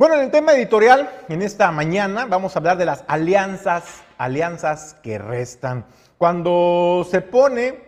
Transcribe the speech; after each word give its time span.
Bueno, 0.00 0.14
en 0.14 0.22
el 0.22 0.30
tema 0.30 0.54
editorial, 0.54 1.10
en 1.28 1.42
esta 1.42 1.70
mañana 1.72 2.24
vamos 2.24 2.56
a 2.56 2.58
hablar 2.58 2.78
de 2.78 2.86
las 2.86 3.04
alianzas, 3.06 4.02
alianzas 4.16 4.96
que 5.02 5.18
restan. 5.18 5.84
Cuando 6.16 7.06
se 7.10 7.20
pone 7.20 7.80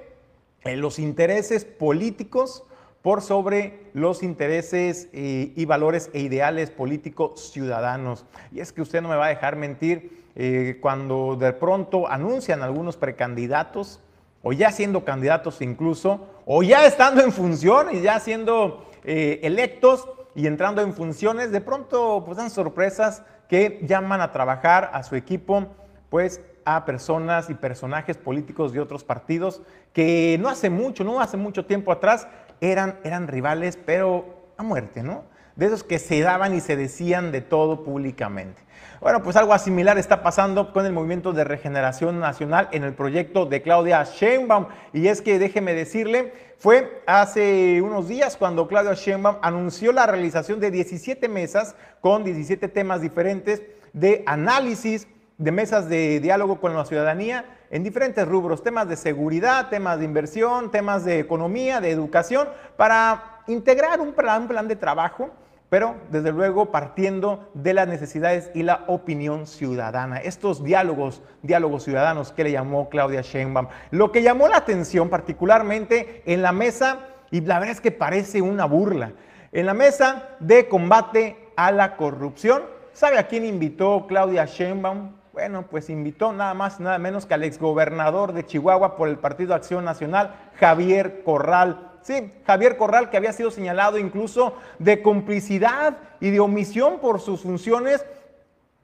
en 0.62 0.82
los 0.82 0.98
intereses 0.98 1.64
políticos 1.64 2.64
por 3.00 3.22
sobre 3.22 3.88
los 3.94 4.22
intereses 4.22 5.08
eh, 5.14 5.54
y 5.56 5.64
valores 5.64 6.10
e 6.12 6.20
ideales 6.20 6.70
políticos 6.70 7.50
ciudadanos. 7.50 8.26
Y 8.50 8.60
es 8.60 8.74
que 8.74 8.82
usted 8.82 9.00
no 9.00 9.08
me 9.08 9.16
va 9.16 9.24
a 9.24 9.30
dejar 9.30 9.56
mentir 9.56 10.26
eh, 10.36 10.76
cuando 10.82 11.36
de 11.36 11.54
pronto 11.54 12.08
anuncian 12.08 12.60
algunos 12.60 12.98
precandidatos, 12.98 14.00
o 14.42 14.52
ya 14.52 14.70
siendo 14.70 15.06
candidatos 15.06 15.62
incluso, 15.62 16.28
o 16.44 16.62
ya 16.62 16.84
estando 16.84 17.22
en 17.22 17.32
función 17.32 17.88
y 17.90 18.02
ya 18.02 18.20
siendo 18.20 18.84
eh, 19.02 19.40
electos, 19.44 20.06
y 20.34 20.46
entrando 20.46 20.82
en 20.82 20.92
funciones, 20.92 21.52
de 21.52 21.60
pronto 21.60 22.22
pues 22.24 22.36
dan 22.38 22.50
sorpresas 22.50 23.22
que 23.48 23.80
llaman 23.86 24.20
a 24.20 24.32
trabajar 24.32 24.90
a 24.94 25.02
su 25.02 25.16
equipo, 25.16 25.66
pues 26.10 26.40
a 26.64 26.84
personas 26.84 27.50
y 27.50 27.54
personajes 27.54 28.16
políticos 28.16 28.72
de 28.72 28.80
otros 28.80 29.04
partidos 29.04 29.62
que 29.92 30.38
no 30.40 30.48
hace 30.48 30.70
mucho, 30.70 31.04
no 31.04 31.20
hace 31.20 31.36
mucho 31.36 31.66
tiempo 31.66 31.92
atrás 31.92 32.28
eran, 32.60 32.98
eran 33.04 33.28
rivales, 33.28 33.76
pero 33.76 34.52
a 34.56 34.62
muerte, 34.62 35.02
¿no? 35.02 35.24
De 35.56 35.66
esos 35.66 35.84
que 35.84 35.98
se 35.98 36.20
daban 36.20 36.54
y 36.54 36.60
se 36.60 36.76
decían 36.76 37.32
de 37.32 37.40
todo 37.40 37.84
públicamente. 37.84 38.62
Bueno, 39.00 39.22
pues 39.22 39.34
algo 39.36 39.58
similar 39.58 39.98
está 39.98 40.22
pasando 40.22 40.72
con 40.72 40.86
el 40.86 40.92
Movimiento 40.92 41.32
de 41.32 41.44
Regeneración 41.44 42.20
Nacional 42.20 42.68
en 42.70 42.84
el 42.84 42.94
proyecto 42.94 43.46
de 43.46 43.60
Claudia 43.60 44.04
Sheinbaum. 44.04 44.66
Y 44.92 45.08
es 45.08 45.20
que 45.20 45.38
déjeme 45.40 45.74
decirle, 45.74 46.32
fue 46.58 47.02
hace 47.06 47.82
unos 47.82 48.06
días 48.06 48.36
cuando 48.36 48.68
Claudia 48.68 48.94
Sheinbaum 48.94 49.38
anunció 49.42 49.90
la 49.90 50.06
realización 50.06 50.60
de 50.60 50.70
17 50.70 51.28
mesas 51.28 51.74
con 52.00 52.22
17 52.22 52.68
temas 52.68 53.00
diferentes 53.00 53.62
de 53.92 54.22
análisis, 54.24 55.08
de 55.36 55.50
mesas 55.50 55.88
de 55.88 56.20
diálogo 56.20 56.60
con 56.60 56.74
la 56.74 56.84
ciudadanía 56.84 57.44
en 57.72 57.82
diferentes 57.82 58.28
rubros, 58.28 58.62
temas 58.62 58.86
de 58.86 58.96
seguridad, 58.96 59.70
temas 59.70 59.98
de 59.98 60.04
inversión, 60.04 60.70
temas 60.70 61.04
de 61.06 61.18
economía, 61.18 61.80
de 61.80 61.90
educación, 61.90 62.46
para 62.76 63.31
integrar 63.46 64.00
un 64.00 64.12
plan, 64.12 64.48
plan 64.48 64.68
de 64.68 64.76
trabajo 64.76 65.30
pero 65.72 65.96
desde 66.10 66.32
luego 66.32 66.70
partiendo 66.70 67.48
de 67.54 67.72
las 67.72 67.88
necesidades 67.88 68.50
y 68.52 68.62
la 68.62 68.84
opinión 68.88 69.46
ciudadana. 69.46 70.18
Estos 70.18 70.62
diálogos, 70.62 71.22
diálogos 71.40 71.84
ciudadanos 71.84 72.30
que 72.30 72.44
le 72.44 72.52
llamó 72.52 72.90
Claudia 72.90 73.22
Sheinbaum. 73.22 73.68
Lo 73.90 74.12
que 74.12 74.22
llamó 74.22 74.48
la 74.48 74.58
atención 74.58 75.08
particularmente 75.08 76.24
en 76.26 76.42
la 76.42 76.52
mesa, 76.52 76.98
y 77.30 77.40
la 77.40 77.58
verdad 77.58 77.74
es 77.74 77.80
que 77.80 77.90
parece 77.90 78.42
una 78.42 78.66
burla, 78.66 79.12
en 79.50 79.64
la 79.64 79.72
mesa 79.72 80.28
de 80.40 80.68
combate 80.68 81.38
a 81.56 81.72
la 81.72 81.96
corrupción, 81.96 82.64
¿sabe 82.92 83.16
a 83.16 83.26
quién 83.26 83.46
invitó 83.46 84.04
Claudia 84.06 84.44
Sheinbaum? 84.44 85.12
Bueno, 85.32 85.64
pues 85.70 85.88
invitó 85.88 86.34
nada 86.34 86.52
más 86.52 86.80
nada 86.80 86.98
menos 86.98 87.24
que 87.24 87.32
al 87.32 87.44
exgobernador 87.44 88.34
de 88.34 88.44
Chihuahua 88.44 88.94
por 88.94 89.08
el 89.08 89.16
Partido 89.16 89.54
Acción 89.54 89.86
Nacional, 89.86 90.34
Javier 90.60 91.22
Corral 91.24 91.91
Sí, 92.02 92.32
Javier 92.46 92.76
Corral, 92.76 93.10
que 93.10 93.16
había 93.16 93.32
sido 93.32 93.50
señalado 93.50 93.96
incluso 93.96 94.56
de 94.78 95.02
complicidad 95.02 95.98
y 96.20 96.30
de 96.30 96.40
omisión 96.40 96.98
por 96.98 97.20
sus 97.20 97.42
funciones 97.42 98.04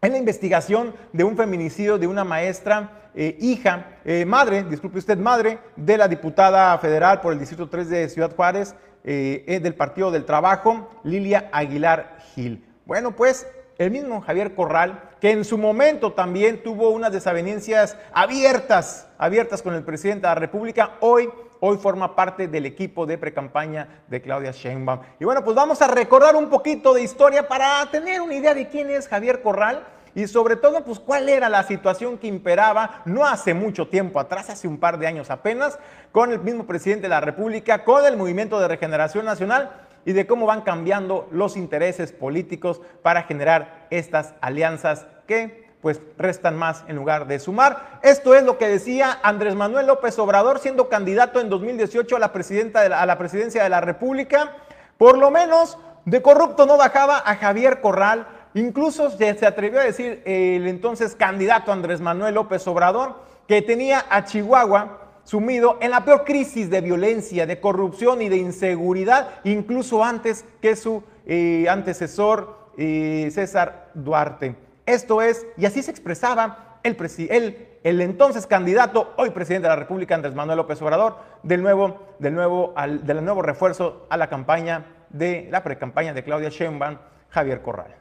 en 0.01 0.13
la 0.13 0.19
investigación 0.19 0.95
de 1.13 1.25
un 1.25 1.37
feminicidio 1.37 1.99
de 1.99 2.07
una 2.07 2.23
maestra, 2.23 3.11
eh, 3.17 3.37
hija, 3.41 3.99
eh, 4.05 4.25
madre, 4.25 4.63
disculpe 4.63 4.99
usted, 4.99 5.19
madre 5.19 5.59
de 5.75 5.99
la 5.99 6.07
diputada 6.07 6.79
federal 6.79 7.21
por 7.21 7.33
el 7.33 7.41
Distrito 7.41 7.69
3 7.69 7.89
de 7.89 8.09
Ciudad 8.09 8.35
Juárez, 8.37 8.77
eh, 9.03 9.59
del 9.61 9.75
Partido 9.75 10.13
del 10.13 10.25
Trabajo, 10.25 10.89
Lilia 11.03 11.49
Aguilar 11.51 12.19
Gil. 12.35 12.65
Bueno, 12.85 13.17
pues 13.17 13.49
el 13.79 13.91
mismo 13.91 14.21
Javier 14.21 14.55
Corral, 14.55 15.11
que 15.21 15.33
en 15.33 15.45
su 15.45 15.59
momento 15.59 16.13
también 16.13 16.63
tuvo 16.63 16.91
unas 16.91 17.13
desavenencias 17.13 17.97
abiertas, 18.13 19.09
abiertas 19.19 19.63
con 19.63 19.75
el 19.75 19.83
presidente 19.83 20.23
de 20.23 20.29
la 20.29 20.35
República, 20.37 20.93
hoy 21.01 21.29
hoy 21.61 21.77
forma 21.79 22.15
parte 22.15 22.49
del 22.49 22.67
equipo 22.67 23.07
de 23.07 23.19
precampaña 23.19 24.03
de 24.09 24.21
Claudia 24.21 24.53
Sheinbaum. 24.53 25.01
Y 25.21 25.25
bueno, 25.25 25.45
pues 25.45 25.57
vamos 25.57 25.81
a 25.83 25.89
recordar 25.89 26.37
un 26.37 26.49
poquito 26.49 26.95
de 26.95 27.03
historia 27.03 27.49
para 27.49 27.85
tener 27.91 28.21
una 28.21 28.35
idea 28.35 28.55
de 28.55 28.69
quién 28.69 28.91
es 28.91 29.09
Javier 29.09 29.43
Corral 29.43 29.85
y 30.15 30.27
sobre 30.27 30.57
todo, 30.57 30.85
pues 30.85 30.99
cuál 30.99 31.29
era 31.29 31.49
la 31.49 31.63
situación 31.63 32.19
que 32.19 32.27
imperaba 32.27 33.03
no 33.05 33.25
hace 33.25 33.55
mucho 33.55 33.87
tiempo 33.89 34.19
atrás, 34.19 34.51
hace 34.51 34.67
un 34.67 34.79
par 34.79 34.99
de 34.99 35.07
años 35.07 35.31
apenas, 35.31 35.79
con 36.11 36.33
el 36.33 36.41
mismo 36.41 36.67
presidente 36.67 37.03
de 37.03 37.11
la 37.11 37.21
República, 37.21 37.85
con 37.85 38.05
el 38.05 38.17
Movimiento 38.17 38.59
de 38.59 38.67
Regeneración 38.67 39.25
Nacional 39.25 39.71
y 40.05 40.13
de 40.15 40.27
cómo 40.27 40.47
van 40.47 40.63
cambiando 40.63 41.29
los 41.31 41.57
intereses 41.57 42.13
políticos 42.13 42.81
para 43.03 43.25
generar 43.25 43.87
estas 43.91 44.35
alianzas 44.41 45.07
que 45.27 45.68
pues 45.81 46.01
restan 46.17 46.57
más 46.57 46.85
en 46.89 46.97
lugar 46.97 47.27
de 47.27 47.39
sumar. 47.39 48.01
Esto 48.03 48.35
es 48.35 48.43
lo 48.43 48.59
que 48.59 48.69
decía 48.69 49.19
Andrés 49.23 49.55
Manuel 49.55 49.87
López 49.87 50.19
Obrador 50.19 50.59
siendo 50.59 50.89
candidato 50.89 51.41
en 51.41 51.49
2018 51.49 52.17
a 52.17 52.19
la, 52.19 52.33
presidenta 52.33 52.81
a 52.81 53.07
la 53.07 53.19
presidencia 53.19 53.63
de 53.63 53.69
la 53.69 53.81
República. 53.81 54.57
Por 54.97 55.19
lo 55.19 55.31
menos 55.31 55.79
de 56.05 56.23
corrupto 56.23 56.67
no 56.67 56.77
bajaba 56.77 57.23
a 57.25 57.37
Javier 57.37 57.81
Corral. 57.81 58.27
Incluso 58.55 59.11
se, 59.11 59.47
atrevió 59.47 59.81
a 59.81 59.85
decir 59.85 60.23
el 60.25 60.67
entonces 60.67 61.15
candidato 61.15 61.71
Andrés 61.71 62.01
Manuel 62.01 62.35
López 62.35 62.67
Obrador 62.67 63.17
que 63.47 63.63
tenía 63.63 64.05
a 64.11 64.25
Chihuahua 64.25 64.99
sumido 65.23 65.77
en 65.81 65.91
la 65.91 66.05
peor 66.05 66.25
crisis 66.25 66.71
de 66.71 66.81
violencia, 66.81 67.47
de 67.47 67.61
corrupción 67.61 68.23
y 68.23 68.31
de 68.31 68.39
inseguridad, 68.39 69.29
incluso 69.45 70.03
antes 70.03 70.45
que 70.63 70.75
su 70.75 71.03
eh, 71.27 71.67
antecesor 71.69 72.57
eh, 72.79 73.29
César 73.31 73.91
Duarte. 73.93 74.68
Esto 74.89 75.21
es, 75.21 75.47
y 75.59 75.67
así 75.67 75.83
se 75.83 75.91
expresaba 75.91 76.79
el, 76.83 77.69
entonces 77.85 78.47
candidato, 78.47 79.13
hoy 79.19 79.29
presidente 79.29 79.69
de 79.69 79.75
la 79.75 79.77
República, 79.77 80.15
Andrés 80.15 80.35
Manuel 80.35 80.57
López 80.57 80.81
Obrador, 80.81 81.19
del 81.43 81.63
nuevo, 81.63 82.15
del 82.19 82.35
nuevo 82.35 83.43
refuerzo 83.43 84.07
a 84.09 84.17
la 84.17 84.29
campaña 84.29 84.87
de 85.11 85.47
la 85.51 85.63
precampaña 85.63 86.15
de 86.15 86.25
Claudia 86.25 86.49
Sheinbaum, 86.49 86.97
Javier 87.29 87.61
Corral. 87.61 87.97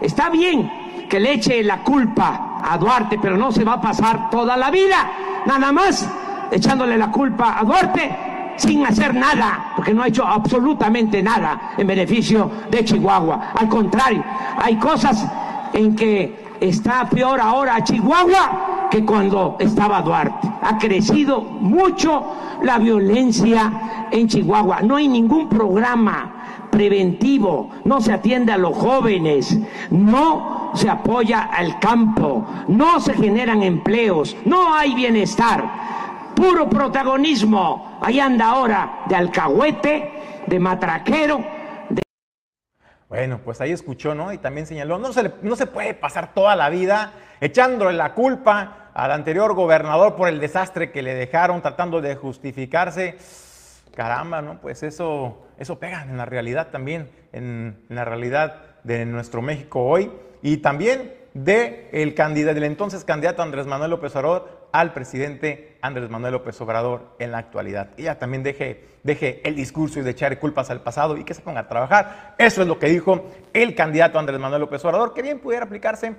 Está 0.00 0.30
bien 0.30 1.08
que 1.10 1.18
le 1.18 1.32
eche 1.32 1.60
la 1.64 1.82
culpa 1.82 2.60
a 2.62 2.78
Duarte, 2.78 3.18
pero 3.20 3.36
no 3.36 3.50
se 3.50 3.64
va 3.64 3.72
a 3.72 3.80
pasar 3.80 4.30
toda 4.30 4.56
la 4.56 4.70
vida, 4.70 5.10
nada 5.44 5.72
más 5.72 6.08
echándole 6.52 6.96
la 6.96 7.10
culpa 7.10 7.58
a 7.58 7.64
Duarte 7.64 8.16
sin 8.54 8.86
hacer 8.86 9.12
nada, 9.12 9.72
porque 9.74 9.92
no 9.92 10.04
ha 10.04 10.06
hecho 10.06 10.24
absolutamente 10.24 11.20
nada 11.20 11.72
en 11.76 11.86
beneficio 11.86 12.48
de 12.70 12.84
Chihuahua. 12.84 13.54
Al 13.58 13.68
contrario, 13.68 14.22
hay 14.56 14.76
cosas 14.76 15.26
en 15.72 15.94
que 15.96 16.50
está 16.60 17.08
peor 17.08 17.40
ahora 17.40 17.82
Chihuahua 17.82 18.88
que 18.90 19.04
cuando 19.04 19.56
estaba 19.58 20.02
Duarte. 20.02 20.48
Ha 20.62 20.78
crecido 20.78 21.40
mucho 21.40 22.24
la 22.62 22.78
violencia 22.78 24.08
en 24.10 24.28
Chihuahua. 24.28 24.82
No 24.82 24.96
hay 24.96 25.08
ningún 25.08 25.48
programa 25.48 26.68
preventivo, 26.70 27.70
no 27.84 28.00
se 28.00 28.12
atiende 28.12 28.52
a 28.52 28.58
los 28.58 28.76
jóvenes, 28.76 29.58
no 29.90 30.70
se 30.74 30.88
apoya 30.88 31.42
al 31.52 31.78
campo, 31.78 32.46
no 32.68 33.00
se 33.00 33.14
generan 33.14 33.62
empleos, 33.62 34.36
no 34.44 34.74
hay 34.74 34.94
bienestar, 34.94 36.34
puro 36.34 36.68
protagonismo. 36.68 37.98
Ahí 38.00 38.20
anda 38.20 38.50
ahora 38.50 39.02
de 39.08 39.16
alcahuete, 39.16 40.12
de 40.46 40.58
matraquero, 40.58 41.44
bueno, 43.10 43.40
pues 43.44 43.60
ahí 43.60 43.72
escuchó, 43.72 44.14
¿no? 44.14 44.32
Y 44.32 44.38
también 44.38 44.68
señaló, 44.68 44.96
no 44.96 45.12
se, 45.12 45.32
no 45.42 45.56
se 45.56 45.66
puede 45.66 45.94
pasar 45.94 46.32
toda 46.32 46.54
la 46.54 46.70
vida 46.70 47.12
echándole 47.40 47.92
la 47.98 48.14
culpa 48.14 48.92
al 48.94 49.10
anterior 49.10 49.52
gobernador 49.54 50.14
por 50.14 50.28
el 50.28 50.38
desastre 50.38 50.92
que 50.92 51.02
le 51.02 51.14
dejaron, 51.14 51.60
tratando 51.60 52.00
de 52.00 52.14
justificarse. 52.14 53.16
Caramba, 53.96 54.42
¿no? 54.42 54.60
Pues 54.60 54.84
eso, 54.84 55.48
eso 55.58 55.80
pega 55.80 56.04
en 56.04 56.16
la 56.16 56.24
realidad 56.24 56.68
también, 56.70 57.10
en, 57.32 57.84
la 57.88 58.04
realidad 58.04 58.62
de 58.84 59.04
nuestro 59.06 59.42
México 59.42 59.84
hoy. 59.84 60.12
Y 60.40 60.58
también 60.58 61.12
de 61.34 61.88
el 61.92 62.14
candidato, 62.14 62.54
del 62.54 62.62
entonces 62.62 63.04
candidato 63.04 63.42
Andrés 63.42 63.66
Manuel 63.66 63.90
López 63.90 64.14
Obrador 64.14 64.59
al 64.72 64.92
presidente 64.92 65.78
Andrés 65.82 66.10
Manuel 66.10 66.32
López 66.32 66.60
Obrador 66.60 67.14
en 67.18 67.32
la 67.32 67.38
actualidad. 67.38 67.90
Ella 67.96 68.18
también 68.18 68.42
deje, 68.42 68.84
deje 69.02 69.40
el 69.48 69.56
discurso 69.56 69.98
y 69.98 70.02
de 70.02 70.10
echar 70.10 70.38
culpas 70.38 70.70
al 70.70 70.82
pasado 70.82 71.16
y 71.16 71.24
que 71.24 71.34
se 71.34 71.42
ponga 71.42 71.60
a 71.60 71.68
trabajar. 71.68 72.34
Eso 72.38 72.62
es 72.62 72.68
lo 72.68 72.78
que 72.78 72.86
dijo 72.86 73.26
el 73.52 73.74
candidato 73.74 74.18
Andrés 74.18 74.40
Manuel 74.40 74.60
López 74.60 74.84
Obrador, 74.84 75.14
que 75.14 75.22
bien 75.22 75.38
pudiera 75.38 75.64
aplicarse 75.64 76.14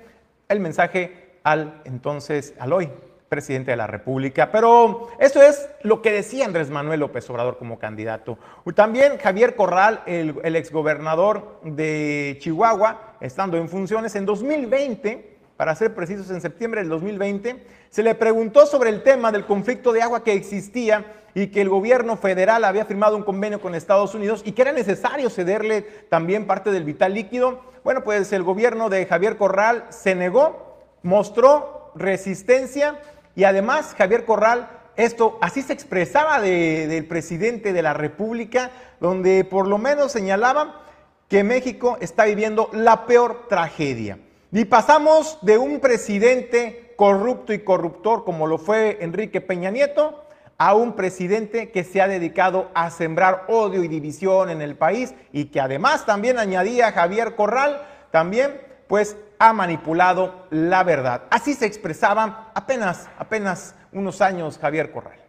el 0.49 0.59
mensaje 0.59 1.39
al 1.43 1.81
entonces, 1.85 2.53
al 2.59 2.73
hoy 2.73 2.89
presidente 3.31 3.71
de 3.71 3.77
la 3.77 3.87
República. 3.87 4.51
Pero 4.51 5.07
eso 5.17 5.41
es 5.41 5.69
lo 5.83 6.01
que 6.01 6.11
decía 6.11 6.45
Andrés 6.45 6.69
Manuel 6.69 6.99
López 6.99 7.29
Obrador 7.29 7.57
como 7.57 7.79
candidato. 7.79 8.37
También 8.75 9.17
Javier 9.19 9.55
Corral, 9.55 10.03
el, 10.05 10.35
el 10.43 10.57
exgobernador 10.57 11.61
de 11.63 12.37
Chihuahua, 12.41 13.15
estando 13.21 13.55
en 13.55 13.69
funciones 13.69 14.15
en 14.15 14.25
2020, 14.25 15.30
para 15.61 15.75
ser 15.75 15.93
precisos, 15.93 16.31
en 16.31 16.41
septiembre 16.41 16.81
del 16.81 16.89
2020, 16.89 17.63
se 17.91 18.01
le 18.01 18.15
preguntó 18.15 18.65
sobre 18.65 18.89
el 18.89 19.03
tema 19.03 19.31
del 19.31 19.45
conflicto 19.45 19.93
de 19.93 20.01
agua 20.01 20.23
que 20.23 20.33
existía 20.33 21.21
y 21.35 21.49
que 21.49 21.61
el 21.61 21.69
gobierno 21.69 22.17
federal 22.17 22.65
había 22.65 22.85
firmado 22.85 23.15
un 23.15 23.21
convenio 23.21 23.61
con 23.61 23.75
Estados 23.75 24.15
Unidos 24.15 24.41
y 24.43 24.53
que 24.53 24.63
era 24.63 24.71
necesario 24.71 25.29
cederle 25.29 25.83
también 26.09 26.47
parte 26.47 26.71
del 26.71 26.83
vital 26.83 27.13
líquido. 27.13 27.61
Bueno, 27.83 28.03
pues 28.03 28.33
el 28.33 28.41
gobierno 28.41 28.89
de 28.89 29.05
Javier 29.05 29.37
Corral 29.37 29.85
se 29.89 30.15
negó, 30.15 30.79
mostró 31.03 31.91
resistencia 31.93 32.99
y 33.35 33.43
además 33.43 33.93
Javier 33.95 34.25
Corral, 34.25 34.67
esto 34.95 35.37
así 35.41 35.61
se 35.61 35.73
expresaba 35.73 36.41
del 36.41 37.05
presidente 37.05 37.71
de 37.71 37.83
la 37.83 37.93
República, 37.93 38.71
donde 38.99 39.43
por 39.43 39.67
lo 39.67 39.77
menos 39.77 40.11
señalaba 40.11 40.87
que 41.27 41.43
México 41.43 41.99
está 42.01 42.25
viviendo 42.25 42.71
la 42.73 43.05
peor 43.05 43.47
tragedia. 43.47 44.17
Y 44.51 44.65
pasamos 44.65 45.37
de 45.41 45.57
un 45.57 45.79
presidente 45.79 46.93
corrupto 46.97 47.53
y 47.53 47.59
corruptor 47.59 48.25
como 48.25 48.47
lo 48.47 48.57
fue 48.57 48.97
Enrique 49.01 49.39
Peña 49.39 49.71
Nieto 49.71 50.25
a 50.57 50.75
un 50.75 50.95
presidente 50.95 51.71
que 51.71 51.83
se 51.83 52.01
ha 52.01 52.07
dedicado 52.07 52.69
a 52.75 52.91
sembrar 52.91 53.45
odio 53.47 53.83
y 53.83 53.87
división 53.87 54.49
en 54.49 54.61
el 54.61 54.75
país 54.75 55.13
y 55.31 55.45
que 55.45 55.59
además 55.59 56.05
también 56.05 56.37
añadía 56.37 56.91
Javier 56.91 57.35
Corral, 57.35 57.81
también 58.11 58.61
pues 58.87 59.15
ha 59.39 59.53
manipulado 59.53 60.45
la 60.51 60.83
verdad. 60.83 61.23
Así 61.31 61.55
se 61.55 61.65
expresaba 61.65 62.51
apenas, 62.53 63.09
apenas 63.17 63.73
unos 63.91 64.21
años 64.21 64.59
Javier 64.59 64.91
Corral. 64.91 65.19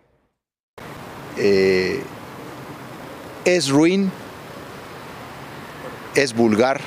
Eh, 1.38 2.02
es 3.44 3.70
ruin 3.70 4.10
es 6.14 6.34
vulgar 6.34 6.80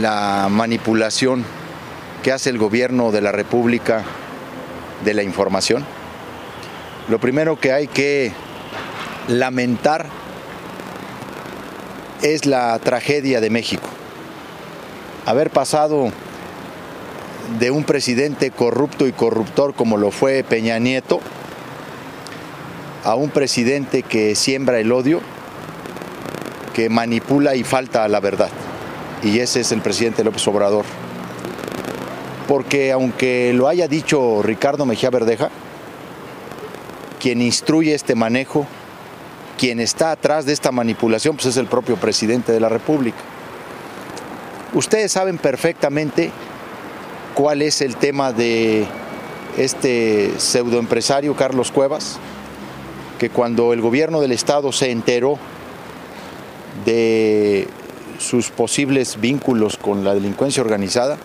la 0.00 0.48
manipulación 0.50 1.44
que 2.22 2.32
hace 2.32 2.50
el 2.50 2.58
gobierno 2.58 3.12
de 3.12 3.20
la 3.20 3.32
República 3.32 4.04
de 5.04 5.14
la 5.14 5.22
información. 5.22 5.84
Lo 7.08 7.18
primero 7.18 7.58
que 7.58 7.72
hay 7.72 7.86
que 7.86 8.32
lamentar 9.28 10.06
es 12.22 12.46
la 12.46 12.78
tragedia 12.78 13.40
de 13.40 13.50
México. 13.50 13.88
Haber 15.24 15.50
pasado 15.50 16.10
de 17.58 17.70
un 17.70 17.84
presidente 17.84 18.50
corrupto 18.50 19.06
y 19.06 19.12
corruptor 19.12 19.74
como 19.74 19.96
lo 19.96 20.10
fue 20.10 20.42
Peña 20.42 20.78
Nieto 20.78 21.20
a 23.04 23.14
un 23.14 23.30
presidente 23.30 24.02
que 24.02 24.34
siembra 24.34 24.80
el 24.80 24.90
odio, 24.90 25.20
que 26.74 26.88
manipula 26.88 27.54
y 27.54 27.62
falta 27.62 28.02
a 28.02 28.08
la 28.08 28.18
verdad. 28.18 28.50
Y 29.22 29.40
ese 29.40 29.60
es 29.60 29.72
el 29.72 29.80
presidente 29.80 30.24
López 30.24 30.46
Obrador. 30.48 30.84
Porque 32.46 32.92
aunque 32.92 33.52
lo 33.52 33.68
haya 33.68 33.88
dicho 33.88 34.40
Ricardo 34.42 34.86
Mejía 34.86 35.10
Verdeja, 35.10 35.50
quien 37.18 37.42
instruye 37.42 37.94
este 37.94 38.14
manejo, 38.14 38.66
quien 39.58 39.80
está 39.80 40.12
atrás 40.12 40.46
de 40.46 40.52
esta 40.52 40.70
manipulación, 40.70 41.34
pues 41.36 41.46
es 41.46 41.56
el 41.56 41.66
propio 41.66 41.96
presidente 41.96 42.52
de 42.52 42.60
la 42.60 42.68
República. 42.68 43.18
Ustedes 44.74 45.12
saben 45.12 45.38
perfectamente 45.38 46.30
cuál 47.34 47.62
es 47.62 47.80
el 47.80 47.96
tema 47.96 48.32
de 48.32 48.86
este 49.56 50.32
pseudoempresario 50.38 51.34
Carlos 51.34 51.72
Cuevas, 51.72 52.18
que 53.18 53.30
cuando 53.30 53.72
el 53.72 53.80
gobierno 53.80 54.20
del 54.20 54.32
estado 54.32 54.72
se 54.72 54.90
enteró 54.90 55.38
de 56.84 57.66
sus 58.18 58.50
posibles 58.50 59.20
vínculos 59.20 59.76
con 59.76 60.04
la 60.04 60.14
delincuencia 60.14 60.62
organizada, 60.62 61.18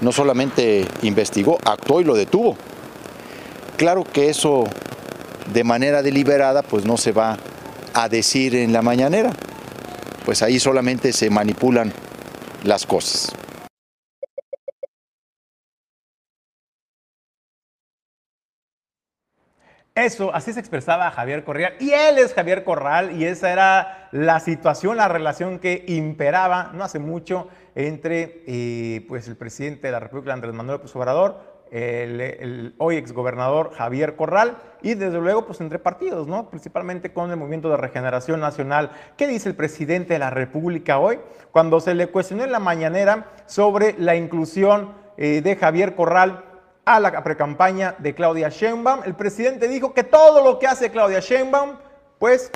no 0.00 0.12
solamente 0.12 0.86
investigó, 1.02 1.58
actuó 1.64 2.00
y 2.00 2.04
lo 2.04 2.14
detuvo. 2.14 2.56
Claro 3.76 4.04
que 4.04 4.28
eso 4.28 4.64
de 5.52 5.64
manera 5.64 6.02
deliberada 6.02 6.62
pues 6.62 6.84
no 6.84 6.96
se 6.96 7.12
va 7.12 7.38
a 7.94 8.08
decir 8.08 8.54
en 8.54 8.72
la 8.72 8.82
mañanera, 8.82 9.32
pues 10.24 10.42
ahí 10.42 10.60
solamente 10.60 11.12
se 11.12 11.30
manipulan 11.30 11.92
las 12.64 12.86
cosas. 12.86 13.32
Eso, 19.94 20.32
así 20.34 20.52
se 20.52 20.60
expresaba 20.60 21.10
Javier 21.10 21.44
Corral. 21.44 21.74
Y 21.80 21.90
él 21.92 22.18
es 22.18 22.32
Javier 22.32 22.62
Corral 22.64 23.12
y 23.20 23.24
esa 23.24 23.52
era 23.52 24.08
la 24.12 24.38
situación, 24.40 24.96
la 24.96 25.08
relación 25.08 25.58
que 25.58 25.84
imperaba 25.88 26.70
no 26.72 26.84
hace 26.84 26.98
mucho 26.98 27.48
entre 27.74 28.42
eh, 28.46 29.04
pues 29.08 29.26
el 29.28 29.36
presidente 29.36 29.88
de 29.88 29.92
la 29.92 30.00
República, 30.00 30.32
Andrés 30.32 30.54
Manuel 30.54 30.78
López 30.78 30.94
Obrador, 30.94 31.50
el, 31.70 32.74
hoy 32.78 32.96
exgobernador 32.96 33.72
Javier 33.74 34.16
Corral 34.16 34.56
y 34.82 34.94
desde 34.94 35.20
luego 35.20 35.46
pues 35.46 35.60
entre 35.60 35.78
partidos, 35.78 36.26
¿no? 36.26 36.50
Principalmente 36.50 37.12
con 37.12 37.30
el 37.30 37.36
Movimiento 37.36 37.70
de 37.70 37.76
Regeneración 37.76 38.40
Nacional. 38.40 38.90
¿Qué 39.16 39.26
dice 39.26 39.48
el 39.48 39.54
presidente 39.54 40.14
de 40.14 40.18
la 40.18 40.30
República 40.30 40.98
hoy? 40.98 41.18
Cuando 41.52 41.80
se 41.80 41.94
le 41.94 42.08
cuestionó 42.08 42.44
en 42.44 42.52
la 42.52 42.58
mañanera 42.58 43.28
sobre 43.46 43.94
la 43.98 44.16
inclusión 44.16 44.92
eh, 45.16 45.42
de 45.42 45.56
Javier 45.56 45.94
Corral 45.94 46.44
a 46.90 46.98
la 46.98 47.22
precampaña 47.22 47.94
de 47.98 48.16
Claudia 48.16 48.48
Sheinbaum. 48.48 49.02
El 49.04 49.14
presidente 49.14 49.68
dijo 49.68 49.94
que 49.94 50.02
todo 50.02 50.42
lo 50.42 50.58
que 50.58 50.66
hace 50.66 50.90
Claudia 50.90 51.20
Sheinbaum, 51.20 51.76
pues 52.18 52.50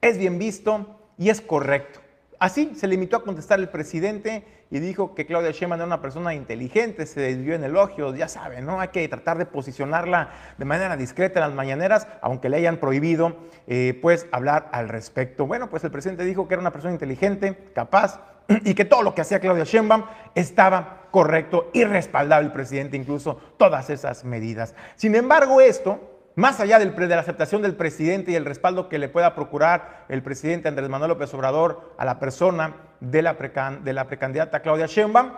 es 0.00 0.18
bien 0.18 0.38
visto 0.38 1.00
y 1.18 1.30
es 1.30 1.40
correcto. 1.40 1.98
Así 2.38 2.76
se 2.76 2.86
limitó 2.86 3.16
a 3.16 3.24
contestar 3.24 3.58
el 3.58 3.68
presidente 3.68 4.44
y 4.70 4.78
dijo 4.78 5.16
que 5.16 5.26
Claudia 5.26 5.50
Sheinbaum 5.50 5.80
era 5.80 5.86
una 5.86 6.00
persona 6.00 6.32
inteligente, 6.32 7.06
se 7.06 7.22
desvió 7.22 7.56
en 7.56 7.64
elogios, 7.64 8.16
ya 8.16 8.28
saben, 8.28 8.66
¿no? 8.66 8.80
Hay 8.80 8.88
que 8.88 9.08
tratar 9.08 9.36
de 9.36 9.46
posicionarla 9.46 10.28
de 10.58 10.64
manera 10.64 10.96
discreta 10.96 11.40
en 11.40 11.46
las 11.46 11.54
mañaneras, 11.54 12.06
aunque 12.20 12.48
le 12.50 12.58
hayan 12.58 12.76
prohibido, 12.76 13.36
eh, 13.66 13.98
pues, 14.00 14.28
hablar 14.30 14.68
al 14.70 14.90
respecto. 14.90 15.44
Bueno, 15.48 15.68
pues 15.70 15.82
el 15.82 15.90
presidente 15.90 16.24
dijo 16.24 16.46
que 16.46 16.54
era 16.54 16.60
una 16.60 16.72
persona 16.72 16.92
inteligente, 16.92 17.72
capaz, 17.74 18.20
y 18.64 18.74
que 18.74 18.84
todo 18.84 19.02
lo 19.02 19.14
que 19.14 19.22
hacía 19.22 19.40
Claudia 19.40 19.64
Sheinbaum 19.64 20.04
estaba 20.34 21.02
correcto 21.10 21.70
y 21.72 21.84
respaldaba 21.84 22.42
el 22.42 22.52
presidente 22.52 22.96
incluso 22.96 23.40
todas 23.56 23.90
esas 23.90 24.24
medidas. 24.24 24.74
Sin 24.96 25.14
embargo, 25.14 25.60
esto, 25.60 26.00
más 26.34 26.60
allá 26.60 26.78
de 26.78 26.86
la 27.08 27.20
aceptación 27.20 27.62
del 27.62 27.76
presidente 27.76 28.32
y 28.32 28.34
el 28.34 28.44
respaldo 28.44 28.88
que 28.88 28.98
le 28.98 29.08
pueda 29.08 29.34
procurar 29.34 30.06
el 30.08 30.22
presidente 30.22 30.68
Andrés 30.68 30.88
Manuel 30.88 31.10
López 31.10 31.32
Obrador 31.34 31.94
a 31.98 32.04
la 32.04 32.18
persona 32.18 32.74
de 33.00 33.22
la, 33.22 33.34
de 33.34 33.92
la 33.92 34.06
precandidata 34.06 34.60
Claudia 34.60 34.86
Sheinbaum, 34.86 35.32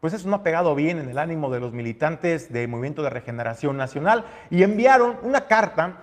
pues 0.00 0.14
eso 0.14 0.28
no 0.28 0.36
ha 0.36 0.42
pegado 0.42 0.74
bien 0.74 0.98
en 0.98 1.10
el 1.10 1.18
ánimo 1.18 1.50
de 1.50 1.60
los 1.60 1.72
militantes 1.72 2.50
del 2.50 2.68
Movimiento 2.68 3.02
de 3.02 3.10
Regeneración 3.10 3.76
Nacional 3.76 4.24
y 4.48 4.62
enviaron 4.62 5.18
una 5.22 5.46
carta 5.46 5.96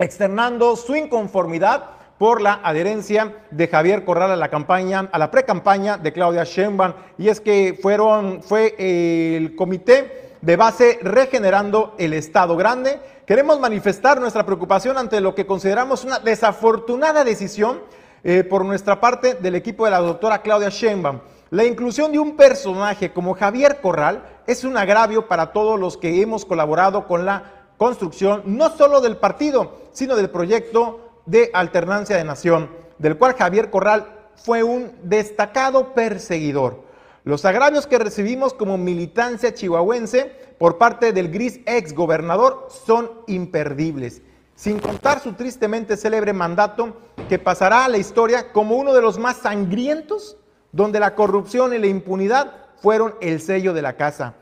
externando 0.00 0.74
su 0.74 0.96
inconformidad 0.96 1.99
por 2.20 2.42
la 2.42 2.60
adherencia 2.62 3.34
de 3.50 3.66
Javier 3.66 4.04
Corral 4.04 4.30
a 4.30 4.36
la 4.36 4.50
campaña, 4.50 5.08
a 5.10 5.18
la 5.18 5.30
pre-campaña 5.30 5.96
de 5.96 6.12
Claudia 6.12 6.44
Sheinbaum. 6.44 6.92
Y 7.16 7.28
es 7.28 7.40
que 7.40 7.78
fueron, 7.80 8.42
fue 8.42 8.74
el 8.78 9.56
comité 9.56 10.36
de 10.42 10.54
base 10.54 10.98
regenerando 11.00 11.94
el 11.96 12.12
Estado 12.12 12.58
Grande. 12.58 13.00
Queremos 13.24 13.58
manifestar 13.58 14.20
nuestra 14.20 14.44
preocupación 14.44 14.98
ante 14.98 15.18
lo 15.22 15.34
que 15.34 15.46
consideramos 15.46 16.04
una 16.04 16.18
desafortunada 16.18 17.24
decisión 17.24 17.80
eh, 18.22 18.44
por 18.44 18.66
nuestra 18.66 19.00
parte 19.00 19.36
del 19.36 19.54
equipo 19.54 19.86
de 19.86 19.92
la 19.92 20.00
doctora 20.00 20.42
Claudia 20.42 20.68
Sheinbaum. 20.68 21.20
La 21.48 21.64
inclusión 21.64 22.12
de 22.12 22.18
un 22.18 22.36
personaje 22.36 23.14
como 23.14 23.32
Javier 23.32 23.80
Corral 23.80 24.42
es 24.46 24.62
un 24.64 24.76
agravio 24.76 25.26
para 25.26 25.54
todos 25.54 25.80
los 25.80 25.96
que 25.96 26.20
hemos 26.20 26.44
colaborado 26.44 27.06
con 27.06 27.24
la 27.24 27.44
construcción 27.78 28.42
no 28.44 28.76
solo 28.76 29.00
del 29.00 29.16
partido, 29.16 29.72
sino 29.92 30.16
del 30.16 30.28
proyecto 30.28 31.09
de 31.26 31.50
Alternancia 31.52 32.16
de 32.16 32.24
Nación, 32.24 32.70
del 32.98 33.16
cual 33.16 33.34
Javier 33.34 33.70
Corral 33.70 34.06
fue 34.36 34.62
un 34.62 34.92
destacado 35.02 35.94
perseguidor. 35.94 36.84
Los 37.24 37.44
agravios 37.44 37.86
que 37.86 37.98
recibimos 37.98 38.54
como 38.54 38.78
militancia 38.78 39.52
chihuahuense 39.52 40.32
por 40.58 40.78
parte 40.78 41.12
del 41.12 41.30
gris 41.30 41.60
ex 41.66 41.94
gobernador 41.94 42.68
son 42.86 43.10
imperdibles, 43.26 44.22
sin 44.54 44.78
contar 44.78 45.20
su 45.20 45.34
tristemente 45.34 45.96
célebre 45.96 46.32
mandato 46.32 46.96
que 47.28 47.38
pasará 47.38 47.84
a 47.84 47.88
la 47.88 47.98
historia 47.98 48.52
como 48.52 48.76
uno 48.76 48.94
de 48.94 49.02
los 49.02 49.18
más 49.18 49.38
sangrientos, 49.38 50.38
donde 50.72 51.00
la 51.00 51.14
corrupción 51.14 51.74
y 51.74 51.78
la 51.78 51.86
impunidad 51.86 52.52
fueron 52.80 53.14
el 53.20 53.40
sello 53.40 53.74
de 53.74 53.82
la 53.82 53.94
casa. 53.94 54.34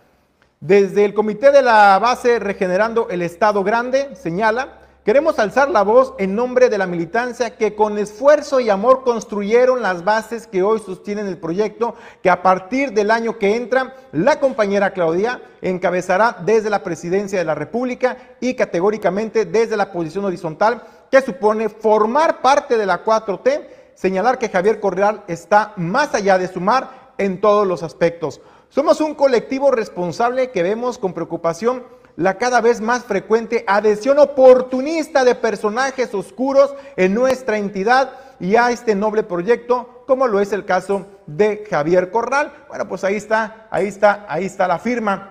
Desde 0.61 1.05
el 1.05 1.15
comité 1.15 1.51
de 1.51 1.63
la 1.63 1.99
base 1.99 2.39
Regenerando 2.39 3.09
el 3.11 3.23
Estado 3.23 3.63
Grande 3.63 4.17
señala 4.17 4.78
Queremos 5.09 5.39
alzar 5.39 5.71
la 5.71 5.85
voz 5.85 6.13
en 6.19 6.35
nombre 6.35 6.69
de 6.69 6.77
la 6.77 6.87
militancia 6.87 7.57
que 7.57 7.75
con 7.75 7.97
esfuerzo 7.97 8.61
y 8.61 8.69
amor 8.69 9.05
construyeron 9.05 9.81
las 9.81 10.05
bases 10.05 10.47
que 10.47 10.63
hoy 10.63 10.81
sostienen 10.81 11.27
el 11.27 11.39
proyecto 11.39 11.95
que 12.23 12.29
a 12.29 12.43
partir 12.43 12.93
del 12.93 13.11
año 13.11 13.39
que 13.39 13.57
entra 13.57 13.97
la 14.13 14.39
compañera 14.39 14.93
Claudia 14.93 15.41
encabezará 15.63 16.37
desde 16.45 16.69
la 16.69 16.83
presidencia 16.83 17.39
de 17.39 17.47
la 17.47 17.55
República 17.55 18.19
y 18.39 18.53
categóricamente 18.53 19.47
desde 19.47 19.79
la 19.79 19.93
posición 19.93 20.27
horizontal 20.27 20.83
que 21.11 21.23
supone 21.23 21.71
formar 21.71 22.43
parte 22.43 22.77
de 22.77 22.85
la 22.85 23.03
4T, 23.03 23.67
señalar 23.95 24.39
que 24.39 24.51
Javier 24.51 24.79
Correal 24.79 25.25
está 25.27 25.73
más 25.77 26.15
allá 26.15 26.37
de 26.37 26.49
sumar 26.49 27.15
en 27.17 27.41
todos 27.41 27.67
los 27.67 27.83
aspectos. 27.83 28.43
Somos 28.69 29.01
un 29.01 29.15
colectivo 29.15 29.71
responsable 29.71 30.51
que 30.51 30.63
vemos 30.63 30.99
con 30.99 31.15
preocupación 31.15 31.83
la 32.19 32.37
cada 32.37 32.61
vez 32.61 32.81
más 32.81 33.05
frecuente 33.05 33.63
adhesión 33.69 34.19
oportunista 34.19 35.25
de 35.25 35.37
personajes 35.37 36.13
oscuros 36.15 36.75
en 36.97 37.15
nuestra 37.15 37.59
entidad 37.59 38.11
y 38.41 38.57
a 38.57 38.73
este 38.73 38.97
noble 38.97 39.23
proyecto, 39.23 40.03
como 40.05 40.27
lo 40.27 40.41
es 40.41 40.53
el 40.53 40.65
caso 40.65 41.07
de 41.29 41.65
Javier 41.71 42.11
Corral. 42.11 42.53
Bueno, 42.67 42.89
pues 42.89 43.05
ahí 43.05 43.15
está, 43.15 43.69
ahí 43.71 43.87
está, 43.87 44.27
ahí 44.29 44.47
está 44.47 44.67
la 44.67 44.81
firma. 44.81 45.31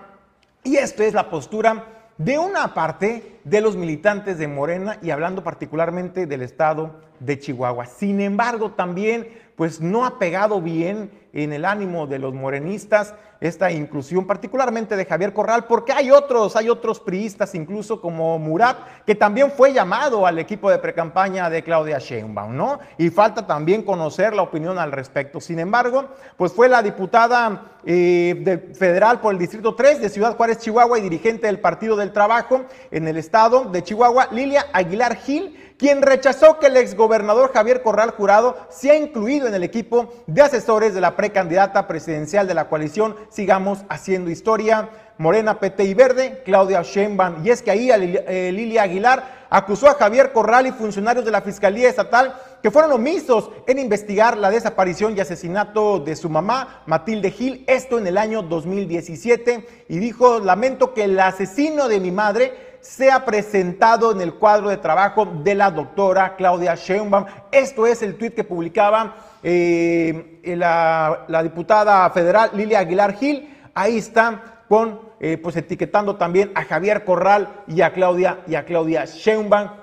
Y 0.63 0.77
esto 0.77 1.03
es 1.03 1.13
la 1.13 1.29
postura 1.29 1.84
de 2.17 2.39
una 2.39 2.74
parte 2.74 3.41
de 3.44 3.60
los 3.60 3.75
militantes 3.75 4.38
de 4.38 4.48
Morena 4.48 4.98
y 5.01 5.10
hablando 5.10 5.44
particularmente 5.44 6.25
del 6.25 6.41
estado 6.41 7.01
de 7.20 7.38
Chihuahua. 7.38 7.86
Sin 7.86 8.22
embargo, 8.22 8.72
también 8.72 9.27
pues 9.58 9.82
no 9.82 10.06
ha 10.06 10.20
pegado 10.20 10.62
bien 10.62 11.12
en 11.38 11.53
el 11.53 11.65
ánimo 11.65 12.08
de 12.08 12.17
los 12.17 12.34
morenistas 12.34 13.13
esta 13.39 13.72
inclusión, 13.72 14.25
particularmente 14.25 14.96
de 14.96 15.06
Javier 15.06 15.32
Corral, 15.32 15.65
porque 15.65 15.91
hay 15.94 16.10
otros, 16.10 16.56
hay 16.56 16.70
otros 16.70 17.00
priistas, 17.00 17.53
incluso 17.53 18.01
como 18.01 18.39
Murat, 18.39 18.77
que 19.06 19.13
también 19.13 19.51
fue 19.51 19.72
llamado 19.72 20.25
al 20.25 20.39
equipo 20.39 20.72
de 20.72 20.79
precampaña 20.79 21.48
de 21.48 21.63
Claudia 21.63 22.00
Sheinbaum, 22.00 22.58
¿no? 22.58 22.79
Y 22.98 23.12
falta 23.12 23.46
también 23.46 23.84
conocer 23.84 24.34
la 24.34 24.41
opinión 24.41 24.79
al 24.79 24.91
respecto. 24.91 25.39
Sin 25.39 25.60
embargo, 25.60 26.06
pues 26.36 26.51
fue 26.51 26.67
la 26.67 26.82
diputada 26.82 27.77
eh, 27.86 28.74
federal 28.74 29.22
por 29.22 29.34
el 29.34 29.39
Distrito 29.39 29.75
3 29.75 30.01
de 30.01 30.10
Ciudad 30.10 30.36
Juárez, 30.36 30.58
Chihuahua, 30.58 30.98
y 30.98 31.03
dirigente 31.03 31.46
del 31.46 31.60
Partido 31.60 31.96
del 31.96 32.12
Trabajo 32.12 32.65
en 32.89 33.08
el 33.08 33.17
estado 33.17 33.65
de 33.65 33.84
Chihuahua, 33.84 34.29
Lilia 34.32 34.65
Aguilar 34.74 35.15
Gil, 35.17 35.56
quien 35.77 36.01
rechazó 36.01 36.60
que 36.60 36.67
el 36.67 36.77
exgobernador 36.77 37.53
Javier 37.53 37.84
Corral 37.84 38.12
Jurado 38.12 38.57
sea 38.69 38.96
incluido 38.96 39.48
en 39.48 39.53
el 39.53 39.63
equipo 39.63 40.13
de 40.25 40.41
asesores 40.41 40.93
de 40.93 41.01
la 41.01 41.15
precandidata 41.15 41.88
presidencial 41.88 42.48
de 42.48 42.55
la 42.55 42.67
coalición 42.67 43.15
Sigamos 43.29 43.79
Haciendo 43.89 44.31
Historia, 44.31 44.89
Morena, 45.19 45.60
PT 45.60 45.84
y 45.84 45.93
Verde, 45.93 46.41
Claudia 46.46 46.81
Sheinbaum. 46.81 47.46
Y 47.46 47.50
es 47.51 47.62
que 47.62 47.72
ahí 47.72 47.89
eh, 47.91 48.51
Lilia 48.53 48.84
Aguilar 48.84 49.48
acusó 49.50 49.88
a 49.88 49.93
Javier 49.93 50.31
Corral 50.31 50.67
y 50.67 50.72
funcionarios 50.72 51.25
de 51.25 51.31
la 51.31 51.41
Fiscalía 51.41 51.89
Estatal 51.89 52.36
que 52.62 52.72
fueron 52.72 52.91
omisos 52.91 53.50
en 53.67 53.79
investigar 53.79 54.38
la 54.38 54.50
desaparición 54.50 55.15
y 55.15 55.19
asesinato 55.19 56.00
de 56.00 56.15
su 56.15 56.29
mamá, 56.29 56.81
Matilde 56.86 57.31
Gil, 57.31 57.63
esto 57.67 58.00
en 58.00 58.07
el 58.07 58.17
año 58.17 58.41
2017, 58.41 59.86
y 59.89 60.00
dijo, 60.00 60.39
lamento 60.39 60.93
que 60.93 61.03
el 61.03 61.19
asesino 61.19 61.88
de 61.88 62.00
mi 62.00 62.12
madre 62.12 62.66
sea 62.81 63.25
presentado 63.25 64.12
en 64.12 64.22
el 64.22 64.36
cuadro 64.36 64.69
de 64.69 64.77
trabajo 64.77 65.25
de 65.25 65.55
la 65.55 65.72
doctora 65.72 66.36
Claudia 66.36 66.75
Sheinbaum. 66.75 67.25
Esto 67.51 67.88
es 67.88 68.01
el 68.01 68.17
tuit 68.17 68.34
que 68.34 68.43
publicaba 68.43 69.15
eh, 69.43 70.39
la, 70.55 71.43
diputada 71.43 72.10
federal 72.12 72.51
Lilia 72.53 72.79
Aguilar 72.79 73.13
Gil. 73.15 73.55
Ahí 73.74 73.98
está 73.98 74.63
con 74.67 75.07
eh, 75.19 75.38
pues 75.38 75.55
etiquetando 75.55 76.15
también 76.15 76.51
a 76.55 76.63
Javier 76.63 77.03
Corral 77.03 77.63
y 77.67 77.81
a 77.81 77.91
Claudia 77.91 78.39
y 78.48 78.55
a 78.55 78.65
Claudia 78.65 79.05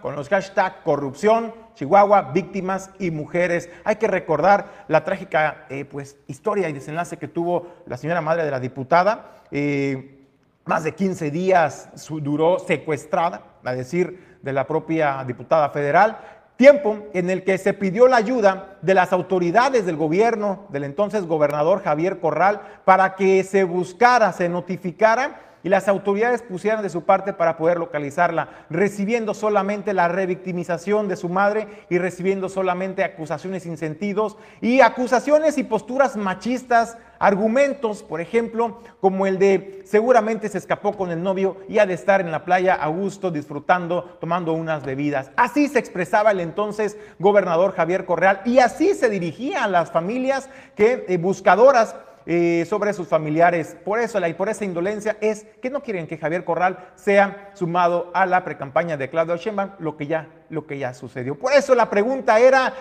con 0.01 0.15
los 0.15 0.29
hashtags 0.29 0.77
corrupción, 0.85 1.53
Chihuahua, 1.75 2.33
víctimas 2.33 2.91
y 2.99 3.11
mujeres. 3.11 3.69
Hay 3.85 3.97
que 3.97 4.07
recordar 4.07 4.85
la 4.89 5.03
trágica 5.03 5.67
eh, 5.69 5.85
pues, 5.85 6.17
historia 6.29 6.69
y 6.69 6.73
desenlace 6.73 7.17
que 7.17 7.29
tuvo 7.29 7.69
la 7.87 7.97
señora 7.97 8.21
madre 8.21 8.45
de 8.45 8.51
la 8.51 8.61
diputada 8.61 9.43
más 10.65 10.85
de 10.85 10.95
15 10.95 11.31
días 11.31 11.91
duró 12.09 12.59
secuestrada, 12.59 13.43
a 13.65 13.75
decir 13.75 14.39
de 14.43 14.53
la 14.53 14.67
propia 14.67 15.25
diputada 15.27 15.71
federal, 15.71 16.19
tiempo 16.57 16.99
en 17.13 17.31
el 17.31 17.45
que 17.45 17.59
se 17.59 17.75
pidió 17.75 18.07
la 18.09 18.17
ayuda 18.17 18.77
de 18.81 18.95
las 18.95 19.13
autoridades 19.13 19.87
del 19.87 19.97
gobierno 19.97 20.67
del 20.69 20.85
entonces 20.85 21.27
gobernador 21.27 21.83
Javier 21.83 22.21
Corral 22.21 22.61
para 22.85 23.17
que 23.17 23.43
se 23.43 23.65
buscara, 23.65 24.33
se 24.33 24.49
notificara 24.49 25.41
y 25.65 25.71
las 25.71 25.89
autoridades 25.89 26.43
pusieran 26.43 26.83
de 26.83 26.91
su 26.91 27.05
parte 27.05 27.33
para 27.33 27.57
poder 27.57 27.79
localizarla, 27.79 28.67
recibiendo 28.69 29.33
solamente 29.33 29.95
la 29.95 30.09
revictimización 30.09 31.09
de 31.09 31.17
su 31.17 31.31
madre 31.31 31.87
y 31.89 31.97
recibiendo 31.99 32.51
solamente 32.51 33.03
acusaciones 33.03 33.63
sin 33.63 33.79
sentidos 33.79 34.37
y 34.61 34.83
acusaciones 34.83 35.57
y 35.57 35.65
posturas 35.65 36.17
machistas, 36.17 36.99
argumentos, 37.25 38.03
por 38.03 38.21
ejemplo, 38.21 38.81
como 39.01 39.27
el 39.27 39.39
de 39.39 39.81
seguramente 39.87 40.51
se 40.51 40.59
escapó 40.59 40.95
con 40.95 41.11
el 41.11 41.23
novio 41.23 41.57
y 41.71 41.79
ha 41.79 41.87
de 41.87 41.95
estar 41.95 42.21
en 42.21 42.31
la 42.31 42.45
playa 42.45 42.75
a 42.75 42.87
gusto 42.89 43.31
disfrutando, 43.31 44.19
tomando 44.21 44.53
unas 44.53 44.85
bebidas. 44.85 45.31
Así 45.35 45.69
se 45.69 45.79
expresaba 45.79 46.33
el 46.33 46.41
entonces 46.41 46.99
gobernador 47.19 47.73
Javier 47.73 48.05
Correal 48.05 48.43
y 48.45 48.59
así 48.59 48.93
se 48.93 49.09
dirigía 49.09 49.65
a 49.65 49.69
las 49.69 49.91
familias 49.91 50.51
que 50.77 51.07
eh, 51.09 51.17
buscadoras 51.17 51.97
eh, 52.27 52.67
sobre 52.69 52.93
sus 52.93 53.09
familiares. 53.09 53.75
Por 53.87 54.01
eso 54.01 54.19
por 54.37 54.51
esa 54.51 54.67
indolencia 54.67 55.17
es 55.23 55.47
que 55.63 55.71
no 55.71 55.83
quieren 55.83 56.07
que 56.07 56.19
Javier 56.19 56.45
Corral 56.45 56.91
sea 56.95 57.53
sumado 57.55 58.11
a 58.13 58.27
la 58.27 58.45
precampaña 58.45 58.99
de 58.99 59.09
Claudio 59.09 59.37
Sheinbaum, 59.37 59.71
lo 59.79 59.97
que 59.97 60.07
ya, 60.07 60.29
lo 60.51 60.67
que 60.67 60.77
ya 60.77 60.93
sucedió. 60.93 61.39
Por 61.39 61.55
eso 61.55 61.75
la 61.75 61.89
pregunta 61.89 62.39
era, 62.39 62.75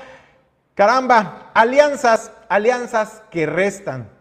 caramba, 0.76 1.52
alianzas, 1.54 2.34
alianzas 2.50 3.24
que 3.32 3.46
restan, 3.46 4.13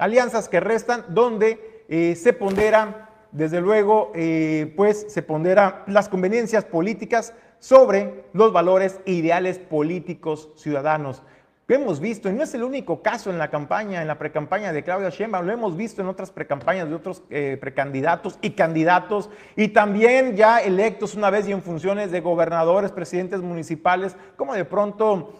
alianzas 0.00 0.48
que 0.48 0.60
restan 0.60 1.04
donde 1.10 1.84
eh, 1.88 2.16
se 2.16 2.32
pondera, 2.32 3.10
desde 3.30 3.60
luego, 3.60 4.10
eh, 4.14 4.72
pues 4.76 5.06
se 5.08 5.22
pondera 5.22 5.84
las 5.86 6.08
conveniencias 6.08 6.64
políticas 6.64 7.34
sobre 7.58 8.24
los 8.32 8.52
valores 8.52 9.00
e 9.04 9.12
ideales 9.12 9.58
políticos 9.58 10.48
ciudadanos. 10.56 11.22
Hemos 11.68 12.00
visto, 12.00 12.28
y 12.28 12.32
no 12.32 12.42
es 12.42 12.52
el 12.54 12.64
único 12.64 13.00
caso 13.00 13.30
en 13.30 13.38
la 13.38 13.48
campaña, 13.48 14.00
en 14.00 14.08
la 14.08 14.18
precampaña 14.18 14.72
de 14.72 14.82
Claudia 14.82 15.10
Sheinbaum, 15.10 15.46
lo 15.46 15.52
hemos 15.52 15.76
visto 15.76 16.02
en 16.02 16.08
otras 16.08 16.32
precampañas 16.32 16.88
de 16.88 16.96
otros 16.96 17.22
eh, 17.30 17.58
precandidatos 17.60 18.38
y 18.42 18.50
candidatos, 18.50 19.30
y 19.54 19.68
también 19.68 20.34
ya 20.34 20.58
electos 20.58 21.14
una 21.14 21.30
vez 21.30 21.46
y 21.46 21.52
en 21.52 21.62
funciones 21.62 22.10
de 22.10 22.20
gobernadores, 22.20 22.90
presidentes 22.90 23.40
municipales, 23.40 24.16
como 24.36 24.54
de 24.54 24.64
pronto, 24.64 25.34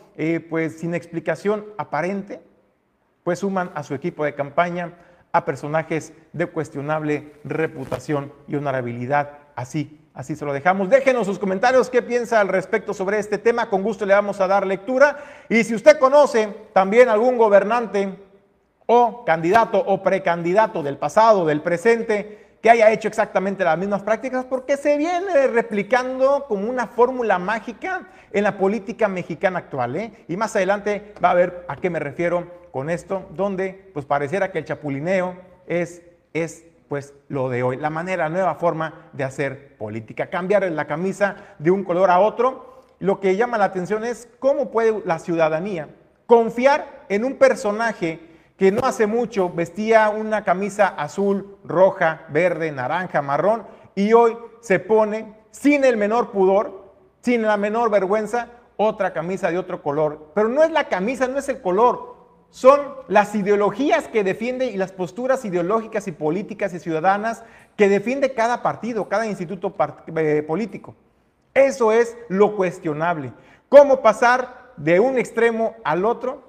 pues 0.51 0.79
sin 0.79 0.95
explicación 0.95 1.65
aparente, 1.79 2.41
pues 3.31 3.39
suman 3.39 3.71
a 3.77 3.85
su 3.85 3.95
equipo 3.95 4.25
de 4.25 4.35
campaña 4.35 4.93
a 5.31 5.45
personajes 5.45 6.13
de 6.33 6.47
cuestionable 6.47 7.35
reputación 7.45 8.33
y 8.49 8.57
honorabilidad, 8.57 9.39
así 9.55 10.01
Así 10.13 10.35
se 10.35 10.45
lo 10.45 10.53
dejamos. 10.53 10.91
Déjenos 10.91 11.29
sus 11.29 11.39
comentarios, 11.39 11.89
qué 11.89 12.03
piensa 12.03 12.41
al 12.41 12.49
respecto 12.49 12.93
sobre 12.93 13.21
este 13.21 13.39
tema. 13.39 13.71
Con 13.71 13.85
gusto 13.85 14.05
le 14.05 14.13
vamos 14.13 14.41
a 14.41 14.49
dar 14.49 14.67
lectura. 14.67 15.19
Y 15.49 15.63
si 15.63 15.77
usted 15.77 16.01
conoce 16.01 16.49
también 16.73 17.09
algún 17.09 17.39
gobernante 17.39 18.19
o 18.87 19.25
candidato 19.25 19.79
o 19.79 20.03
precandidato 20.03 20.83
del 20.83 20.99
pasado, 20.99 21.47
del 21.47 21.63
presente, 21.63 22.57
que 22.61 22.71
haya 22.71 22.91
hecho 22.91 23.07
exactamente 23.07 23.63
las 23.63 23.79
mismas 23.79 24.03
prácticas, 24.03 24.45
porque 24.45 24.77
se 24.77 24.97
viene 24.97 25.47
replicando 25.47 26.47
como 26.49 26.69
una 26.69 26.89
fórmula 26.89 27.39
mágica 27.39 28.09
en 28.33 28.43
la 28.43 28.59
política 28.59 29.07
mexicana 29.07 29.61
actual. 29.61 29.95
¿eh? 29.95 30.25
Y 30.27 30.37
más 30.37 30.57
adelante 30.57 31.15
va 31.25 31.31
a 31.31 31.35
ver 31.35 31.65
a 31.69 31.77
qué 31.77 31.89
me 31.89 32.01
refiero 32.01 32.60
con 32.73 32.91
esto, 32.91 33.27
donde 33.31 33.91
pues 33.93 34.07
pareciera 34.07 34.53
que 34.53 34.59
el 34.59 34.65
chapulineo 34.65 35.35
es, 35.67 36.03
es 36.33 36.65
pues 36.89 37.15
lo 37.29 37.49
de 37.49 37.63
hoy, 37.63 37.77
la 37.77 37.91
manera, 37.91 38.29
nueva 38.29 38.57
forma 38.57 39.11
de 39.13 39.25
hacer 39.25 39.77
política, 39.77 40.29
cambiar 40.29 40.71
la 40.71 40.87
camisa 40.87 41.37
de 41.59 41.71
un 41.71 41.85
color 41.85 42.11
a 42.11 42.19
otro. 42.19 42.83
Lo 42.99 43.21
que 43.21 43.37
llama 43.37 43.59
la 43.59 43.67
atención 43.67 44.05
es 44.05 44.29
cómo 44.39 44.71
puede 44.71 45.03
la 45.05 45.19
ciudadanía 45.19 45.89
confiar 46.31 47.07
en 47.09 47.25
un 47.25 47.35
personaje 47.35 48.21
que 48.57 48.71
no 48.71 48.87
hace 48.87 49.09
mucho 49.09 49.51
vestía 49.51 50.11
una 50.11 50.45
camisa 50.45 50.87
azul, 50.87 51.59
roja, 51.65 52.27
verde, 52.29 52.71
naranja, 52.71 53.21
marrón 53.21 53.67
y 53.97 54.13
hoy 54.13 54.37
se 54.61 54.79
pone 54.79 55.35
sin 55.51 55.85
el 55.85 55.97
menor 55.97 56.31
pudor, 56.31 56.93
sin 57.21 57.43
la 57.43 57.57
menor 57.57 57.91
vergüenza, 57.91 58.47
otra 58.77 59.13
camisa 59.13 59.51
de 59.51 59.59
otro 59.59 59.83
color. 59.83 60.31
Pero 60.33 60.49
no 60.49 60.63
es 60.63 60.71
la 60.71 60.89
camisa, 60.89 61.27
no 61.27 61.39
es 61.39 61.49
el 61.49 61.61
color, 61.61 62.20
son 62.51 62.81
las 63.09 63.35
ideologías 63.35 64.09
que 64.09 64.25
defiende 64.25 64.67
y 64.67 64.77
las 64.77 64.93
posturas 64.93 65.45
ideológicas 65.45 66.09
y 66.09 66.13
políticas 66.13 66.75
y 66.75 66.79
ciudadanas 66.79 67.45
que 67.77 67.89
defiende 67.89 68.35
cada 68.35 68.63
partido, 68.63 69.09
cada 69.09 69.27
instituto 69.27 69.75
eh, 70.17 70.45
político. 70.47 70.95
Eso 71.55 71.93
es 71.93 72.17
lo 72.29 72.57
cuestionable. 72.57 73.33
¿Cómo 73.69 74.03
pasar 74.03 74.73
de 74.77 74.99
un 75.01 75.19
extremo 75.19 75.77
al 75.85 76.05
otro 76.05 76.43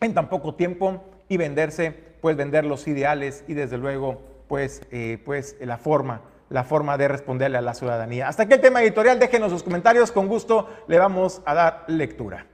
en 0.00 0.14
tan 0.14 0.28
poco 0.28 0.54
tiempo 0.54 1.02
y 1.28 1.36
venderse, 1.36 1.94
pues 2.20 2.36
vender 2.36 2.64
los 2.64 2.86
ideales 2.88 3.44
y 3.48 3.54
desde 3.54 3.78
luego, 3.78 4.20
pues, 4.48 4.82
eh, 4.90 5.20
pues 5.24 5.56
la 5.60 5.78
forma 5.78 6.22
la 6.48 6.64
forma 6.64 6.96
de 6.96 7.08
responderle 7.08 7.58
a 7.58 7.60
la 7.60 7.74
ciudadanía. 7.74 8.28
Hasta 8.28 8.44
aquí 8.44 8.54
el 8.54 8.60
tema 8.60 8.82
editorial, 8.82 9.18
déjenos 9.18 9.50
sus 9.50 9.62
comentarios, 9.62 10.12
con 10.12 10.28
gusto 10.28 10.68
le 10.86 10.98
vamos 10.98 11.42
a 11.44 11.54
dar 11.54 11.84
lectura. 11.88 12.46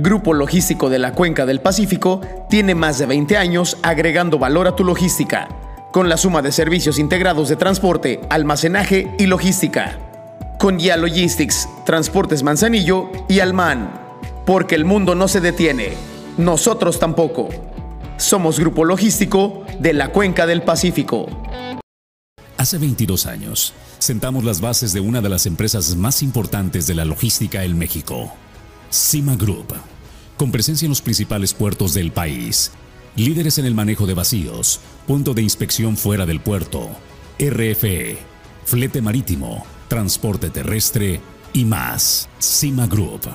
Grupo 0.00 0.32
Logístico 0.32 0.90
de 0.90 1.00
la 1.00 1.12
Cuenca 1.12 1.44
del 1.44 1.60
Pacífico 1.60 2.20
tiene 2.48 2.76
más 2.76 2.98
de 2.98 3.06
20 3.06 3.36
años 3.36 3.76
agregando 3.82 4.38
valor 4.38 4.68
a 4.68 4.76
tu 4.76 4.84
logística, 4.84 5.48
con 5.92 6.08
la 6.08 6.16
suma 6.16 6.40
de 6.40 6.52
servicios 6.52 7.00
integrados 7.00 7.48
de 7.48 7.56
transporte, 7.56 8.20
almacenaje 8.30 9.12
y 9.18 9.26
logística. 9.26 9.98
Con 10.58 10.78
Ya 10.78 10.96
Logistics, 10.96 11.68
Transportes 11.84 12.44
Manzanillo 12.44 13.10
y 13.28 13.40
Alman. 13.40 13.90
Porque 14.46 14.76
el 14.76 14.84
mundo 14.84 15.16
no 15.16 15.26
se 15.26 15.40
detiene, 15.40 15.94
nosotros 16.36 17.00
tampoco. 17.00 17.48
Somos 18.18 18.60
Grupo 18.60 18.84
Logístico 18.84 19.64
de 19.80 19.94
la 19.94 20.12
Cuenca 20.12 20.46
del 20.46 20.62
Pacífico. 20.62 21.26
Hace 22.56 22.78
22 22.78 23.26
años, 23.26 23.72
sentamos 23.98 24.44
las 24.44 24.60
bases 24.60 24.92
de 24.92 25.00
una 25.00 25.20
de 25.20 25.28
las 25.28 25.46
empresas 25.46 25.96
más 25.96 26.22
importantes 26.22 26.86
de 26.86 26.94
la 26.94 27.04
logística 27.04 27.64
en 27.64 27.76
México 27.76 28.32
Cima 28.90 29.36
Group, 29.36 29.74
con 30.36 30.50
presencia 30.50 30.86
en 30.86 30.90
los 30.90 31.02
principales 31.02 31.52
puertos 31.52 31.94
del 31.94 32.10
país. 32.10 32.72
Líderes 33.16 33.58
en 33.58 33.66
el 33.66 33.74
manejo 33.74 34.06
de 34.06 34.14
vacíos, 34.14 34.80
punto 35.06 35.34
de 35.34 35.42
inspección 35.42 35.96
fuera 35.96 36.24
del 36.24 36.40
puerto, 36.40 36.88
RFE, 37.38 38.18
flete 38.64 39.02
marítimo, 39.02 39.66
transporte 39.88 40.50
terrestre 40.50 41.20
y 41.52 41.64
más. 41.64 42.28
Cima 42.38 42.86
Group. 42.86 43.28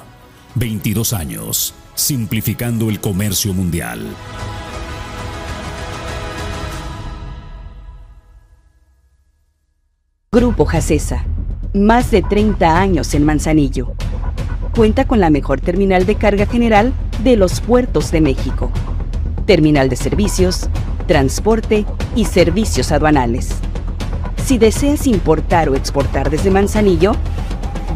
22 0.56 1.14
años, 1.14 1.74
simplificando 1.96 2.90
el 2.90 3.00
comercio 3.00 3.54
mundial. 3.54 4.06
Grupo 10.32 10.66
Jacesa. 10.66 11.26
Más 11.76 12.10
de 12.10 12.24
30 12.24 12.80
años 12.80 13.14
en 13.14 13.24
Manzanillo. 13.24 13.94
Cuenta 14.76 15.06
con 15.06 15.20
la 15.20 15.30
mejor 15.30 15.62
terminal 15.62 16.08
de 16.08 16.16
carga 16.16 16.48
general 16.48 16.94
de 17.24 17.36
los 17.36 17.62
puertos 17.62 18.12
de 18.12 18.22
México. 18.22 18.72
Terminal 19.46 19.88
de 19.88 19.96
servicios, 19.96 20.68
transporte 21.06 21.86
y 22.16 22.26
servicios 22.26 22.92
aduanales. 22.92 23.50
Si 24.44 24.58
deseas 24.58 25.06
importar 25.06 25.70
o 25.70 25.76
exportar 25.76 26.32
desde 26.32 26.50
Manzanillo, 26.50 27.12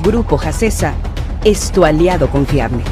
Grupo 0.03 0.37
Jacesa 0.37 0.93
es 1.43 1.71
tu 1.71 1.83
aliado 1.83 2.29
confiable. 2.29 2.83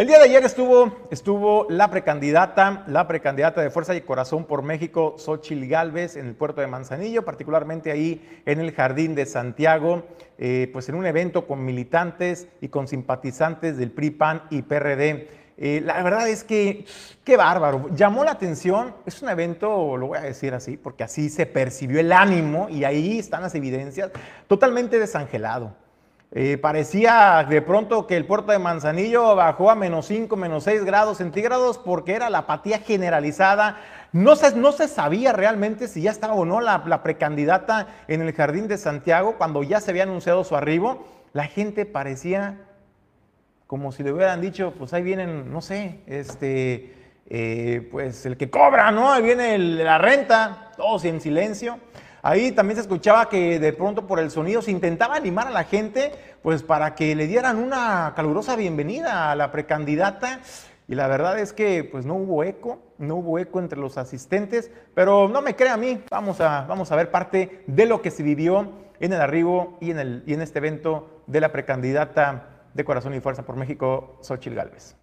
El 0.00 0.06
día 0.06 0.16
de 0.16 0.24
ayer 0.24 0.42
estuvo, 0.44 0.96
estuvo 1.10 1.66
la 1.68 1.90
precandidata, 1.90 2.84
la 2.86 3.06
precandidata 3.06 3.60
de 3.60 3.68
Fuerza 3.68 3.94
y 3.94 4.00
Corazón 4.00 4.46
por 4.46 4.62
México, 4.62 5.16
Xochil 5.18 5.68
Gálvez, 5.68 6.16
en 6.16 6.26
el 6.26 6.34
puerto 6.34 6.62
de 6.62 6.68
Manzanillo, 6.68 7.22
particularmente 7.22 7.92
ahí 7.92 8.42
en 8.46 8.60
el 8.60 8.72
Jardín 8.72 9.14
de 9.14 9.26
Santiago, 9.26 10.04
eh, 10.38 10.70
pues 10.72 10.88
en 10.88 10.94
un 10.94 11.04
evento 11.04 11.46
con 11.46 11.66
militantes 11.66 12.48
y 12.62 12.68
con 12.68 12.88
simpatizantes 12.88 13.76
del 13.76 13.90
PRI, 13.90 14.12
PAN 14.12 14.42
y 14.48 14.62
PRD. 14.62 15.28
Eh, 15.58 15.82
la 15.84 16.02
verdad 16.02 16.30
es 16.30 16.44
que, 16.44 16.86
qué 17.22 17.36
bárbaro, 17.36 17.90
llamó 17.94 18.24
la 18.24 18.30
atención, 18.30 18.94
es 19.04 19.20
un 19.20 19.28
evento, 19.28 19.98
lo 19.98 20.06
voy 20.06 20.18
a 20.18 20.22
decir 20.22 20.54
así, 20.54 20.78
porque 20.78 21.04
así 21.04 21.28
se 21.28 21.44
percibió 21.44 22.00
el 22.00 22.12
ánimo 22.12 22.70
y 22.70 22.84
ahí 22.84 23.18
están 23.18 23.42
las 23.42 23.54
evidencias, 23.54 24.10
totalmente 24.48 24.98
desangelado. 24.98 25.74
Eh, 26.32 26.58
parecía 26.58 27.44
de 27.48 27.60
pronto 27.60 28.06
que 28.06 28.16
el 28.16 28.24
puerto 28.24 28.52
de 28.52 28.60
Manzanillo 28.60 29.34
bajó 29.34 29.68
a 29.68 29.74
menos 29.74 30.06
5, 30.06 30.36
menos 30.36 30.62
6 30.62 30.84
grados 30.84 31.18
centígrados 31.18 31.76
porque 31.76 32.14
era 32.14 32.30
la 32.30 32.38
apatía 32.38 32.78
generalizada. 32.78 33.78
No 34.12 34.36
se, 34.36 34.54
no 34.54 34.70
se 34.70 34.86
sabía 34.86 35.32
realmente 35.32 35.88
si 35.88 36.02
ya 36.02 36.12
estaba 36.12 36.34
o 36.34 36.44
no 36.44 36.60
la, 36.60 37.02
precandidata 37.02 37.88
en 38.06 38.22
el 38.22 38.32
Jardín 38.32 38.68
de 38.68 38.78
Santiago 38.78 39.34
cuando 39.38 39.64
ya 39.64 39.80
se 39.80 39.90
había 39.90 40.04
anunciado 40.04 40.44
su 40.44 40.54
arribo. 40.54 41.04
La 41.32 41.44
gente 41.44 41.84
parecía 41.84 42.60
como 43.66 43.92
si 43.92 44.02
le 44.02 44.12
hubieran 44.12 44.40
dicho, 44.40 44.74
pues 44.76 44.92
ahí 44.94 45.02
vienen, 45.02 45.52
no 45.52 45.60
sé, 45.60 46.00
este, 46.06 46.92
eh, 47.28 47.88
pues 47.92 48.26
el 48.26 48.36
que 48.36 48.50
cobra, 48.50 48.90
¿no? 48.90 49.12
Ahí 49.12 49.22
viene 49.22 49.56
la 49.58 49.98
renta, 49.98 50.72
todos 50.76 51.04
en 51.04 51.20
silencio. 51.20 51.78
Ahí 52.22 52.52
también 52.52 52.76
se 52.76 52.82
escuchaba 52.82 53.28
que 53.28 53.58
de 53.58 53.72
pronto 53.72 54.06
por 54.06 54.18
el 54.18 54.30
sonido 54.30 54.60
se 54.60 54.70
intentaba 54.70 55.16
animar 55.16 55.46
a 55.46 55.50
la 55.50 55.64
gente, 55.64 56.12
pues 56.42 56.62
para 56.62 56.94
que 56.94 57.14
le 57.14 57.26
dieran 57.26 57.58
una 57.58 58.12
calurosa 58.14 58.56
bienvenida 58.56 59.30
a 59.30 59.36
la 59.36 59.50
precandidata. 59.50 60.40
Y 60.86 60.96
la 60.96 61.06
verdad 61.06 61.38
es 61.38 61.52
que 61.52 61.84
pues 61.84 62.04
no 62.04 62.14
hubo 62.14 62.42
eco, 62.42 62.78
no 62.98 63.16
hubo 63.16 63.38
eco 63.38 63.60
entre 63.60 63.78
los 63.78 63.96
asistentes, 63.96 64.70
pero 64.94 65.28
no 65.28 65.40
me 65.40 65.54
crea 65.56 65.74
a 65.74 65.76
mí, 65.76 66.02
vamos 66.10 66.40
a, 66.40 66.66
vamos 66.66 66.90
a 66.90 66.96
ver 66.96 67.10
parte 67.10 67.62
de 67.66 67.86
lo 67.86 68.02
que 68.02 68.10
se 68.10 68.22
vivió 68.22 68.72
en 68.98 69.12
el 69.12 69.20
arribo 69.20 69.78
y 69.80 69.92
en, 69.92 70.00
el, 70.00 70.22
y 70.26 70.34
en 70.34 70.42
este 70.42 70.58
evento 70.58 71.22
de 71.26 71.40
la 71.40 71.52
precandidata 71.52 72.66
de 72.74 72.84
Corazón 72.84 73.14
y 73.14 73.20
Fuerza 73.20 73.44
por 73.44 73.56
México, 73.56 74.18
Xochil 74.20 74.54
Gálvez. 74.54 74.99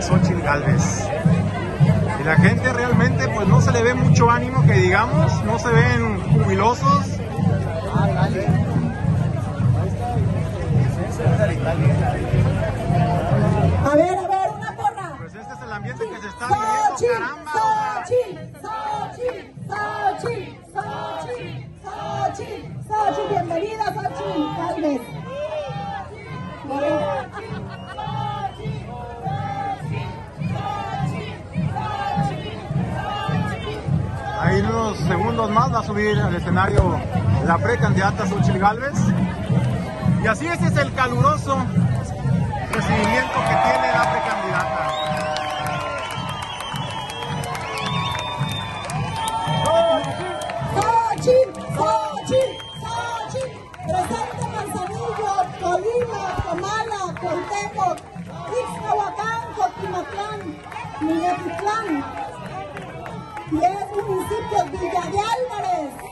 República, 0.00 0.02
Xochitl 0.02 0.42
Galvez. 0.42 1.08
Y 2.20 2.24
la 2.24 2.36
gente 2.36 2.72
realmente 2.72 3.28
pues 3.28 3.48
no 3.48 3.60
se 3.60 3.72
le 3.72 3.82
ve 3.82 3.94
mucho 3.94 4.30
ánimo 4.30 4.62
que 4.64 4.74
digamos, 4.74 5.44
no 5.44 5.58
se 5.58 5.70
ven 5.70 6.20
jubilosos. 6.32 7.06
A 13.84 13.94
ver, 13.94 14.18
a 14.18 14.26
ver, 14.28 14.50
una 14.54 14.76
porra. 14.76 15.16
Pues 15.18 15.34
este 15.34 15.52
es 15.54 15.62
el 15.62 15.72
ambiente 15.72 16.04
que 16.08 16.20
se 16.20 16.28
está 16.28 16.46
viviendo, 16.46 17.18
caramba. 17.18 17.39
Escenario 36.50 37.00
la 37.46 37.58
precandidata 37.58 38.26
Xochitl 38.26 38.58
Galvez. 38.58 38.98
Y 40.20 40.26
así 40.26 40.48
ese 40.48 40.66
es 40.66 40.76
el 40.78 40.92
caluroso 40.94 41.56
recibimiento 42.72 43.38
que 43.48 43.56
tiene 43.66 43.92
la 43.94 44.10
precandidata. 44.10 44.90
Xochitl, 50.74 51.52
Xochitl, 51.76 52.54
Xochitl, 52.82 53.54
presente 53.86 54.44
Manzanillo, 54.56 55.32
Colima, 55.60 56.22
Comala, 56.44 57.00
Cuauhtémoc, 57.20 57.98
Ixtahuacán, 58.60 59.40
Cotimatlán, 59.54 60.40
Minatitlán, 61.00 62.04
y 63.52 63.56
es 63.56 63.86
municipio 63.94 64.58
Villa 64.72 65.04
de 65.12 65.18
Álvarez. 65.20 66.09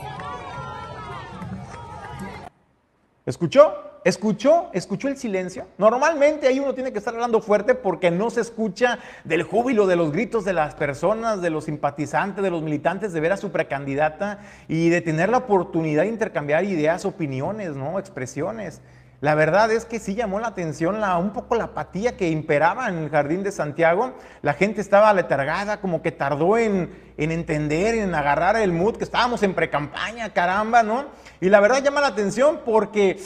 ¿Escuchó? 3.29 3.75
¿Escuchó? 4.05 4.71
¿Escuchó 4.73 5.07
el 5.07 5.15
silencio? 5.15 5.67
Normalmente 5.77 6.47
ahí 6.47 6.59
uno 6.59 6.73
tiene 6.73 6.91
que 6.91 6.97
estar 6.97 7.13
hablando 7.13 7.41
fuerte 7.41 7.75
porque 7.75 8.09
no 8.09 8.31
se 8.31 8.41
escucha 8.41 8.97
del 9.23 9.43
júbilo, 9.43 9.85
de 9.85 9.95
los 9.95 10.11
gritos 10.11 10.45
de 10.45 10.53
las 10.53 10.73
personas, 10.73 11.39
de 11.39 11.51
los 11.51 11.65
simpatizantes, 11.65 12.43
de 12.43 12.49
los 12.49 12.63
militantes 12.63 13.13
de 13.13 13.19
ver 13.19 13.31
a 13.31 13.37
su 13.37 13.51
precandidata 13.51 14.39
y 14.67 14.89
de 14.89 15.01
tener 15.01 15.29
la 15.29 15.37
oportunidad 15.37 16.01
de 16.01 16.09
intercambiar 16.09 16.63
ideas, 16.63 17.05
opiniones, 17.05 17.75
¿no? 17.75 17.99
Expresiones. 17.99 18.81
La 19.21 19.35
verdad 19.35 19.69
es 19.71 19.83
que 19.83 19.99
sí 19.99 20.15
llamó 20.15 20.39
la 20.39 20.47
atención 20.47 21.01
la, 21.01 21.17
un 21.17 21.31
poco 21.31 21.55
la 21.55 21.65
apatía 21.65 22.15
que 22.15 22.29
imperaba 22.29 22.87
en 22.87 22.99
el 22.99 23.09
Jardín 23.09 23.43
de 23.43 23.51
Santiago. 23.51 24.13
La 24.41 24.53
gente 24.53 24.79
estaba 24.79 25.13
letargada, 25.13 25.81
como 25.81 26.01
que 26.01 26.13
tardó 26.13 26.57
en, 26.57 27.13
en 27.17 27.31
entender, 27.31 27.95
en 27.95 28.15
agarrar 28.15 28.55
el 28.55 28.71
mood, 28.71 28.95
que 28.95 29.03
estábamos 29.03 29.43
en 29.43 29.53
precampaña, 29.53 30.31
caramba, 30.31 30.83
¿no? 30.83 31.05
Y 31.41 31.49
la 31.49 31.59
verdad 31.59 31.83
llama 31.83 31.99
la 31.99 32.07
atención 32.07 32.61
porque 32.63 33.19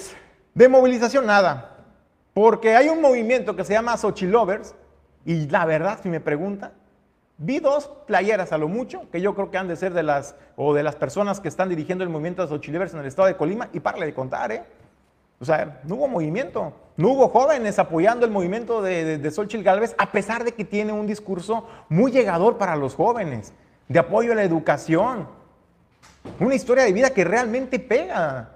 de 0.56 0.68
movilización 0.68 1.28
nada. 1.28 1.78
Porque 2.34 2.76
hay 2.76 2.90
un 2.90 3.00
movimiento 3.00 3.56
que 3.56 3.64
se 3.64 3.74
llama 3.74 3.96
Xochilovers 3.96 4.74
y 5.26 5.48
la 5.50 5.66
verdad, 5.66 6.00
si 6.02 6.10
me 6.10 6.20
preguntan, 6.20 6.72
vi 7.38 7.60
dos 7.60 7.92
playeras 8.08 8.52
a 8.52 8.58
lo 8.58 8.68
mucho, 8.68 9.08
que 9.12 9.22
yo 9.22 9.36
creo 9.36 9.52
que 9.52 9.60
han 9.60 9.68
de 9.68 9.76
ser 9.76 9.94
de 9.94 10.02
las, 10.02 10.36
o 10.56 10.74
de 10.74 10.82
las 10.82 10.96
personas 10.96 11.40
que 11.40 11.50
están 11.50 11.70
dirigiendo 11.70 12.04
el 12.04 12.10
movimiento 12.10 12.42
de 12.42 12.48
Xochilovers 12.48 12.96
en 12.96 13.02
el 13.02 13.06
estado 13.06 13.28
de 13.28 13.38
Colima, 13.38 13.70
y 13.74 13.80
párale 13.80 14.08
de 14.08 14.14
contar, 14.16 14.52
¿eh? 14.52 14.64
O 15.44 15.46
sea, 15.46 15.82
no 15.84 15.96
hubo 15.96 16.08
movimiento, 16.08 16.72
no 16.96 17.10
hubo 17.10 17.28
jóvenes 17.28 17.78
apoyando 17.78 18.26
el 18.26 18.32
movimiento 18.32 18.82
de, 18.82 19.04
de, 19.04 19.18
de 19.18 19.30
Xochitl 19.30 19.62
Galvez, 19.62 19.94
a 19.98 20.14
pesar 20.14 20.46
de 20.46 20.54
que 20.54 20.64
tiene 20.64 20.94
un 20.94 21.06
discurso 21.06 21.68
muy 21.90 22.14
llegador 22.14 22.58
para 22.58 22.78
los 22.78 22.96
jóvenes, 22.96 23.52
de 23.90 24.00
apoyo 24.00 24.32
a 24.32 24.36
la 24.36 24.44
educación, 24.44 25.28
una 26.40 26.56
historia 26.56 26.86
de 26.86 26.94
vida 26.94 27.10
que 27.10 27.26
realmente 27.26 27.78
pega. 27.78 28.52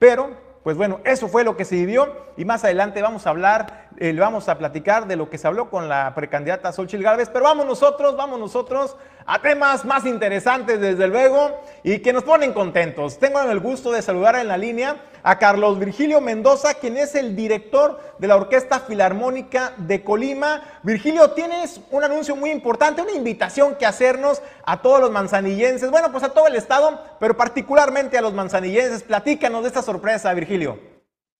Pero, 0.00 0.30
pues 0.64 0.76
bueno, 0.76 0.98
eso 1.04 1.28
fue 1.28 1.44
lo 1.44 1.56
que 1.56 1.64
se 1.64 1.76
vivió 1.76 2.12
y 2.36 2.44
más 2.44 2.64
adelante 2.64 3.00
vamos 3.02 3.24
a 3.24 3.30
hablar 3.30 3.85
eh, 3.98 4.12
vamos 4.12 4.48
a 4.48 4.58
platicar 4.58 5.06
de 5.06 5.16
lo 5.16 5.30
que 5.30 5.38
se 5.38 5.46
habló 5.46 5.70
con 5.70 5.88
la 5.88 6.14
precandidata 6.14 6.72
Xochitl 6.72 7.02
Gálvez, 7.02 7.28
pero 7.32 7.44
vamos 7.44 7.66
nosotros, 7.66 8.16
vamos 8.16 8.38
nosotros 8.38 8.96
a 9.24 9.40
temas 9.40 9.84
más 9.84 10.06
interesantes 10.06 10.80
desde 10.80 11.08
luego 11.08 11.60
y 11.82 11.98
que 11.98 12.12
nos 12.12 12.22
ponen 12.22 12.52
contentos. 12.52 13.18
Tengo 13.18 13.40
el 13.42 13.60
gusto 13.60 13.90
de 13.90 14.02
saludar 14.02 14.36
en 14.36 14.48
la 14.48 14.56
línea 14.56 14.96
a 15.22 15.38
Carlos 15.38 15.78
Virgilio 15.78 16.20
Mendoza, 16.20 16.74
quien 16.74 16.96
es 16.96 17.14
el 17.16 17.34
director 17.34 18.00
de 18.18 18.28
la 18.28 18.36
Orquesta 18.36 18.80
Filarmónica 18.80 19.72
de 19.76 20.04
Colima. 20.04 20.62
Virgilio, 20.82 21.32
tienes 21.32 21.80
un 21.90 22.04
anuncio 22.04 22.36
muy 22.36 22.50
importante, 22.50 23.02
una 23.02 23.12
invitación 23.12 23.74
que 23.74 23.86
hacernos 23.86 24.40
a 24.64 24.80
todos 24.82 25.00
los 25.00 25.10
manzanillenses, 25.10 25.90
bueno, 25.90 26.12
pues 26.12 26.22
a 26.22 26.28
todo 26.28 26.46
el 26.46 26.54
estado, 26.54 27.00
pero 27.18 27.36
particularmente 27.36 28.16
a 28.16 28.22
los 28.22 28.34
manzanillenses. 28.34 29.02
Platícanos 29.02 29.62
de 29.62 29.68
esta 29.68 29.82
sorpresa, 29.82 30.32
Virgilio. 30.32 30.95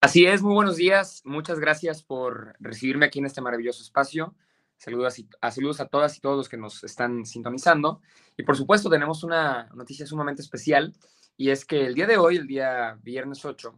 Así 0.06 0.24
es, 0.24 0.40
muy 0.40 0.54
buenos 0.54 0.76
días. 0.76 1.20
Muchas 1.24 1.58
gracias 1.58 2.04
por 2.04 2.54
recibirme 2.60 3.06
aquí 3.06 3.18
en 3.18 3.26
este 3.26 3.40
maravilloso 3.40 3.82
espacio. 3.82 4.36
Saludos 4.76 5.16
a, 5.40 5.50
saludos 5.50 5.80
a 5.80 5.88
todas 5.88 6.16
y 6.16 6.20
todos 6.20 6.36
los 6.36 6.48
que 6.48 6.56
nos 6.56 6.84
están 6.84 7.26
sintonizando. 7.26 8.00
Y 8.36 8.44
por 8.44 8.56
supuesto 8.56 8.88
tenemos 8.88 9.24
una 9.24 9.68
noticia 9.74 10.06
sumamente 10.06 10.42
especial 10.42 10.94
y 11.36 11.50
es 11.50 11.64
que 11.64 11.86
el 11.86 11.94
día 11.94 12.06
de 12.06 12.18
hoy, 12.18 12.36
el 12.36 12.46
día 12.46 13.00
viernes 13.02 13.44
8, 13.44 13.76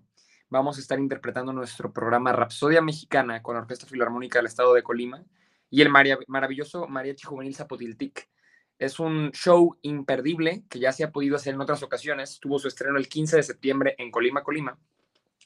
vamos 0.51 0.77
a 0.77 0.83
estar 0.83 0.99
interpretando 0.99 1.51
nuestro 1.55 1.95
programa 1.95 2.31
Rapsodia 2.31 2.83
Mexicana 2.83 3.43
con 3.43 3.57
Orquesta 3.57 3.87
Filarmónica 3.87 4.39
del 4.39 4.49
Estado 4.49 4.75
de 4.75 4.83
Colima 4.83 5.25
y 5.71 5.81
el 5.81 5.89
maravilloso 5.89 6.87
Mariachi 6.89 7.27
Juvenil 7.27 7.57
Zapotiltic. 7.57 8.29
Es 8.79 9.01
un 9.01 9.31
show 9.33 9.79
imperdible 9.81 10.65
que 10.69 10.79
ya 10.79 10.93
se 10.93 11.05
ha 11.05 11.11
podido 11.11 11.37
hacer 11.37 11.55
en 11.55 11.63
otras 11.63 11.83
ocasiones. 11.83 12.39
Tuvo 12.39 12.59
su 12.59 12.69
estreno 12.69 12.99
el 12.99 13.09
15 13.09 13.37
de 13.37 13.43
septiembre 13.43 13.95
en 13.97 14.11
Colima, 14.11 14.43
Colima. 14.43 14.79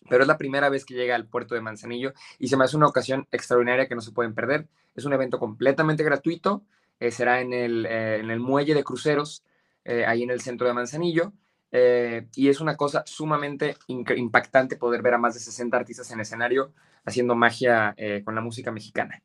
Pero 0.09 0.23
es 0.23 0.29
la 0.29 0.38
primera 0.38 0.69
vez 0.69 0.85
que 0.85 0.95
llega 0.95 1.15
al 1.15 1.27
puerto 1.27 1.55
de 1.55 1.61
Manzanillo 1.61 2.12
y 2.38 2.49
se 2.49 2.57
me 2.57 2.65
hace 2.65 2.77
una 2.77 2.87
ocasión 2.87 3.27
extraordinaria 3.31 3.87
que 3.87 3.95
no 3.95 4.01
se 4.01 4.12
pueden 4.12 4.35
perder. 4.35 4.67
Es 4.95 5.05
un 5.05 5.12
evento 5.12 5.38
completamente 5.38 6.03
gratuito. 6.03 6.62
Eh, 7.01 7.11
será 7.11 7.41
en 7.41 7.53
el, 7.53 7.87
eh, 7.87 8.19
en 8.19 8.31
el 8.31 8.41
muelle 8.41 8.75
de 8.75 8.85
cruceros, 8.85 9.45
eh, 9.85 10.05
ahí 10.07 10.23
en 10.23 10.31
el 10.31 10.41
centro 10.41 10.67
de 10.67 10.75
Manzanillo. 10.75 11.33
Eh, 11.71 12.27
y 12.37 12.49
es 12.49 12.61
una 12.61 12.77
cosa 12.77 13.03
sumamente 13.07 13.77
impactante 13.87 14.77
poder 14.77 15.01
ver 15.01 15.15
a 15.15 15.19
más 15.19 15.35
de 15.35 15.41
60 15.41 15.77
artistas 15.77 16.11
en 16.11 16.21
escenario 16.21 16.73
haciendo 17.05 17.35
magia 17.35 17.97
con 18.25 18.35
la 18.35 18.41
música 18.43 18.71
mexicana. 18.71 19.23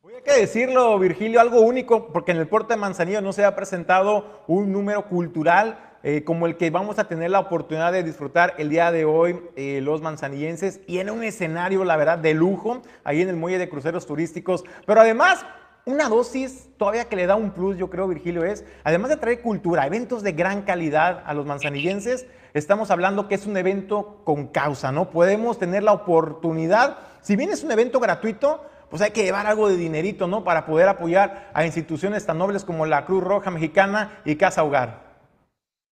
Voy 0.00 0.14
a 0.14 0.38
decirlo, 0.38 0.98
Virgilio, 0.98 1.40
algo 1.40 1.60
único, 1.60 2.12
porque 2.12 2.32
en 2.32 2.38
el 2.38 2.48
puerto 2.48 2.68
de 2.72 2.76
Manzanillo 2.76 3.20
no 3.20 3.32
se 3.32 3.44
ha 3.44 3.54
presentado 3.54 4.44
un 4.46 4.72
número 4.72 5.08
cultural 5.08 5.91
eh, 6.02 6.24
como 6.24 6.46
el 6.46 6.56
que 6.56 6.70
vamos 6.70 6.98
a 6.98 7.08
tener 7.08 7.30
la 7.30 7.40
oportunidad 7.40 7.92
de 7.92 8.02
disfrutar 8.02 8.54
el 8.58 8.68
día 8.68 8.90
de 8.90 9.04
hoy 9.04 9.40
los 9.56 10.02
manzanillenses 10.02 10.80
y 10.86 10.98
en 10.98 11.10
un 11.10 11.22
escenario, 11.22 11.84
la 11.84 11.96
verdad, 11.96 12.18
de 12.18 12.34
lujo, 12.34 12.82
ahí 13.04 13.22
en 13.22 13.28
el 13.28 13.36
muelle 13.36 13.58
de 13.58 13.68
cruceros 13.68 14.06
turísticos, 14.06 14.64
pero 14.86 15.00
además 15.00 15.44
una 15.84 16.08
dosis 16.08 16.68
todavía 16.76 17.06
que 17.08 17.16
le 17.16 17.26
da 17.26 17.34
un 17.34 17.50
plus, 17.50 17.76
yo 17.76 17.90
creo, 17.90 18.06
Virgilio, 18.06 18.44
es, 18.44 18.64
además 18.84 19.10
de 19.10 19.16
traer 19.16 19.40
cultura, 19.40 19.86
eventos 19.86 20.22
de 20.22 20.32
gran 20.32 20.62
calidad 20.62 21.22
a 21.26 21.34
los 21.34 21.44
manzanillenses, 21.44 22.26
estamos 22.54 22.90
hablando 22.90 23.26
que 23.26 23.34
es 23.34 23.46
un 23.46 23.56
evento 23.56 24.22
con 24.24 24.46
causa, 24.46 24.92
¿no? 24.92 25.10
Podemos 25.10 25.58
tener 25.58 25.82
la 25.82 25.92
oportunidad, 25.92 26.98
si 27.20 27.34
bien 27.34 27.50
es 27.50 27.64
un 27.64 27.72
evento 27.72 27.98
gratuito, 27.98 28.64
pues 28.90 29.02
hay 29.02 29.10
que 29.10 29.24
llevar 29.24 29.46
algo 29.46 29.68
de 29.68 29.76
dinerito, 29.76 30.28
¿no? 30.28 30.44
Para 30.44 30.66
poder 30.66 30.88
apoyar 30.88 31.50
a 31.52 31.66
instituciones 31.66 32.26
tan 32.26 32.38
nobles 32.38 32.64
como 32.64 32.86
la 32.86 33.04
Cruz 33.04 33.24
Roja 33.24 33.50
Mexicana 33.50 34.20
y 34.24 34.36
Casa 34.36 34.62
Hogar. 34.62 35.01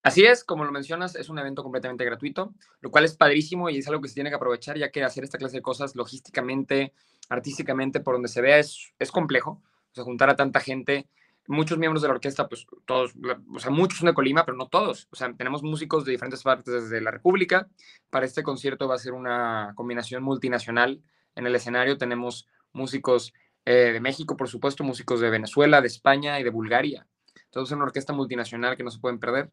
Así 0.03 0.25
es, 0.25 0.45
como 0.45 0.65
lo 0.65 0.73
mencionas, 0.73 1.15
es 1.15 1.29
un 1.29 1.39
evento 1.39 1.63
completamente 1.63 2.05
gratuito, 2.05 2.55
lo 2.81 2.91
cual 2.91 3.05
es 3.05 3.15
padrísimo 3.15 3.69
y 3.69 3.79
es 3.79 3.89
algo 3.89 4.01
que 4.01 4.09
se 4.09 4.15
tiene 4.15 4.31
que 4.31 4.37
aprovechar, 4.37 4.79
ya 4.79 4.91
que 4.91 5.05
hacer 5.05 5.25
esta 5.25 5.37
clase 5.37 5.59
de 5.59 5.63
cosas 5.63 5.95
logísticamente, 5.95 6.95
artísticamente, 7.29 8.01
por 8.01 8.15
donde 8.15 8.29
se 8.29 8.41
vea, 8.41 8.59
es, 8.59 8.93
complejo 9.13 9.63
o 9.63 9.95
sea, 9.95 10.05
juntar 10.05 10.31
a 10.31 10.37
tanta 10.37 10.61
gente, 10.61 11.09
muchos 11.49 11.77
miembros 11.77 12.01
de 12.01 12.09
la 12.09 12.15
orquesta, 12.15 12.49
pues 12.49 12.67
todos, 12.87 13.13
o 13.55 13.59
sea, 13.59 13.71
muchos 13.71 13.99
son 13.99 14.07
de 14.07 14.15
Colima, 14.15 14.47
pero 14.47 14.57
no 14.57 14.69
todos. 14.69 15.09
O 15.11 15.17
sea, 15.17 15.33
tenemos 15.35 15.63
músicos 15.63 16.05
de 16.05 16.13
diferentes 16.13 16.43
partes 16.43 16.89
de 16.89 17.01
la 17.01 17.11
República. 17.11 17.69
Para 18.09 18.25
este 18.25 18.43
concierto 18.43 18.89
va 18.89 18.95
a 18.95 18.99
ser 18.99 19.13
una 19.13 19.73
combinación 19.75 20.23
multinacional. 20.23 21.03
En 21.35 21.47
el 21.47 21.55
escenario 21.55 21.99
tenemos 21.99 22.47
músicos 22.73 23.35
eh, 23.65 23.93
de 23.93 24.01
México, 24.01 24.37
por 24.37 24.49
supuesto, 24.49 24.85
músicos 24.85 25.21
de 25.21 25.29
Venezuela, 25.29 25.81
de 25.81 25.89
España 25.89 26.39
y 26.39 26.45
de 26.45 26.51
Bulgaria. 26.51 27.07
Entonces, 27.47 27.73
es 27.73 27.77
una 27.77 27.85
orquesta 27.85 28.13
multinacional 28.13 28.77
que 28.77 28.85
no 28.85 28.91
se 28.91 29.01
pueden 29.01 29.19
perder. 29.19 29.51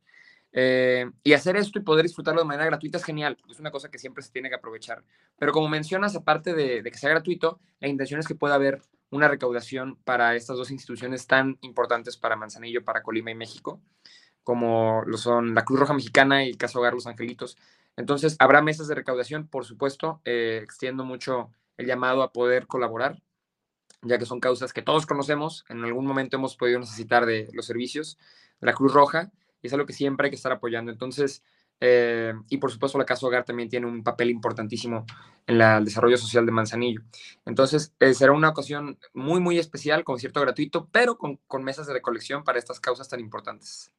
Eh, 0.53 1.09
y 1.23 1.33
hacer 1.33 1.57
esto 1.57 1.79
y 1.79 1.83
poder 1.83 2.03
disfrutarlo 2.03 2.41
de 2.41 2.47
manera 2.47 2.65
gratuita 2.65 2.97
es 2.97 3.03
genial, 3.03 3.37
es 3.49 3.59
una 3.59 3.71
cosa 3.71 3.89
que 3.89 3.99
siempre 3.99 4.23
se 4.23 4.31
tiene 4.31 4.49
que 4.49 4.55
aprovechar. 4.55 5.03
Pero 5.37 5.51
como 5.51 5.67
mencionas, 5.67 6.15
aparte 6.15 6.53
de, 6.53 6.83
que 6.83 6.97
sea 6.97 7.09
gratuito, 7.09 7.59
la 7.79 7.87
intención 7.87 8.19
es 8.19 8.27
que 8.27 8.35
pueda 8.35 8.55
haber 8.55 8.81
una 9.09 9.27
recaudación 9.27 9.97
para 10.03 10.35
estas 10.35 10.57
dos 10.57 10.71
instituciones 10.71 11.27
tan 11.27 11.57
importantes 11.61 12.17
para 12.17 12.35
Manzanillo, 12.35 12.83
para 12.83 13.03
Colima 13.03 13.31
y 13.31 13.35
México, 13.35 13.81
como 14.43 15.03
lo 15.05 15.17
son 15.17 15.53
la 15.53 15.63
Cruz 15.65 15.79
Roja 15.79 15.93
Mexicana 15.93 16.43
y 16.43 16.49
el 16.49 16.57
Caso 16.57 16.79
Hogar 16.79 16.93
Los 16.93 17.07
Angelitos. 17.07 17.57
Entonces, 17.95 18.35
habrá 18.39 18.61
mesas 18.61 18.87
de 18.87 18.95
recaudación, 18.95 19.47
por 19.47 19.65
supuesto, 19.65 20.21
eh, 20.25 20.59
extiendo 20.63 21.03
mucho 21.03 21.51
el 21.77 21.87
llamado 21.87 22.21
a 22.21 22.31
poder 22.31 22.67
colaborar, 22.67 23.21
ya 24.01 24.17
que 24.17 24.25
son 24.25 24.39
causas 24.39 24.73
que 24.73 24.81
todos 24.81 25.05
conocemos, 25.05 25.65
en 25.69 25.83
algún 25.83 26.05
momento 26.05 26.37
hemos 26.37 26.55
podido 26.55 26.79
necesitar 26.79 27.25
de 27.25 27.49
los 27.53 27.65
servicios 27.65 28.17
de 28.59 28.67
la 28.67 28.73
Cruz 28.73 28.93
Roja, 28.93 29.31
es 29.67 29.73
algo 29.73 29.85
que 29.85 29.93
siempre 29.93 30.25
hay 30.25 30.31
que 30.31 30.35
estar 30.35 30.51
apoyando. 30.51 30.91
Entonces, 30.91 31.43
eh, 31.79 32.33
y 32.49 32.57
por 32.57 32.71
supuesto, 32.71 32.97
la 32.97 33.05
Casa 33.05 33.25
Hogar 33.25 33.43
también 33.43 33.69
tiene 33.69 33.85
un 33.85 34.03
papel 34.03 34.29
importantísimo 34.29 35.05
en 35.45 35.61
el 35.61 35.85
desarrollo 35.85 36.17
social 36.17 36.45
de 36.45 36.51
Manzanillo. 36.51 37.01
Entonces, 37.45 37.93
eh, 37.99 38.13
será 38.13 38.31
una 38.31 38.49
ocasión 38.49 38.97
muy, 39.13 39.39
muy 39.39 39.59
especial, 39.59 40.03
concierto 40.03 40.41
gratuito, 40.41 40.87
pero 40.91 41.17
con, 41.17 41.37
con, 41.47 41.63
mesas 41.63 41.87
de 41.87 41.93
recolección 41.93 42.43
para 42.43 42.59
estas 42.59 42.79
causas 42.79 43.07
tan 43.07 43.19
importantes. 43.19 43.91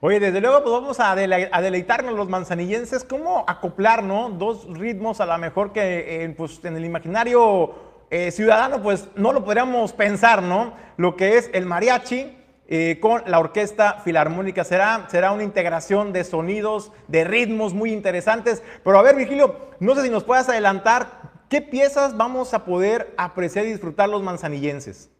Oye, 0.00 0.20
desde 0.20 0.40
luego, 0.40 0.62
pues 0.62 0.72
vamos 0.72 1.00
a, 1.00 1.16
deleitarnos 1.16 2.14
los 2.14 2.28
manzanillenses, 2.28 3.02
cómo 3.02 3.44
acoplar, 3.48 4.04
¿no? 4.04 4.30
Dos 4.30 4.66
ritmos 4.78 5.20
a 5.20 5.26
lo 5.26 5.38
mejor 5.38 5.72
que 5.72 6.24
eh, 6.24 6.28
pues, 6.36 6.62
en 6.64 6.76
el 6.76 6.84
imaginario 6.84 7.96
ciudadano, 8.30 8.80
pues 8.84 9.08
no 9.16 9.32
lo 9.32 9.44
podríamos 9.44 9.92
pensar, 9.92 10.40
¿no? 10.40 10.76
Lo 10.96 11.16
que 11.16 11.38
es 11.38 11.50
el 11.52 11.66
mariachi, 11.66 12.36
eh, 12.68 12.98
con 13.00 13.22
la 13.26 13.38
Orquesta 13.38 14.00
Filarmónica. 14.00 14.64
Será, 14.64 15.08
será 15.10 15.32
una 15.32 15.44
integración 15.44 16.12
de 16.12 16.24
sonidos, 16.24 16.92
de 17.08 17.24
ritmos 17.24 17.74
muy 17.74 17.92
interesantes. 17.92 18.62
Pero 18.82 18.98
a 18.98 19.02
ver, 19.02 19.16
Virgilio, 19.16 19.70
no 19.80 19.94
sé 19.94 20.02
si 20.02 20.10
nos 20.10 20.24
puedas 20.24 20.48
adelantar 20.48 21.44
qué 21.48 21.62
piezas 21.62 22.16
vamos 22.16 22.54
a 22.54 22.64
poder 22.64 23.14
apreciar 23.16 23.66
y 23.66 23.72
disfrutar 23.72 24.08
los 24.08 24.22
manzanillenses. 24.22 25.10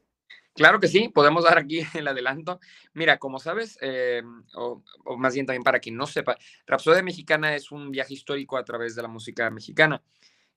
Claro 0.56 0.80
que 0.80 0.88
sí, 0.88 1.09
podemos 1.09 1.44
dar 1.44 1.59
aquí 1.59 1.80
el 1.94 2.09
adelanto. 2.09 2.59
Mira, 2.94 3.18
como 3.18 3.38
sabes, 3.38 3.78
eh, 3.82 4.22
o, 4.54 4.82
más 5.18 5.35
bien 5.35 5.46
también 5.46 5.62
para 5.62 5.80
quien 5.80 5.96
no 5.96 6.06
sepa, 6.06 6.37
Rapsodia 6.66 7.02
Mexicana 7.02 7.54
es 7.54 7.70
un 7.70 7.90
viaje 7.90 8.14
histórico 8.14 8.56
a 8.56 8.64
través 8.64 8.96
de 8.96 9.02
la 9.02 9.09
música 9.09 9.50
mexicana. 9.50 10.02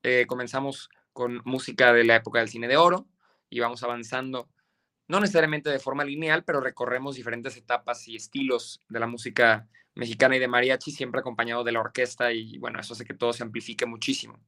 Eh, 0.01 0.25
comenzamos 0.27 0.89
con 1.11 1.41
música 1.43 1.91
de 1.91 2.05
la 2.05 2.15
época 2.15 2.39
del 2.39 2.47
cine 2.47 2.67
de 2.69 2.77
oro 2.77 3.07
y 3.49 3.59
vamos 3.59 3.83
avanzando 3.83 4.47
no 5.09 5.19
necesariamente 5.19 5.69
de 5.71 5.79
forma 5.79 6.05
lineal, 6.05 6.43
pero 6.45 6.61
recorremos 6.61 7.15
diferentes 7.15 7.57
etapas 7.57 8.07
y 8.07 8.15
estilos 8.15 8.81
de 8.87 8.99
la 8.99 9.07
música 9.07 9.67
mexicana 9.95 10.35
y 10.35 10.39
de 10.39 10.47
mariachi, 10.47 10.91
siempre 10.91 11.19
acompañado 11.19 11.63
de 11.63 11.71
la 11.71 11.79
orquesta 11.81 12.31
y 12.31 12.59
bueno, 12.59 12.79
eso 12.79 12.93
hace 12.93 13.05
que 13.05 13.15
todo 13.15 13.33
se 13.33 13.43
amplifique 13.43 13.87
muchísimo. 13.87 14.39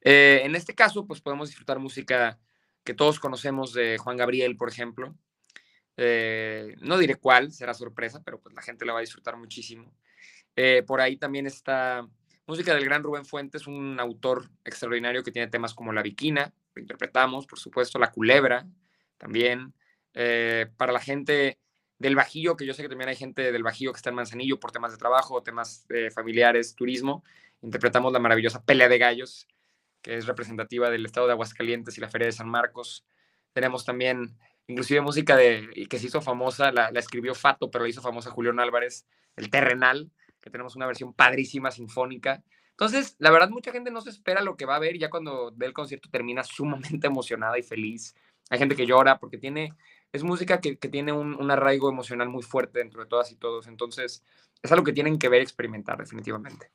Eh, 0.00 0.40
en 0.42 0.54
este 0.56 0.74
caso, 0.74 1.06
pues 1.06 1.20
podemos 1.20 1.48
disfrutar 1.48 1.78
música 1.78 2.38
que 2.82 2.94
todos 2.94 3.20
conocemos 3.20 3.74
de 3.74 3.98
Juan 3.98 4.16
Gabriel, 4.16 4.56
por 4.56 4.70
ejemplo. 4.70 5.14
Eh, 5.98 6.74
no 6.80 6.96
diré 6.96 7.16
cuál, 7.16 7.52
será 7.52 7.74
sorpresa, 7.74 8.22
pero 8.24 8.40
pues 8.40 8.54
la 8.54 8.62
gente 8.62 8.86
la 8.86 8.94
va 8.94 9.00
a 9.00 9.02
disfrutar 9.02 9.36
muchísimo. 9.36 9.94
Eh, 10.56 10.82
por 10.86 11.02
ahí 11.02 11.18
también 11.18 11.46
está 11.46 12.08
música 12.46 12.74
del 12.74 12.86
gran 12.86 13.02
Rubén 13.02 13.26
Fuentes, 13.26 13.66
un 13.66 14.00
autor 14.00 14.50
extraordinario 14.64 15.22
que 15.22 15.30
tiene 15.30 15.48
temas 15.48 15.74
como 15.74 15.92
La 15.92 16.02
Viquina, 16.02 16.54
lo 16.74 16.80
interpretamos, 16.80 17.46
por 17.46 17.58
supuesto, 17.58 17.98
La 17.98 18.10
Culebra, 18.10 18.66
también. 19.18 19.74
Eh, 20.14 20.66
para 20.76 20.92
la 20.92 21.00
gente 21.00 21.58
del 21.98 22.16
Bajío, 22.16 22.56
que 22.56 22.66
yo 22.66 22.74
sé 22.74 22.82
que 22.82 22.88
también 22.88 23.08
hay 23.08 23.16
gente 23.16 23.52
del 23.52 23.62
Bajío 23.62 23.92
que 23.92 23.96
está 23.96 24.10
en 24.10 24.16
Manzanillo 24.16 24.60
por 24.60 24.72
temas 24.72 24.92
de 24.92 24.98
trabajo, 24.98 25.42
temas 25.42 25.86
eh, 25.90 26.10
familiares, 26.10 26.74
turismo, 26.74 27.24
interpretamos 27.62 28.12
la 28.12 28.18
maravillosa 28.18 28.64
Pelea 28.64 28.88
de 28.88 28.98
Gallos, 28.98 29.48
que 30.02 30.16
es 30.16 30.26
representativa 30.26 30.90
del 30.90 31.06
estado 31.06 31.26
de 31.26 31.32
Aguascalientes 31.32 31.96
y 31.96 32.00
la 32.00 32.08
Feria 32.08 32.26
de 32.26 32.32
San 32.32 32.48
Marcos. 32.48 33.06
Tenemos 33.52 33.84
también, 33.84 34.36
inclusive 34.66 35.00
música 35.00 35.36
de, 35.36 35.86
que 35.88 35.98
se 35.98 36.06
hizo 36.06 36.20
famosa, 36.20 36.72
la, 36.72 36.90
la 36.90 37.00
escribió 37.00 37.34
Fato, 37.34 37.70
pero 37.70 37.84
la 37.84 37.90
hizo 37.90 38.02
famosa 38.02 38.30
Julián 38.30 38.60
Álvarez, 38.60 39.06
El 39.36 39.50
Terrenal, 39.50 40.10
que 40.40 40.50
tenemos 40.50 40.76
una 40.76 40.86
versión 40.86 41.14
padrísima, 41.14 41.70
sinfónica. 41.70 42.42
Entonces, 42.72 43.16
la 43.18 43.30
verdad, 43.30 43.48
mucha 43.48 43.72
gente 43.72 43.90
no 43.90 44.02
se 44.02 44.10
espera 44.10 44.42
lo 44.42 44.56
que 44.56 44.66
va 44.66 44.76
a 44.76 44.80
ver, 44.80 44.98
ya 44.98 45.08
cuando 45.08 45.52
ve 45.54 45.66
el 45.66 45.72
concierto 45.72 46.10
termina 46.10 46.44
sumamente 46.44 47.06
emocionada 47.06 47.58
y 47.58 47.62
feliz 47.62 48.14
hay 48.50 48.58
gente 48.58 48.76
que 48.76 48.86
llora 48.86 49.18
porque 49.18 49.38
tiene, 49.38 49.74
es 50.12 50.22
música 50.22 50.60
que, 50.60 50.76
tiene 50.76 51.12
un, 51.12 51.50
arraigo 51.50 51.88
emocional 51.88 52.28
muy 52.28 52.42
fuerte 52.42 52.78
dentro 52.78 53.02
de 53.02 53.08
todas 53.08 53.32
y 53.32 53.36
todos. 53.36 53.66
Entonces, 53.66 54.22
es 54.62 54.72
algo 54.72 54.84
que 54.84 54.92
tienen 54.92 55.18
que 55.18 55.28
ver 55.28 55.40
y 55.40 55.44
experimentar 55.44 55.98
definitivamente. 55.98 56.70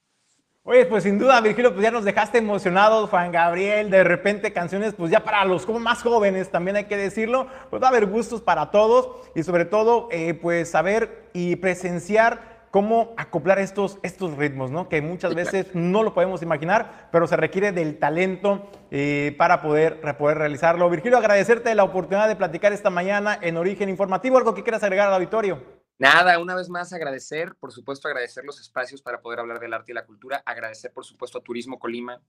Oye, 0.64 0.86
pues 0.86 1.04
sin 1.04 1.18
duda, 1.18 1.40
Virgilio, 1.42 1.72
pues 1.72 1.84
ya 1.84 1.90
nos 1.90 2.04
dejaste 2.04 2.38
emocionados, 2.38 3.10
Juan 3.10 3.32
Gabriel, 3.32 3.90
de 3.90 4.04
repente 4.04 4.54
canciones, 4.54 4.94
pues 4.94 5.10
ya 5.10 5.24
para 5.24 5.46
los 5.46 5.66
como 5.66 5.80
más 5.80 6.04
jóvenes, 6.04 6.52
también 6.52 6.76
hay 6.76 6.86
que 6.86 6.98
decirlo, 6.98 7.48
pues 7.70 7.82
va 7.82 7.88
a 7.88 7.90
haber 7.90 8.06
gustos 8.06 8.42
para 8.42 8.70
todos 8.70 9.30
y 9.36 9.44
sobre 9.44 9.66
todo, 9.66 10.10
eh, 10.12 10.34
pues 10.36 10.70
saber 10.70 11.30
y 11.34 11.56
presenciar 11.56 12.49
cómo 12.72 13.14
acoplar 13.18 13.60
estos, 13.60 14.00
estos 14.04 14.38
ritmos, 14.38 14.72
¿no? 14.72 14.90
Que 14.90 15.02
muchas 15.02 15.34
veces 15.36 15.68
no 15.74 16.04
lo 16.04 16.14
podemos 16.14 16.42
imaginar, 16.42 17.10
pero 17.12 17.28
se 17.28 17.36
requiere 17.36 17.72
del 17.72 17.98
talento 17.98 18.70
eh, 18.92 19.36
para 19.38 19.62
poder, 19.62 20.02
poder 20.18 20.38
realizarlo. 20.38 20.90
Virgilio, 20.90 21.18
agradecerte 21.18 21.74
la 21.76 21.84
oportunidad 21.84 22.28
de 22.28 22.36
platicar 22.36 22.74
esta 22.74 22.90
mañana 22.90 23.38
en 23.42 23.58
Origen 23.58 23.90
Informativo. 23.90 24.38
¿Algo 24.38 24.54
que 24.54 24.64
quieras 24.64 24.84
agregar 24.84 25.08
al 25.08 25.16
auditorio? 25.16 25.79
Nada, 26.00 26.40
una 26.40 26.56
vez 26.56 26.70
más 26.70 26.94
agradecer, 26.94 27.56
por 27.60 27.74
supuesto, 27.74 28.08
agradecer 28.08 28.46
los 28.46 28.62
espacios 28.62 29.02
para 29.02 29.20
poder 29.20 29.42
hablar 29.42 29.60
del 29.60 29.74
arte 29.74 29.92
y 29.92 29.96
la 29.96 30.06
cultura, 30.06 30.42
agradecer, 30.46 30.94
por 30.94 31.04
supuesto, 31.04 31.40
a 31.40 31.42
Turismo 31.42 31.78
Colima, 31.78 32.22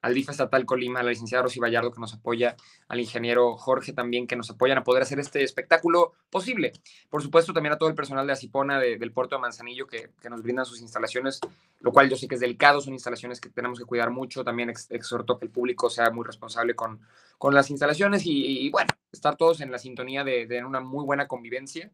al 0.00 0.12
DIF 0.12 0.30
Estatal 0.30 0.66
Colima, 0.66 0.98
a 0.98 1.02
la 1.04 1.10
licenciada 1.10 1.44
Rosy 1.44 1.60
Vallardo 1.60 1.92
que 1.92 2.00
nos 2.00 2.14
apoya, 2.14 2.56
al 2.88 2.98
ingeniero 2.98 3.56
Jorge 3.56 3.92
también 3.92 4.26
que 4.26 4.34
nos 4.34 4.50
apoyan 4.50 4.78
a 4.78 4.82
poder 4.82 5.04
hacer 5.04 5.20
este 5.20 5.44
espectáculo 5.44 6.14
posible. 6.30 6.72
Por 7.10 7.22
supuesto, 7.22 7.52
también 7.52 7.74
a 7.74 7.78
todo 7.78 7.88
el 7.88 7.94
personal 7.94 8.26
de 8.26 8.32
Asipona, 8.32 8.80
del 8.80 9.12
puerto 9.12 9.36
de 9.36 9.42
Manzanillo, 9.42 9.86
que, 9.86 10.10
nos 10.28 10.42
brindan 10.42 10.66
sus 10.66 10.80
instalaciones, 10.80 11.38
lo 11.78 11.92
cual 11.92 12.10
yo 12.10 12.16
sé 12.16 12.26
que 12.26 12.34
es 12.34 12.40
delicado, 12.40 12.80
son 12.80 12.92
instalaciones 12.92 13.40
que 13.40 13.50
tenemos 13.50 13.78
que 13.78 13.84
cuidar 13.84 14.10
mucho. 14.10 14.42
También 14.42 14.68
exhorto 14.68 15.38
que 15.38 15.44
el 15.44 15.52
público 15.52 15.88
sea 15.90 16.10
muy 16.10 16.24
responsable 16.24 16.74
con, 16.74 17.00
con 17.38 17.54
las 17.54 17.70
instalaciones 17.70 18.22
y, 18.24 18.68
bueno, 18.70 18.90
estar 19.12 19.36
todos 19.36 19.60
en 19.60 19.70
la 19.70 19.78
sintonía 19.78 20.24
de, 20.24 20.48
de 20.48 20.64
una 20.64 20.80
muy 20.80 21.04
buena 21.04 21.28
convivencia 21.28 21.92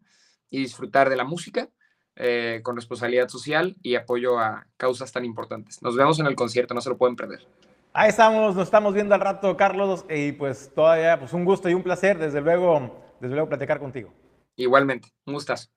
y 0.51 0.59
disfrutar 0.59 1.09
de 1.09 1.17
la 1.17 1.25
música 1.25 1.69
eh, 2.17 2.61
con 2.65 2.77
responsabilidad 2.77 3.29
social 3.29 3.77
y 3.83 3.95
apoyo 3.95 4.39
a 4.39 4.67
causas 4.77 5.13
tan 5.13 5.25
importantes. 5.25 5.81
Nos 5.83 5.97
vemos 5.97 6.19
en 6.19 6.27
el 6.27 6.35
concierto, 6.35 6.75
no 6.75 6.81
se 6.81 6.91
lo 6.91 6.97
pueden 6.97 7.17
perder. 7.17 7.47
Ahí 7.93 8.09
estamos, 8.11 8.55
nos 8.55 8.67
estamos 8.67 8.93
viendo 8.95 9.15
al 9.15 9.21
rato, 9.21 9.57
Carlos, 9.57 10.05
y 10.11 10.33
pues 10.33 10.73
todavía 10.75 11.19
pues 11.19 11.33
un 11.33 11.45
gusto 11.45 11.69
y 11.69 11.75
un 11.75 11.83
placer, 11.83 12.19
desde 12.19 12.41
luego, 12.41 13.05
desde 13.21 13.35
luego 13.35 13.49
platicar 13.49 13.79
contigo. 13.79 14.13
Igualmente, 14.57 15.09
un 15.27 15.35
gustazo. 15.35 15.69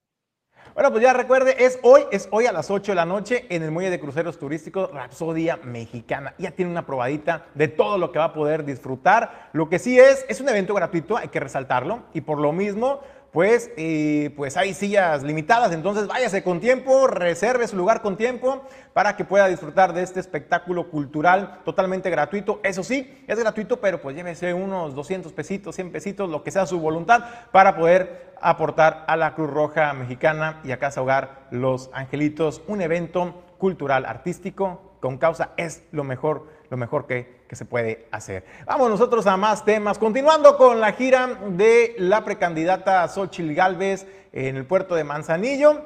Bueno, 0.73 0.89
pues 0.91 1.03
ya 1.03 1.13
recuerde, 1.13 1.65
es 1.65 1.79
hoy, 1.83 2.03
es 2.11 2.29
hoy 2.31 2.45
a 2.45 2.51
las 2.53 2.71
8 2.71 2.93
de 2.93 2.95
la 2.95 3.05
noche 3.05 3.45
en 3.49 3.61
el 3.61 3.71
Muelle 3.71 3.89
de 3.89 3.99
Cruceros 3.99 4.39
Turísticos 4.39 4.89
Rapsodia 4.91 5.57
Mexicana. 5.57 6.33
Ya 6.37 6.51
tiene 6.51 6.71
una 6.71 6.85
probadita 6.85 7.47
de 7.55 7.67
todo 7.67 7.97
lo 7.97 8.11
que 8.11 8.19
va 8.19 8.25
a 8.25 8.33
poder 8.33 8.63
disfrutar. 8.63 9.49
Lo 9.51 9.67
que 9.67 9.79
sí 9.79 9.99
es, 9.99 10.25
es 10.29 10.39
un 10.39 10.47
evento 10.47 10.73
gratuito, 10.73 11.17
hay 11.17 11.27
que 11.27 11.41
resaltarlo, 11.41 12.03
y 12.13 12.21
por 12.21 12.39
lo 12.39 12.53
mismo, 12.53 13.01
pues, 13.31 13.71
pues 14.35 14.57
hay 14.57 14.73
sillas 14.73 15.23
limitadas, 15.23 15.71
entonces 15.71 16.07
váyase 16.07 16.43
con 16.43 16.59
tiempo, 16.59 17.07
reserve 17.07 17.67
su 17.67 17.77
lugar 17.77 18.01
con 18.01 18.17
tiempo 18.17 18.63
para 18.93 19.15
que 19.15 19.23
pueda 19.23 19.47
disfrutar 19.47 19.93
de 19.93 20.03
este 20.03 20.19
espectáculo 20.19 20.89
cultural 20.89 21.59
totalmente 21.63 22.09
gratuito. 22.09 22.59
Eso 22.63 22.83
sí, 22.83 23.23
es 23.27 23.39
gratuito, 23.39 23.79
pero 23.79 24.01
pues 24.01 24.15
llévese 24.15 24.53
unos 24.53 24.95
200 24.95 25.31
pesitos, 25.31 25.75
100 25.75 25.91
pesitos, 25.91 26.29
lo 26.29 26.43
que 26.43 26.51
sea 26.51 26.65
su 26.65 26.79
voluntad, 26.79 27.23
para 27.51 27.77
poder 27.77 28.33
aportar 28.41 29.05
a 29.07 29.15
la 29.15 29.33
Cruz 29.33 29.49
Roja 29.49 29.93
Mexicana 29.93 30.59
y 30.63 30.71
a 30.71 30.79
Casa 30.79 31.01
Hogar 31.01 31.47
Los 31.51 31.89
Angelitos, 31.93 32.61
un 32.67 32.81
evento 32.81 33.43
cultural 33.57 34.05
artístico 34.05 34.97
con 34.99 35.17
causa 35.17 35.51
es 35.57 35.83
lo 35.91 36.03
mejor, 36.03 36.47
lo 36.69 36.77
mejor 36.77 37.07
que 37.07 37.40
que 37.51 37.57
se 37.57 37.65
puede 37.65 38.07
hacer. 38.11 38.45
Vamos 38.65 38.89
nosotros 38.89 39.27
a 39.27 39.35
más 39.35 39.65
temas. 39.65 39.97
Continuando 39.99 40.55
con 40.55 40.79
la 40.79 40.93
gira 40.93 41.37
de 41.49 41.95
la 41.97 42.23
precandidata 42.23 43.05
Xochil 43.09 43.53
Gálvez 43.53 44.07
en 44.31 44.55
el 44.55 44.65
puerto 44.65 44.95
de 44.95 45.03
Manzanillo, 45.03 45.81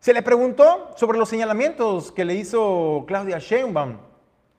se 0.00 0.14
le 0.14 0.22
preguntó 0.22 0.94
sobre 0.96 1.18
los 1.18 1.28
señalamientos 1.28 2.12
que 2.12 2.24
le 2.24 2.32
hizo 2.36 3.04
Claudia 3.06 3.40
Sheinbaum, 3.40 3.98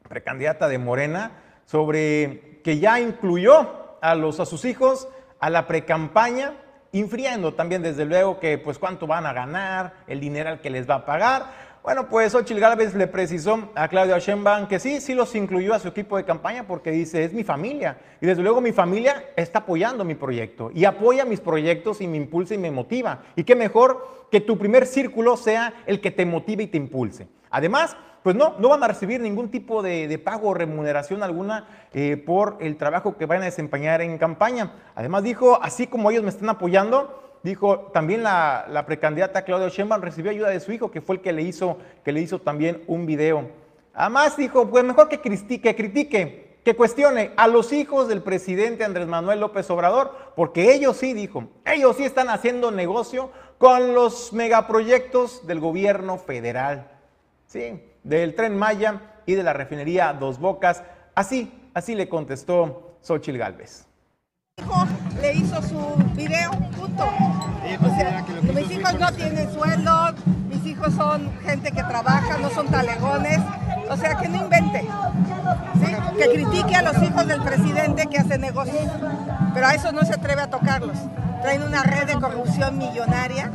precandidata 0.07 0.67
de 0.67 0.77
Morena, 0.77 1.31
sobre 1.65 2.61
que 2.63 2.77
ya 2.77 2.99
incluyó 2.99 3.97
a, 3.99 4.13
los, 4.13 4.39
a 4.39 4.45
sus 4.45 4.63
hijos 4.65 5.07
a 5.39 5.49
la 5.49 5.65
precampaña, 5.65 6.53
infriendo 6.91 7.55
también 7.55 7.81
desde 7.81 8.05
luego 8.05 8.39
que 8.39 8.59
pues 8.59 8.77
cuánto 8.77 9.07
van 9.07 9.25
a 9.25 9.33
ganar, 9.33 10.03
el 10.05 10.19
dinero 10.19 10.51
al 10.51 10.61
que 10.61 10.69
les 10.69 10.87
va 10.87 10.97
a 10.97 11.05
pagar. 11.07 11.66
Bueno, 11.87 12.09
pues 12.09 12.35
Ochil 12.35 12.59
Gálvez 12.59 12.93
le 12.95 13.07
precisó 13.07 13.69
a 13.73 13.87
Claudia 13.87 14.19
Sheinbaum 14.19 14.67
que 14.67 14.77
sí, 14.77 14.99
sí 14.99 15.13
los 15.13 15.33
incluyó 15.35 15.73
a 15.73 15.79
su 15.79 15.87
equipo 15.87 16.17
de 16.17 16.25
campaña 16.25 16.67
porque 16.67 16.91
dice, 16.91 17.23
es 17.23 17.31
mi 17.31 17.45
familia. 17.45 17.97
Y 18.19 18.25
desde 18.25 18.43
luego 18.43 18.59
mi 18.59 18.73
familia 18.73 19.29
está 19.37 19.59
apoyando 19.59 20.03
mi 20.03 20.13
proyecto 20.13 20.69
y 20.73 20.83
apoya 20.83 21.23
mis 21.23 21.39
proyectos 21.39 22.01
y 22.01 22.07
me 22.07 22.17
impulsa 22.17 22.55
y 22.55 22.57
me 22.57 22.71
motiva. 22.71 23.23
Y 23.37 23.45
qué 23.45 23.55
mejor 23.55 24.27
que 24.29 24.41
tu 24.41 24.57
primer 24.57 24.85
círculo 24.85 25.37
sea 25.37 25.75
el 25.85 26.01
que 26.01 26.11
te 26.11 26.25
motive 26.25 26.63
y 26.63 26.67
te 26.67 26.75
impulse. 26.75 27.29
Además, 27.51 27.95
pues 28.21 28.35
no, 28.35 28.55
no 28.59 28.67
van 28.67 28.83
a 28.83 28.89
recibir 28.89 29.21
ningún 29.21 29.49
tipo 29.49 29.81
de, 29.81 30.21
pago 30.21 30.49
o 30.49 30.53
remuneración 30.53 31.23
alguna 31.23 31.87
eh, 31.93 32.17
por 32.17 32.57
el 32.59 32.75
trabajo 32.75 33.15
que 33.15 33.25
van 33.25 33.43
a 33.43 33.45
desempeñar 33.45 34.01
en 34.01 34.17
campaña. 34.17 34.73
Además 34.93 35.23
dijo, 35.23 35.57
así 35.63 35.87
como 35.87 36.11
ellos 36.11 36.23
me 36.23 36.31
están 36.31 36.49
apoyando, 36.49 37.26
Dijo, 37.43 37.91
también 37.93 38.23
la, 38.23 38.83
precandidata 38.85 39.43
Claudia 39.43 39.69
Sheinbaum 39.69 40.01
recibió 40.01 40.31
ayuda 40.31 40.49
de 40.49 40.59
su 40.59 40.71
hijo, 40.71 40.91
que 40.91 41.01
fue 41.01 41.15
el 41.15 41.21
que 41.21 41.33
le 41.33 41.43
hizo, 41.43 41.77
que 42.03 42.11
le 42.11 42.21
hizo 42.21 42.39
también 42.39 42.83
un 42.87 43.05
video. 43.05 43.49
Además 43.93 44.37
dijo, 44.37 44.69
pues 44.69 44.83
mejor 44.83 45.07
que 45.09 45.21
critique, 45.21 45.61
que 45.61 45.75
critique, 45.75 46.57
que 46.63 46.75
cuestione 46.75 47.31
a 47.37 47.47
los 47.47 47.71
hijos 47.71 48.07
del 48.07 48.21
presidente 48.21 48.83
Andrés 48.83 49.07
Manuel 49.07 49.39
López 49.39 49.69
Obrador, 49.69 50.13
porque 50.35 50.73
ellos 50.73 50.97
sí, 50.97 51.13
dijo, 51.13 51.45
ellos 51.65 51.95
sí 51.95 52.03
están 52.03 52.29
haciendo 52.29 52.71
negocio 52.71 53.31
con 53.57 53.93
los 53.93 54.33
megaproyectos 54.33 55.47
del 55.47 55.59
gobierno 55.59 56.17
federal, 56.17 56.91
¿sí? 57.45 57.81
Del 58.03 58.35
tren 58.35 58.57
Maya 58.57 59.01
y 59.25 59.35
de 59.35 59.43
la 59.43 59.53
refinería 59.53 60.13
Dos 60.13 60.39
Bocas. 60.39 60.83
Así, 61.15 61.51
así 61.73 61.95
le 61.95 62.09
contestó 62.09 62.97
Xochil 63.01 63.37
Gálvez 63.37 63.86
hijo 64.59 64.87
le 65.21 65.33
hizo 65.33 65.61
su 65.61 65.77
video, 66.15 66.49
punto. 66.75 67.05
mis 68.55 68.71
hijos 68.71 68.99
no 68.99 69.11
tienen 69.11 69.53
sueldo, 69.53 70.15
mis 70.49 70.65
hijos 70.65 70.93
son 70.95 71.31
gente 71.43 71.71
que 71.71 71.83
trabaja, 71.83 72.37
no 72.39 72.49
son 72.49 72.67
talegones, 72.67 73.39
o 73.87 73.95
sea 73.97 74.15
que 74.15 74.27
no 74.27 74.37
invente, 74.37 74.87
que 76.17 76.29
critique 76.31 76.75
a 76.75 76.81
los 76.81 77.03
hijos 77.03 77.27
del 77.27 77.41
presidente 77.43 78.07
que 78.07 78.17
hace 78.17 78.39
negocios, 78.39 78.89
pero 79.53 79.67
a 79.67 79.75
eso 79.75 79.91
no 79.91 80.01
se 80.01 80.13
atreve 80.13 80.41
a 80.41 80.49
tocarlos. 80.49 80.97
Traen 81.43 81.61
una 81.61 81.83
red 81.83 82.07
de 82.07 82.15
corrupción 82.15 82.79
millonaria 82.79 83.51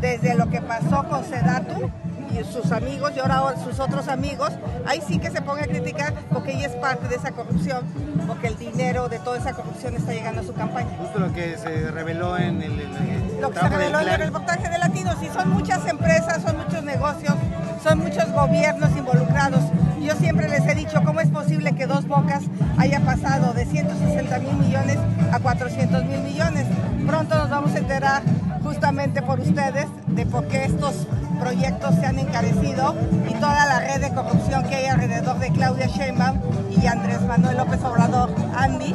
desde 0.00 0.34
lo 0.34 0.50
que 0.50 0.60
pasó 0.60 1.04
con 1.04 1.24
Sedatu 1.24 1.90
y 2.32 2.44
sus 2.44 2.70
amigos 2.72 3.12
y 3.16 3.20
ahora 3.20 3.54
sus 3.62 3.78
otros 3.80 4.08
amigos, 4.08 4.50
ahí 4.86 5.00
sí 5.06 5.18
que 5.18 5.30
se 5.30 5.42
ponga 5.42 5.64
a 5.64 5.66
criticar 5.66 6.14
porque 6.30 6.52
ella 6.52 6.66
es 6.66 6.76
parte 6.76 7.08
de 7.08 7.16
esa 7.16 7.32
corrupción, 7.32 7.84
porque 8.26 8.48
el 8.48 8.58
dinero 8.58 9.08
de 9.08 9.18
toda 9.18 9.38
esa 9.38 9.52
corrupción 9.52 9.94
está 9.96 10.12
llegando 10.12 10.40
a 10.40 10.44
su 10.44 10.54
campaña. 10.54 10.90
Justo 10.98 11.18
lo 11.18 11.32
que 11.32 11.56
se 11.58 11.90
reveló 11.90 12.36
en 12.36 12.62
el... 12.62 13.40
lo 13.40 13.50
que 13.50 13.58
se 13.58 13.68
reveló 13.68 14.00
en 14.00 14.08
el 14.08 14.18
reportaje 14.18 14.68
de 14.68 14.78
Latinos, 14.78 15.16
y 15.22 15.28
son 15.28 15.50
muchas 15.50 15.86
empresas, 15.86 16.42
son 16.42 16.56
muchos 16.56 16.82
negocios, 16.84 17.34
son 17.82 17.98
muchos 17.98 18.30
gobiernos 18.32 18.90
involucrados. 18.96 19.60
Yo 20.00 20.14
siempre 20.14 20.48
les 20.48 20.66
he 20.66 20.74
dicho 20.74 21.02
cómo 21.04 21.20
es 21.20 21.28
posible 21.28 21.74
que 21.74 21.86
Dos 21.86 22.06
Bocas 22.06 22.44
haya 22.78 23.00
pasado 23.00 23.52
de 23.52 23.66
160 23.66 24.38
mil 24.38 24.54
millones 24.54 24.98
a 25.32 25.38
400 25.38 26.04
mil 26.04 26.20
millones. 26.20 26.66
Pronto 27.06 27.36
nos 27.36 27.50
vamos 27.50 27.74
a 27.74 27.78
enterar 27.78 28.22
justamente 28.62 29.22
por 29.22 29.40
ustedes 29.40 29.86
de 30.08 30.26
por 30.26 30.46
qué 30.48 30.64
estos 30.64 31.06
proyectos 31.40 31.94
se 31.96 32.06
han 32.06 32.18
encarecido 32.18 32.94
y 33.28 33.34
toda 33.34 33.66
la 33.66 33.80
red 33.80 34.00
de 34.00 34.10
corrupción 34.10 34.62
que 34.64 34.76
hay 34.76 34.86
alrededor 34.86 35.38
de 35.38 35.50
Claudia 35.50 35.86
Sheinbaum 35.86 36.38
y 36.70 36.86
Andrés 36.86 37.22
Manuel 37.22 37.56
López 37.56 37.82
Obrador, 37.82 38.30
Andy, 38.54 38.94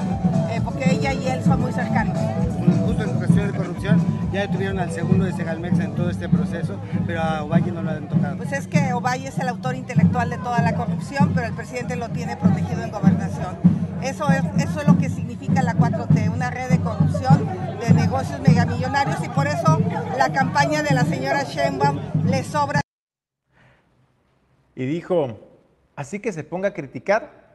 eh, 0.50 0.62
porque 0.64 0.92
ella 0.92 1.12
y 1.14 1.28
él 1.28 1.44
son 1.44 1.62
muy 1.62 1.74
cercanos. 1.74 2.18
Justo 2.86 3.04
en 3.04 3.10
cuestión 3.18 3.52
de 3.52 3.58
corrupción, 3.58 4.02
ya 4.32 4.42
detuvieron 4.42 4.80
al 4.80 4.92
segundo 4.92 5.26
de 5.26 5.34
Segalmex 5.34 5.80
en 5.80 5.96
todo 5.96 6.10
este 6.10 6.30
proceso, 6.30 6.78
pero 7.06 7.22
a 7.22 7.44
Ovalle 7.44 7.72
no 7.72 7.82
lo 7.82 7.92
han 7.92 8.08
tocado. 8.08 8.38
Pues 8.38 8.52
es 8.54 8.68
que 8.68 8.94
Ovalle 8.94 9.28
es 9.28 9.40
el 9.40 9.50
autor 9.50 9.76
intelectual 9.76 10.30
de 10.30 10.38
toda 10.38 10.62
la 10.62 10.76
corrupción, 10.76 11.32
pero 11.34 11.48
el 11.48 11.54
presidente 11.54 11.96
lo 11.96 12.10
tiene 12.10 12.38
protegido 12.38 12.84
en 12.84 12.92
gobernación. 12.92 13.58
Eso 14.02 14.30
es, 14.30 14.44
eso 14.58 14.82
es 14.82 14.88
lo 14.88 14.98
que 14.98 15.10
significa 15.10 15.64
la 15.64 15.74
4T, 15.74 16.32
una 16.32 16.52
red 16.52 16.70
de 16.70 16.80
corrupción 16.80 17.48
de 17.80 17.94
negocios 17.94 18.40
megamillonarios 18.42 19.18
y 19.24 19.30
por 19.30 19.48
eso 19.48 19.80
la 20.18 20.30
campaña 20.30 20.84
de 20.84 20.94
la 20.94 21.06
señora 21.06 21.44
Sheinbaum 21.44 22.00
le 22.26 22.44
sobra. 22.44 22.82
Y 24.76 24.86
dijo, 24.86 25.40
así 25.96 26.20
que 26.20 26.32
se 26.32 26.44
ponga 26.44 26.70
a 26.70 26.74
criticar 26.74 27.46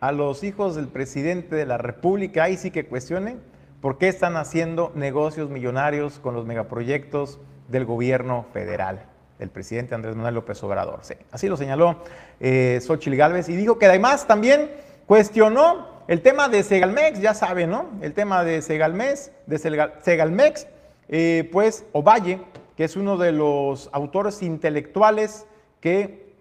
a 0.00 0.12
los 0.12 0.44
hijos 0.44 0.76
del 0.76 0.88
presidente 0.88 1.56
de 1.56 1.66
la 1.66 1.78
República, 1.78 2.44
ahí 2.44 2.56
sí 2.56 2.70
que 2.70 2.86
cuestionen 2.86 3.40
por 3.80 3.98
qué 3.98 4.08
están 4.08 4.36
haciendo 4.36 4.92
negocios 4.94 5.50
millonarios 5.50 6.18
con 6.18 6.34
los 6.34 6.46
megaproyectos 6.46 7.40
del 7.68 7.84
gobierno 7.84 8.46
federal, 8.52 9.06
del 9.38 9.50
presidente 9.50 9.94
Andrés 9.94 10.14
Manuel 10.14 10.34
López 10.34 10.62
Obrador. 10.62 11.00
Sí, 11.02 11.14
así 11.32 11.48
lo 11.48 11.56
señaló 11.56 12.02
eh, 12.40 12.80
Xochitl 12.82 13.16
Gálvez 13.16 13.48
y 13.48 13.56
dijo 13.56 13.78
que 13.78 13.86
además 13.86 14.26
también 14.26 14.70
cuestionó 15.06 15.88
el 16.06 16.20
tema 16.20 16.48
de 16.48 16.62
Segalmex, 16.62 17.20
ya 17.20 17.32
saben, 17.34 17.70
¿no? 17.70 17.88
El 18.02 18.12
tema 18.12 18.44
de 18.44 18.60
Segalmex, 18.60 19.32
de 19.46 19.58
Segalmex, 20.02 20.66
eh, 21.08 21.48
pues 21.50 21.86
Ovalle, 21.92 22.40
que 22.76 22.84
es 22.84 22.96
uno 22.96 23.16
de 23.16 23.32
los 23.32 23.88
autores 23.92 24.42
intelectuales 24.42 25.46
que 25.80 26.34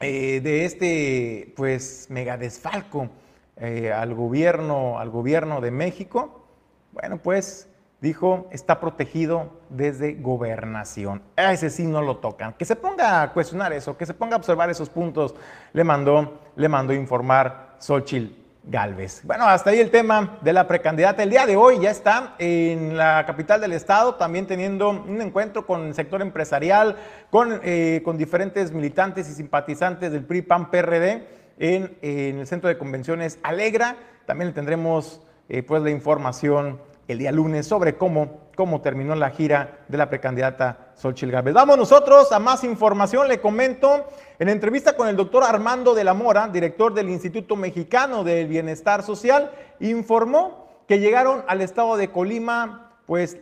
eh, 0.00 0.40
de 0.40 0.64
este 0.64 1.52
pues 1.56 2.06
mega 2.10 2.36
desfalco 2.36 3.08
eh, 3.56 3.92
al 3.92 4.14
gobierno, 4.14 4.98
al 4.98 5.10
gobierno 5.10 5.60
de 5.60 5.70
México, 5.70 6.46
bueno, 6.92 7.18
pues 7.18 7.68
dijo, 8.00 8.48
está 8.50 8.80
protegido 8.80 9.60
desde 9.68 10.14
gobernación. 10.14 11.22
A 11.36 11.52
ese 11.52 11.70
sí 11.70 11.86
no 11.86 12.02
lo 12.02 12.16
tocan. 12.16 12.54
Que 12.54 12.64
se 12.64 12.74
ponga 12.74 13.22
a 13.22 13.32
cuestionar 13.32 13.72
eso, 13.72 13.96
que 13.96 14.06
se 14.06 14.14
ponga 14.14 14.34
a 14.34 14.38
observar 14.38 14.68
esos 14.70 14.90
puntos, 14.90 15.34
le 15.72 15.84
mandó, 15.84 16.40
le 16.56 16.68
mandó 16.68 16.92
informar 16.92 17.76
Xochitl 17.78 18.41
Galvez. 18.64 19.22
Bueno, 19.24 19.44
hasta 19.44 19.70
ahí 19.70 19.80
el 19.80 19.90
tema 19.90 20.38
de 20.40 20.52
la 20.52 20.68
precandidata. 20.68 21.22
El 21.22 21.30
día 21.30 21.46
de 21.46 21.56
hoy 21.56 21.80
ya 21.80 21.90
está 21.90 22.36
en 22.38 22.96
la 22.96 23.24
capital 23.26 23.60
del 23.60 23.72
estado, 23.72 24.14
también 24.14 24.46
teniendo 24.46 24.90
un 24.90 25.20
encuentro 25.20 25.66
con 25.66 25.86
el 25.86 25.94
sector 25.94 26.22
empresarial, 26.22 26.96
con, 27.30 27.60
eh, 27.64 28.02
con 28.04 28.16
diferentes 28.16 28.72
militantes 28.72 29.28
y 29.28 29.34
simpatizantes 29.34 30.12
del 30.12 30.24
PRI, 30.24 30.42
PAN, 30.42 30.70
PRD 30.70 31.26
en, 31.58 31.96
el 32.02 32.46
centro 32.46 32.68
de 32.68 32.78
convenciones 32.78 33.38
Alegra. 33.42 33.96
También 34.26 34.48
le 34.48 34.54
tendremos 34.54 35.20
eh, 35.48 35.62
pues 35.62 35.82
la 35.82 35.90
información 35.90 36.80
el 37.12 37.18
día 37.18 37.32
lunes 37.32 37.66
sobre 37.66 37.96
cómo, 37.96 38.48
cómo 38.56 38.80
terminó 38.80 39.14
la 39.14 39.30
gira 39.30 39.84
de 39.88 39.98
la 39.98 40.08
precandidata 40.08 40.92
Xochitl 40.94 41.30
Gálvez. 41.30 41.54
Vamos 41.54 41.78
nosotros 41.78 42.32
a 42.32 42.38
más 42.38 42.64
información. 42.64 43.28
Le 43.28 43.40
comento 43.40 44.06
en 44.38 44.48
entrevista 44.48 44.96
con 44.96 45.08
el 45.08 45.16
doctor 45.16 45.44
Armando 45.44 45.94
de 45.94 46.04
la 46.04 46.14
Mora, 46.14 46.48
director 46.48 46.92
del 46.92 47.08
Instituto 47.08 47.54
Mexicano 47.56 48.24
del 48.24 48.48
Bienestar 48.48 49.02
Social, 49.02 49.52
informó 49.80 50.68
que 50.88 50.98
llegaron 50.98 51.44
al 51.46 51.60
estado 51.60 51.96
de 51.96 52.10
Colima, 52.10 52.96
pues, 53.06 53.38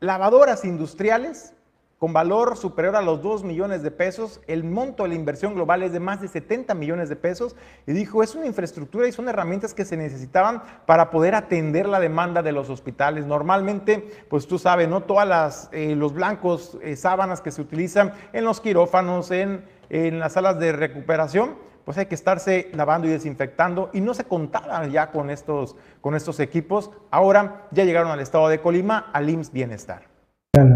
lavadoras 0.00 0.64
industriales 0.64 1.54
con 2.00 2.14
valor 2.14 2.56
superior 2.56 2.96
a 2.96 3.02
los 3.02 3.20
2 3.20 3.44
millones 3.44 3.82
de 3.82 3.90
pesos. 3.90 4.40
El 4.46 4.64
monto 4.64 5.02
de 5.02 5.10
la 5.10 5.14
inversión 5.16 5.54
global 5.54 5.82
es 5.82 5.92
de 5.92 6.00
más 6.00 6.22
de 6.22 6.28
70 6.28 6.72
millones 6.74 7.10
de 7.10 7.16
pesos. 7.16 7.54
Y 7.86 7.92
dijo, 7.92 8.22
es 8.22 8.34
una 8.34 8.46
infraestructura 8.46 9.06
y 9.06 9.12
son 9.12 9.28
herramientas 9.28 9.74
que 9.74 9.84
se 9.84 9.98
necesitaban 9.98 10.62
para 10.86 11.10
poder 11.10 11.34
atender 11.34 11.86
la 11.86 12.00
demanda 12.00 12.42
de 12.42 12.52
los 12.52 12.70
hospitales. 12.70 13.26
Normalmente, 13.26 14.24
pues 14.30 14.46
tú 14.46 14.58
sabes, 14.58 14.88
¿no? 14.88 15.02
Todas 15.02 15.28
las, 15.28 15.68
eh, 15.72 15.94
los 15.94 16.14
blancos, 16.14 16.78
eh, 16.80 16.96
sábanas 16.96 17.42
que 17.42 17.50
se 17.50 17.60
utilizan 17.60 18.14
en 18.32 18.44
los 18.46 18.62
quirófanos, 18.62 19.30
en, 19.30 19.66
en 19.90 20.20
las 20.20 20.32
salas 20.32 20.58
de 20.58 20.72
recuperación, 20.72 21.56
pues 21.84 21.98
hay 21.98 22.06
que 22.06 22.14
estarse 22.14 22.70
lavando 22.72 23.08
y 23.08 23.10
desinfectando 23.10 23.90
y 23.92 24.00
no 24.00 24.14
se 24.14 24.24
contaba 24.24 24.86
ya 24.86 25.10
con 25.10 25.28
estos, 25.28 25.76
con 26.00 26.14
estos 26.14 26.40
equipos. 26.40 26.92
Ahora 27.10 27.66
ya 27.72 27.84
llegaron 27.84 28.10
al 28.10 28.20
estado 28.20 28.48
de 28.48 28.58
Colima, 28.62 29.10
al 29.12 29.28
IMSS 29.28 29.52
Bienestar. 29.52 30.04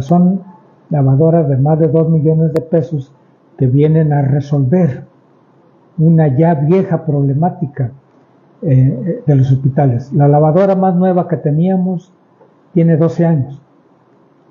Son 0.01 0.64
lavadoras 0.95 1.49
de 1.49 1.57
más 1.57 1.81
de 1.81 1.89
2 1.89 2.09
millones 2.09 2.53
de 2.53 2.61
pesos 2.61 3.13
que 3.59 3.67
vienen 3.67 4.13
a 4.13 4.23
resolver 4.23 5.03
una 5.99 6.29
ya 6.29 6.55
vieja 6.55 7.05
problemática 7.05 7.91
eh, 8.63 9.23
de 9.27 9.35
los 9.35 9.51
hospitales. 9.51 10.13
La 10.13 10.29
lavadora 10.29 10.77
más 10.77 10.95
nueva 10.95 11.27
que 11.27 11.37
teníamos 11.37 12.13
tiene 12.75 12.97
12 12.97 13.27
años. 13.27 13.61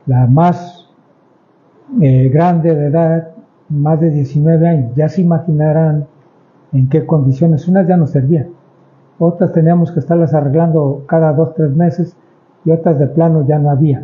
La 0.05 0.27
más 0.27 0.89
eh, 2.01 2.27
grande 2.27 2.75
de 2.75 2.87
edad, 2.87 3.29
más 3.69 4.01
de 4.01 4.09
19 4.09 4.67
años. 4.67 4.95
Ya 4.97 5.07
se 5.07 5.21
imaginarán 5.21 6.07
en 6.73 6.89
qué 6.89 7.05
condiciones. 7.05 7.69
Unas 7.69 7.87
ya 7.87 7.95
no 7.95 8.05
servían. 8.05 8.47
Otras 9.17 9.53
teníamos 9.53 9.93
que 9.93 10.01
estarlas 10.01 10.33
arreglando 10.33 11.05
cada 11.07 11.31
dos, 11.31 11.53
tres 11.55 11.73
meses 11.73 12.17
y 12.65 12.71
otras 12.71 12.99
de 12.99 13.07
plano 13.07 13.47
ya 13.47 13.59
no 13.59 13.69
había. 13.69 14.03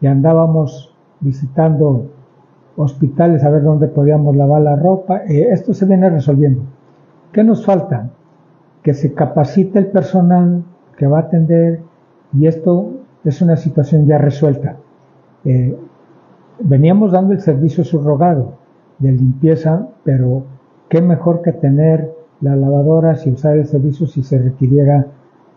Y 0.00 0.08
andábamos 0.08 0.89
visitando 1.20 2.06
hospitales 2.76 3.44
a 3.44 3.50
ver 3.50 3.62
dónde 3.62 3.88
podíamos 3.88 4.36
lavar 4.36 4.62
la 4.62 4.76
ropa. 4.76 5.22
Eh, 5.26 5.48
esto 5.50 5.74
se 5.74 5.86
viene 5.86 6.10
resolviendo. 6.10 6.62
¿Qué 7.32 7.44
nos 7.44 7.64
falta? 7.64 8.10
Que 8.82 8.94
se 8.94 9.12
capacite 9.12 9.78
el 9.78 9.86
personal 9.86 10.64
que 10.96 11.06
va 11.06 11.18
a 11.18 11.22
atender 11.22 11.80
y 12.32 12.46
esto 12.46 12.92
es 13.24 13.42
una 13.42 13.56
situación 13.56 14.06
ya 14.06 14.18
resuelta. 14.18 14.76
Eh, 15.44 15.76
veníamos 16.60 17.12
dando 17.12 17.32
el 17.32 17.40
servicio 17.40 17.84
subrogado 17.84 18.54
de 18.98 19.12
limpieza, 19.12 19.88
pero 20.04 20.44
qué 20.88 21.00
mejor 21.00 21.42
que 21.42 21.52
tener 21.52 22.12
la 22.40 22.56
lavadora 22.56 23.16
si 23.16 23.30
usar 23.30 23.56
el 23.56 23.66
servicio 23.66 24.06
si 24.06 24.22
se 24.22 24.38
requiriera 24.38 25.06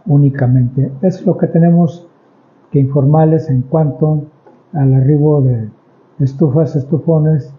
únicamente. 0.06 0.92
Es 1.02 1.26
lo 1.26 1.38
que 1.38 1.48
tenemos 1.48 2.08
que 2.72 2.80
informarles 2.80 3.50
en 3.50 3.62
cuanto 3.62 4.26
al 4.74 4.94
arribo 4.94 5.42
de 5.42 5.70
estufas, 6.20 6.76
estufones. 6.76 7.54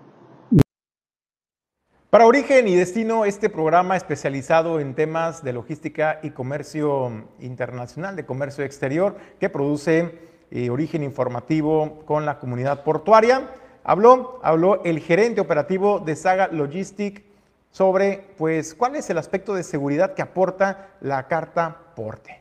Para 2.11 2.27
Origen 2.27 2.68
y 2.68 2.74
Destino, 2.74 3.24
este 3.24 3.48
programa 3.48 3.96
especializado 3.96 4.79
en 4.79 4.94
temas 4.94 5.42
de 5.42 5.53
logística 5.53 6.20
y 6.22 6.31
comercio 6.31 7.27
internacional, 7.40 8.14
de 8.14 8.24
comercio 8.24 8.64
exterior, 8.64 9.16
que 9.40 9.48
produce 9.48 10.18
eh, 10.50 10.70
Origen 10.70 11.03
Informativo 11.03 12.03
con 12.05 12.24
la 12.24 12.38
comunidad 12.38 12.85
portuaria, 12.85 13.50
habló, 13.83 14.38
habló 14.42 14.83
el 14.85 15.00
gerente 15.00 15.40
operativo 15.40 15.98
de 15.98 16.14
Saga 16.14 16.48
Logistic 16.48 17.24
sobre, 17.70 18.29
pues, 18.38 18.74
cuál 18.74 18.94
es 18.94 19.11
el 19.11 19.18
aspecto 19.18 19.55
de 19.55 19.64
seguridad 19.64 20.14
que 20.14 20.22
aporta 20.22 20.90
la 21.00 21.27
carta 21.27 21.77
porte. 21.96 22.40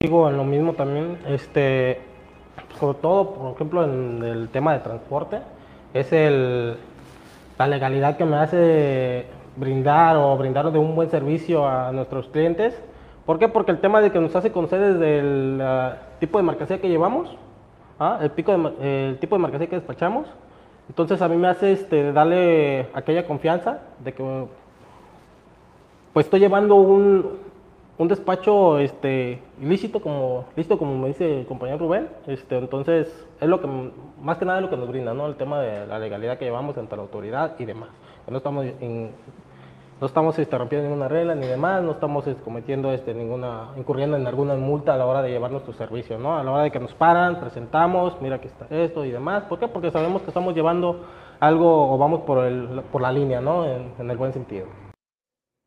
Digo, 0.00 0.28
en 0.28 0.36
lo 0.36 0.44
mismo 0.44 0.74
también, 0.74 1.18
este, 1.26 2.11
sobre 2.78 2.98
todo, 2.98 3.30
por 3.34 3.54
ejemplo, 3.54 3.84
en 3.84 4.22
el 4.22 4.48
tema 4.48 4.72
de 4.72 4.80
transporte, 4.80 5.38
es 5.94 6.12
el, 6.12 6.76
la 7.58 7.66
legalidad 7.66 8.16
que 8.16 8.24
me 8.24 8.36
hace 8.36 9.26
brindar 9.56 10.16
o 10.16 10.36
brindar 10.36 10.70
de 10.72 10.78
un 10.78 10.94
buen 10.94 11.10
servicio 11.10 11.66
a 11.66 11.92
nuestros 11.92 12.26
clientes. 12.28 12.80
¿Por 13.26 13.38
qué? 13.38 13.48
Porque 13.48 13.70
el 13.70 13.80
tema 13.80 14.00
de 14.00 14.10
que 14.10 14.20
nos 14.20 14.34
hace 14.34 14.50
conocer 14.50 14.80
desde 14.80 15.18
el 15.18 15.60
ah, 15.62 15.96
tipo 16.18 16.38
de 16.38 16.44
mercancía 16.44 16.80
que 16.80 16.88
llevamos, 16.88 17.36
¿ah? 18.00 18.18
el, 18.20 18.30
pico 18.30 18.52
el 18.80 19.18
tipo 19.20 19.36
de 19.36 19.42
mercancía 19.42 19.68
que 19.68 19.76
despachamos. 19.76 20.26
Entonces 20.88 21.22
a 21.22 21.28
mí 21.28 21.36
me 21.36 21.48
hace 21.48 21.72
este, 21.72 22.12
darle 22.12 22.88
aquella 22.94 23.26
confianza 23.26 23.78
de 24.00 24.12
que 24.12 24.46
pues 26.12 26.26
estoy 26.26 26.40
llevando 26.40 26.74
un, 26.74 27.38
un 27.98 28.08
despacho 28.08 28.78
este, 28.78 29.40
ilícito, 29.60 30.00
como, 30.00 30.46
listo 30.56 30.78
como 30.78 30.96
me 30.98 31.08
dice 31.08 31.40
el 31.40 31.46
compañero 31.46 31.78
Rubén. 31.78 32.08
Este, 32.26 32.56
entonces, 32.56 33.08
es 33.40 33.48
lo 33.48 33.60
que, 33.60 33.68
más 34.20 34.38
que 34.38 34.44
nada 34.44 34.60
lo 34.60 34.70
que 34.70 34.76
nos 34.76 34.88
brinda, 34.88 35.12
¿no? 35.12 35.26
El 35.26 35.36
tema 35.36 35.60
de 35.60 35.86
la 35.86 35.98
legalidad 35.98 36.38
que 36.38 36.44
llevamos 36.44 36.76
ante 36.78 36.96
la 36.96 37.02
autoridad 37.02 37.54
y 37.58 37.64
demás. 37.64 37.90
No 38.28 38.38
estamos, 38.38 38.64
no 40.00 40.06
estamos 40.06 40.38
este, 40.38 40.56
rompiendo 40.56 40.88
ninguna 40.88 41.08
regla 41.08 41.34
ni 41.34 41.46
demás, 41.46 41.82
no 41.82 41.92
estamos 41.92 42.26
este, 42.26 42.42
cometiendo 42.42 42.92
este, 42.92 43.12
ninguna, 43.12 43.68
incurriendo 43.76 44.16
en 44.16 44.26
alguna 44.26 44.54
multa 44.54 44.94
a 44.94 44.96
la 44.96 45.06
hora 45.06 45.20
de 45.20 45.30
llevar 45.30 45.50
nuestro 45.50 45.74
servicio, 45.74 46.18
¿no? 46.18 46.38
A 46.38 46.42
la 46.42 46.50
hora 46.50 46.62
de 46.62 46.70
que 46.70 46.80
nos 46.80 46.94
paran, 46.94 47.40
presentamos, 47.40 48.16
mira 48.22 48.40
que 48.40 48.48
está 48.48 48.66
esto 48.70 49.04
y 49.04 49.10
demás. 49.10 49.44
¿Por 49.44 49.58
qué? 49.58 49.68
Porque 49.68 49.90
sabemos 49.90 50.22
que 50.22 50.28
estamos 50.28 50.54
llevando 50.54 51.04
algo 51.40 51.92
o 51.92 51.98
vamos 51.98 52.22
por, 52.22 52.44
el, 52.44 52.82
por 52.90 53.02
la 53.02 53.12
línea, 53.12 53.40
¿no? 53.40 53.64
en 53.66 54.10
el 54.10 54.16
buen 54.16 54.32
sentido. 54.32 54.66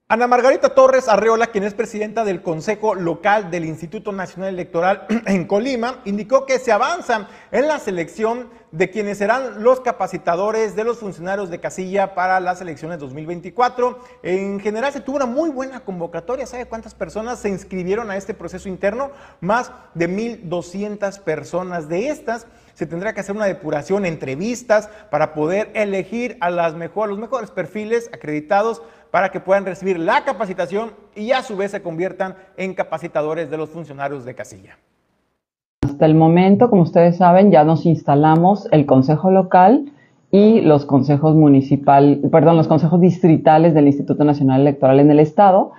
Ana 0.08 0.28
Margarita 0.28 0.70
Torres 0.76 1.10
Arreola, 1.10 1.48
quien 1.48 1.64
es 1.64 1.74
presidenta 1.74 2.24
del 2.24 2.44
Consejo 2.44 2.94
Local 2.94 3.50
del 3.50 3.66
Instituto 3.66 4.12
Nacional 4.12 4.54
Electoral 4.54 5.08
en 5.26 5.48
Colima, 5.48 6.02
indicó 6.06 6.46
que 6.46 6.60
se 6.60 6.72
avanza 6.72 7.28
en 7.52 7.68
la 7.68 7.80
selección 7.80 8.52
de 8.72 8.92
quienes 8.92 9.18
serán 9.18 9.64
los 9.64 9.80
capacitadores 9.80 10.76
de 10.76 10.84
los 10.84 11.00
funcionarios 11.00 11.50
de 11.50 11.60
casilla 11.60 12.14
para 12.14 12.40
las 12.40 12.62
elecciones 12.62 13.00
2024. 13.00 13.98
En 14.22 14.60
general 14.60 14.94
se 14.94 15.02
tuvo 15.02 15.16
una 15.16 15.26
muy 15.26 15.50
buena 15.50 15.80
convocatoria. 15.80 16.46
¿Sabe 16.46 16.68
cuántas 16.68 16.94
personas 16.94 17.40
se 17.40 17.50
inscribieron 17.50 18.12
a 18.12 18.16
este 18.16 18.36
proceso 18.36 18.70
interno? 18.70 19.10
Más 19.42 19.72
de 19.96 20.08
1.200 20.08 21.20
personas. 21.22 21.90
De 21.90 22.10
estas 22.10 22.46
se 22.76 22.86
tendrá 22.86 23.14
que 23.14 23.22
hacer 23.22 23.36
una 23.36 23.46
depuración, 23.46 24.06
entrevistas 24.06 24.90
para 25.10 25.34
poder 25.34 25.72
elegir 25.74 26.38
a 26.42 26.52
los 26.52 26.76
mejores 26.76 27.50
perfiles 27.52 28.12
acreditados 28.14 28.84
para 29.12 29.30
que 29.30 29.40
puedan 29.40 29.66
recibir 29.66 29.98
la 29.98 30.26
capacitación 30.26 30.92
y 31.16 31.32
a 31.32 31.42
su 31.42 31.56
vez 31.56 31.72
se 31.72 31.82
conviertan 31.82 32.36
en 32.58 32.74
capacitadores 32.74 33.50
de 33.50 33.58
los 33.58 33.70
funcionarios 33.70 34.26
de 34.26 34.36
casilla. 34.36 34.78
Hasta 35.84 36.06
el 36.06 36.16
momento, 36.16 36.70
como 36.70 36.82
ustedes 36.82 37.18
saben, 37.18 37.50
ya 37.50 37.64
nos 37.64 37.86
instalamos 37.86 38.68
el 38.72 38.86
Consejo 38.86 39.32
Local 39.32 39.92
y 40.32 40.60
los 40.60 40.86
consejos 40.86 41.34
municipal, 41.34 42.20
perdón, 42.30 42.58
los 42.58 42.68
consejos 42.68 43.00
distritales 43.00 43.74
del 43.74 43.88
Instituto 43.88 44.26
Nacional 44.26 44.62
Electoral 44.62 45.00
en 45.00 45.12
el 45.12 45.22
Estado. 45.22 45.72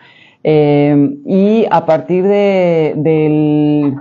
Eh, 0.42 1.18
y 1.26 1.66
a 1.70 1.84
partir 1.84 2.24
de, 2.24 2.94
del 2.96 3.96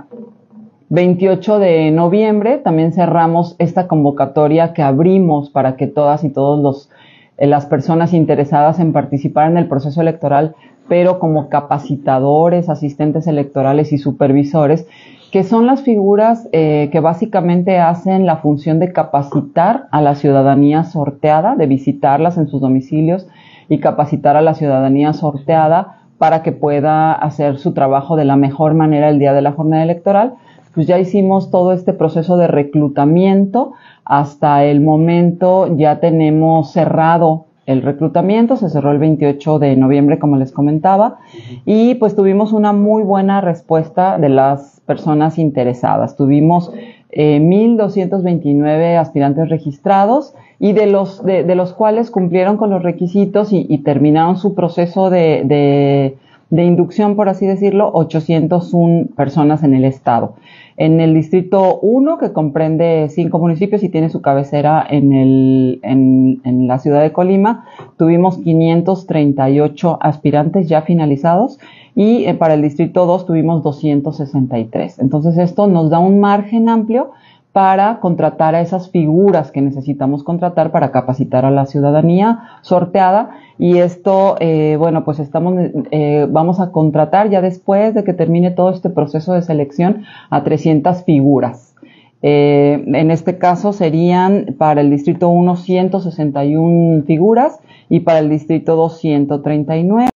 28 0.88 1.58
de 1.58 1.90
noviembre 1.90 2.58
también 2.58 2.92
cerramos 2.92 3.56
esta 3.58 3.88
convocatoria 3.88 4.72
que 4.72 4.82
abrimos 4.82 5.50
para 5.50 5.76
que 5.76 5.88
todas 5.88 6.22
y 6.22 6.30
todos 6.30 6.90
eh, 7.38 7.46
las 7.46 7.66
personas 7.66 8.12
interesadas 8.12 8.78
en 8.78 8.92
participar 8.92 9.50
en 9.50 9.58
el 9.58 9.66
proceso 9.66 10.00
electoral, 10.00 10.54
pero 10.88 11.18
como 11.18 11.48
capacitadores, 11.48 12.68
asistentes 12.68 13.26
electorales 13.26 13.92
y 13.92 13.98
supervisores, 13.98 14.86
que 15.32 15.42
son 15.42 15.66
las 15.66 15.82
figuras 15.82 16.48
eh, 16.52 16.88
que 16.92 17.00
básicamente 17.00 17.78
hacen 17.78 18.24
la 18.24 18.36
función 18.36 18.78
de 18.78 18.92
capacitar 18.92 19.88
a 19.90 20.00
la 20.00 20.14
ciudadanía 20.14 20.84
sorteada, 20.84 21.56
de 21.56 21.66
visitarlas 21.66 22.38
en 22.38 22.46
sus 22.46 22.60
domicilios 22.60 23.26
y 23.68 23.80
capacitar 23.80 24.36
a 24.36 24.40
la 24.40 24.54
ciudadanía 24.54 25.12
sorteada 25.12 25.98
para 26.18 26.44
que 26.44 26.52
pueda 26.52 27.12
hacer 27.12 27.58
su 27.58 27.74
trabajo 27.74 28.14
de 28.14 28.24
la 28.24 28.36
mejor 28.36 28.74
manera 28.74 29.08
el 29.08 29.18
día 29.18 29.32
de 29.32 29.42
la 29.42 29.50
jornada 29.50 29.82
electoral. 29.82 30.34
Pues 30.76 30.86
ya 30.86 30.98
hicimos 30.98 31.50
todo 31.50 31.72
este 31.72 31.94
proceso 31.94 32.36
de 32.36 32.48
reclutamiento. 32.48 33.72
Hasta 34.04 34.62
el 34.66 34.82
momento 34.82 35.74
ya 35.74 36.00
tenemos 36.00 36.70
cerrado 36.70 37.46
el 37.64 37.80
reclutamiento, 37.80 38.56
se 38.56 38.68
cerró 38.68 38.92
el 38.92 38.98
28 38.98 39.58
de 39.58 39.74
noviembre, 39.74 40.18
como 40.18 40.36
les 40.36 40.52
comentaba, 40.52 41.16
y 41.64 41.94
pues 41.94 42.14
tuvimos 42.14 42.52
una 42.52 42.74
muy 42.74 43.02
buena 43.02 43.40
respuesta 43.40 44.18
de 44.18 44.28
las 44.28 44.82
personas 44.84 45.38
interesadas. 45.38 46.14
Tuvimos 46.14 46.70
eh, 47.10 47.40
1.229 47.40 48.98
aspirantes 48.98 49.48
registrados 49.48 50.34
y 50.58 50.74
de 50.74 50.88
los, 50.88 51.24
de, 51.24 51.42
de, 51.42 51.54
los 51.54 51.72
cuales 51.72 52.10
cumplieron 52.10 52.58
con 52.58 52.68
los 52.68 52.82
requisitos 52.82 53.50
y, 53.50 53.66
y 53.66 53.78
terminaron 53.78 54.36
su 54.36 54.54
proceso 54.54 55.08
de, 55.08 55.42
de, 55.46 56.18
de, 56.50 56.64
inducción, 56.64 57.16
por 57.16 57.28
así 57.28 57.46
decirlo, 57.46 57.90
801 57.92 59.08
personas 59.16 59.62
en 59.62 59.74
el 59.74 59.84
estado. 59.84 60.34
En 60.76 61.00
el 61.00 61.14
distrito 61.14 61.78
1, 61.80 62.18
que 62.18 62.32
comprende 62.32 63.08
cinco 63.08 63.38
municipios 63.38 63.82
y 63.82 63.88
tiene 63.88 64.10
su 64.10 64.20
cabecera 64.20 64.86
en, 64.88 65.12
el, 65.12 65.80
en, 65.82 66.66
la 66.66 66.78
ciudad 66.78 67.02
de 67.02 67.12
Colima, 67.12 67.64
tuvimos 67.96 68.38
538 68.38 69.98
aspirantes 70.00 70.68
ya 70.68 70.82
finalizados 70.82 71.58
y 71.94 72.24
eh, 72.26 72.34
para 72.34 72.54
el 72.54 72.62
distrito 72.62 73.06
2 73.06 73.26
tuvimos 73.26 73.62
263. 73.62 74.98
Entonces 74.98 75.38
esto 75.38 75.66
nos 75.66 75.88
da 75.88 75.98
un 75.98 76.20
margen 76.20 76.68
amplio 76.68 77.12
para 77.56 78.00
contratar 78.00 78.54
a 78.54 78.60
esas 78.60 78.90
figuras 78.90 79.50
que 79.50 79.62
necesitamos 79.62 80.22
contratar 80.22 80.72
para 80.72 80.92
capacitar 80.92 81.46
a 81.46 81.50
la 81.50 81.64
ciudadanía 81.64 82.50
sorteada 82.60 83.30
y 83.56 83.78
esto, 83.78 84.36
eh, 84.40 84.76
bueno, 84.78 85.06
pues 85.06 85.20
estamos, 85.20 85.54
eh, 85.90 86.26
vamos 86.28 86.60
a 86.60 86.70
contratar 86.70 87.30
ya 87.30 87.40
después 87.40 87.94
de 87.94 88.04
que 88.04 88.12
termine 88.12 88.50
todo 88.50 88.68
este 88.68 88.90
proceso 88.90 89.32
de 89.32 89.40
selección 89.40 90.04
a 90.28 90.44
300 90.44 91.04
figuras. 91.04 91.74
Eh, 92.20 92.84
en 92.88 93.10
este 93.10 93.38
caso 93.38 93.72
serían 93.72 94.54
para 94.58 94.82
el 94.82 94.90
distrito 94.90 95.30
1 95.30 95.56
161 95.56 97.04
figuras 97.06 97.58
y 97.88 98.00
para 98.00 98.18
el 98.18 98.28
distrito 98.28 98.76
2 98.76 98.98
139. 99.00 100.10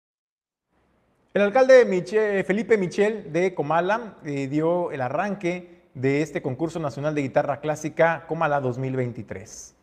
El 1.32 1.40
alcalde 1.40 2.44
Felipe 2.46 2.76
Michel 2.76 3.32
de 3.32 3.54
Comala 3.54 4.16
dio 4.22 4.90
el 4.90 5.00
arranque 5.00 5.79
de 6.00 6.22
este 6.22 6.40
concurso 6.40 6.78
nacional 6.78 7.14
de 7.14 7.22
guitarra 7.22 7.60
clásica 7.60 8.24
Comala 8.26 8.58
2023. 8.60 9.74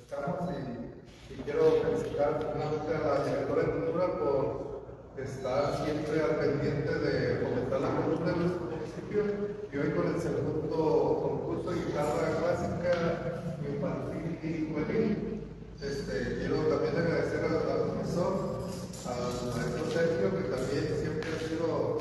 Estamos 0.00 0.50
y, 0.50 1.34
y 1.34 1.42
quiero 1.42 1.82
felicitar 1.82 2.38
primeramente 2.38 2.94
a 2.94 3.06
la 3.06 3.24
directora 3.24 3.62
de 3.62 3.72
cultura 3.72 4.06
por 4.18 4.86
estar 5.18 5.84
siempre 5.84 6.22
al 6.22 6.36
pendiente 6.36 6.94
de 6.98 7.44
fomentar 7.44 7.80
la 7.80 7.90
cultura 7.90 8.32
de 8.32 8.36
nuestro 8.38 8.64
municipio 8.64 9.24
y 9.70 9.76
hoy 9.76 9.90
con 9.90 10.14
el 10.14 10.20
segundo 10.20 11.20
concurso 11.22 11.70
de 11.72 11.84
guitarra 11.84 12.38
clásica 12.40 13.52
infantil 13.68 14.38
y 14.42 14.72
juvenil. 14.72 15.42
Este, 15.76 16.38
quiero 16.38 16.56
también 16.68 16.96
agradecer 16.96 17.44
al, 17.44 17.70
al 17.70 17.90
profesor, 17.92 18.64
al 19.04 19.54
maestro 19.54 19.90
Sergio, 19.90 20.30
que 20.30 20.48
también 20.48 20.96
siempre 20.96 21.30
ha 21.30 21.48
sido 21.48 21.98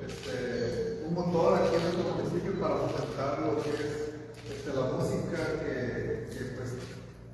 este, 0.00 1.04
un 1.06 1.14
motor 1.14 1.54
aquí 1.54 1.76
en 1.76 1.82
nuestro 1.82 2.14
municipio 2.14 2.60
para 2.60 2.74
fomentar 2.76 3.40
lo 3.40 3.62
que 3.62 3.70
es 3.70 4.10
este, 4.50 4.72
la 4.74 4.86
música 4.92 5.38
que, 5.60 6.26
que 6.32 6.44
pues, 6.56 6.74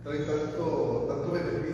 trae 0.03 0.19
tanto, 0.19 1.07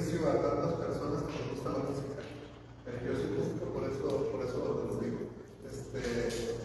a 0.04 0.36
tantas 0.36 0.72
personas 0.84 1.22
que 1.24 1.32
les 1.32 1.48
gusta 1.56 1.72
la 1.72 1.80
música. 1.88 2.20
Eh, 2.20 3.00
yo 3.08 3.16
soy 3.16 3.30
músico, 3.40 3.64
por 3.72 3.88
eso, 3.88 4.04
por 4.28 4.40
eso 4.44 4.60
lo 4.84 5.00
digo. 5.00 5.32
Este, 5.64 6.60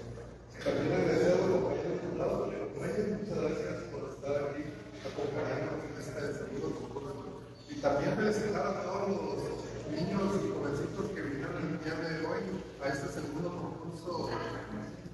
también 0.59 0.91
agradecer 0.91 1.31
a 1.31 1.47
los 1.47 1.55
compañeros 1.55 2.03
de 2.03 2.19
lado, 2.19 2.51
muchas 2.51 3.39
gracias 3.39 3.75
por 3.95 4.11
estar 4.11 4.35
aquí 4.43 4.75
acompañándonos 5.07 5.87
en 5.87 5.95
este 5.95 6.19
segundo 6.35 6.67
concurso. 6.83 7.47
Y 7.71 7.75
también 7.79 8.11
felicitar 8.19 8.67
a 8.67 8.83
todos 8.83 9.07
los 9.07 9.39
niños 9.87 10.35
y 10.35 10.51
jovencitos 10.51 11.05
que 11.15 11.21
vinieron 11.23 11.63
el 11.63 11.79
día 11.79 11.95
de 11.95 12.27
hoy 12.27 12.43
a 12.83 12.91
este 12.91 13.07
segundo 13.07 13.55
concurso 13.55 14.35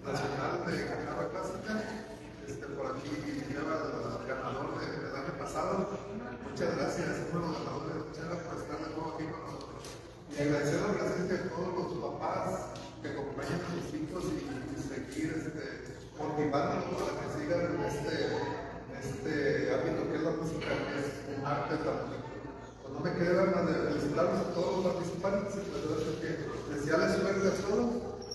nacional 0.02 0.66
de 0.66 0.74
guitarra 0.74 1.30
clásica. 1.30 1.74
Este, 2.42 2.66
por 2.74 2.90
aquí 2.90 3.14
lleva 3.54 3.86
el 3.86 4.28
ganador 4.28 4.82
del 4.82 5.14
año 5.14 5.34
pasado. 5.38 6.26
Muchas 6.56 6.78
gracias, 6.78 7.08
los 7.34 7.52
ganadores. 7.52 8.06
Muchas 8.08 8.26
gracias 8.32 8.48
por 8.48 8.62
estar 8.64 8.80
de 8.80 8.96
nuevo 8.96 9.12
aquí 9.12 9.26
con 9.28 9.42
nosotros. 9.44 9.84
Y 10.36 10.42
agradecer 10.42 10.82
la 10.82 11.00
presencia 11.00 11.38
de 11.38 11.48
todos 11.48 11.96
los 11.96 12.12
papás 12.12 12.76
que 13.02 13.08
acompañan 13.08 13.56
a 13.56 13.72
sus 13.72 13.88
hijos 13.96 14.24
y, 14.36 14.44
seguir 14.84 15.32
este, 15.32 15.96
motivándolos 16.20 16.92
para 16.92 17.24
que 17.24 17.28
sigan 17.40 17.72
en 17.72 17.80
este, 17.88 18.36
este 19.00 19.32
ámbito 19.72 20.12
que 20.12 20.16
es 20.20 20.24
la 20.28 20.36
música, 20.36 20.76
que 20.76 21.00
es 21.00 21.40
un 21.40 21.40
arte 21.40 21.80
de 21.80 21.86
la 21.88 22.04
música. 22.04 22.28
Pues 22.84 22.92
no 22.92 23.00
me 23.00 23.12
queda 23.16 23.48
más 23.48 23.64
de 23.64 23.76
felicitarlos 23.88 24.40
a 24.44 24.52
todos 24.52 24.84
los 24.84 24.94
participantes 24.94 25.56
y 25.56 25.72
pues 25.72 26.20
que 26.20 26.32
desearles 26.68 27.16
suerte 27.16 27.48
a 27.48 27.56
todos. 27.64 27.88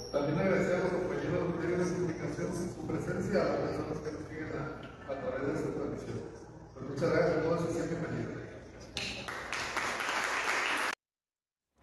También 0.09 0.39
agradecer 0.41 0.75
a 0.75 0.85
los 0.89 0.93
compañeros 1.05 1.37
de 1.37 1.45
los 1.45 1.57
medios 1.61 1.85
de 1.85 1.95
comunicación 2.01 2.49
su 2.57 2.81
presencia, 2.89 3.45
a 3.45 3.45
las 3.45 3.77
personas 3.77 3.99
que 4.01 4.13
nos 4.17 4.25
siguen 4.25 4.53
a, 4.57 4.65
a 5.05 5.15
través 5.21 5.41
de 5.45 5.53
esta 5.53 5.69
transmisión. 5.69 6.17
Pues 6.73 6.83
muchas 6.97 7.09
gracias 7.13 7.37
a 7.37 7.43
todos 7.45 7.61
y 7.61 7.73
sean 7.77 7.89
bienvenidos. 7.93 8.41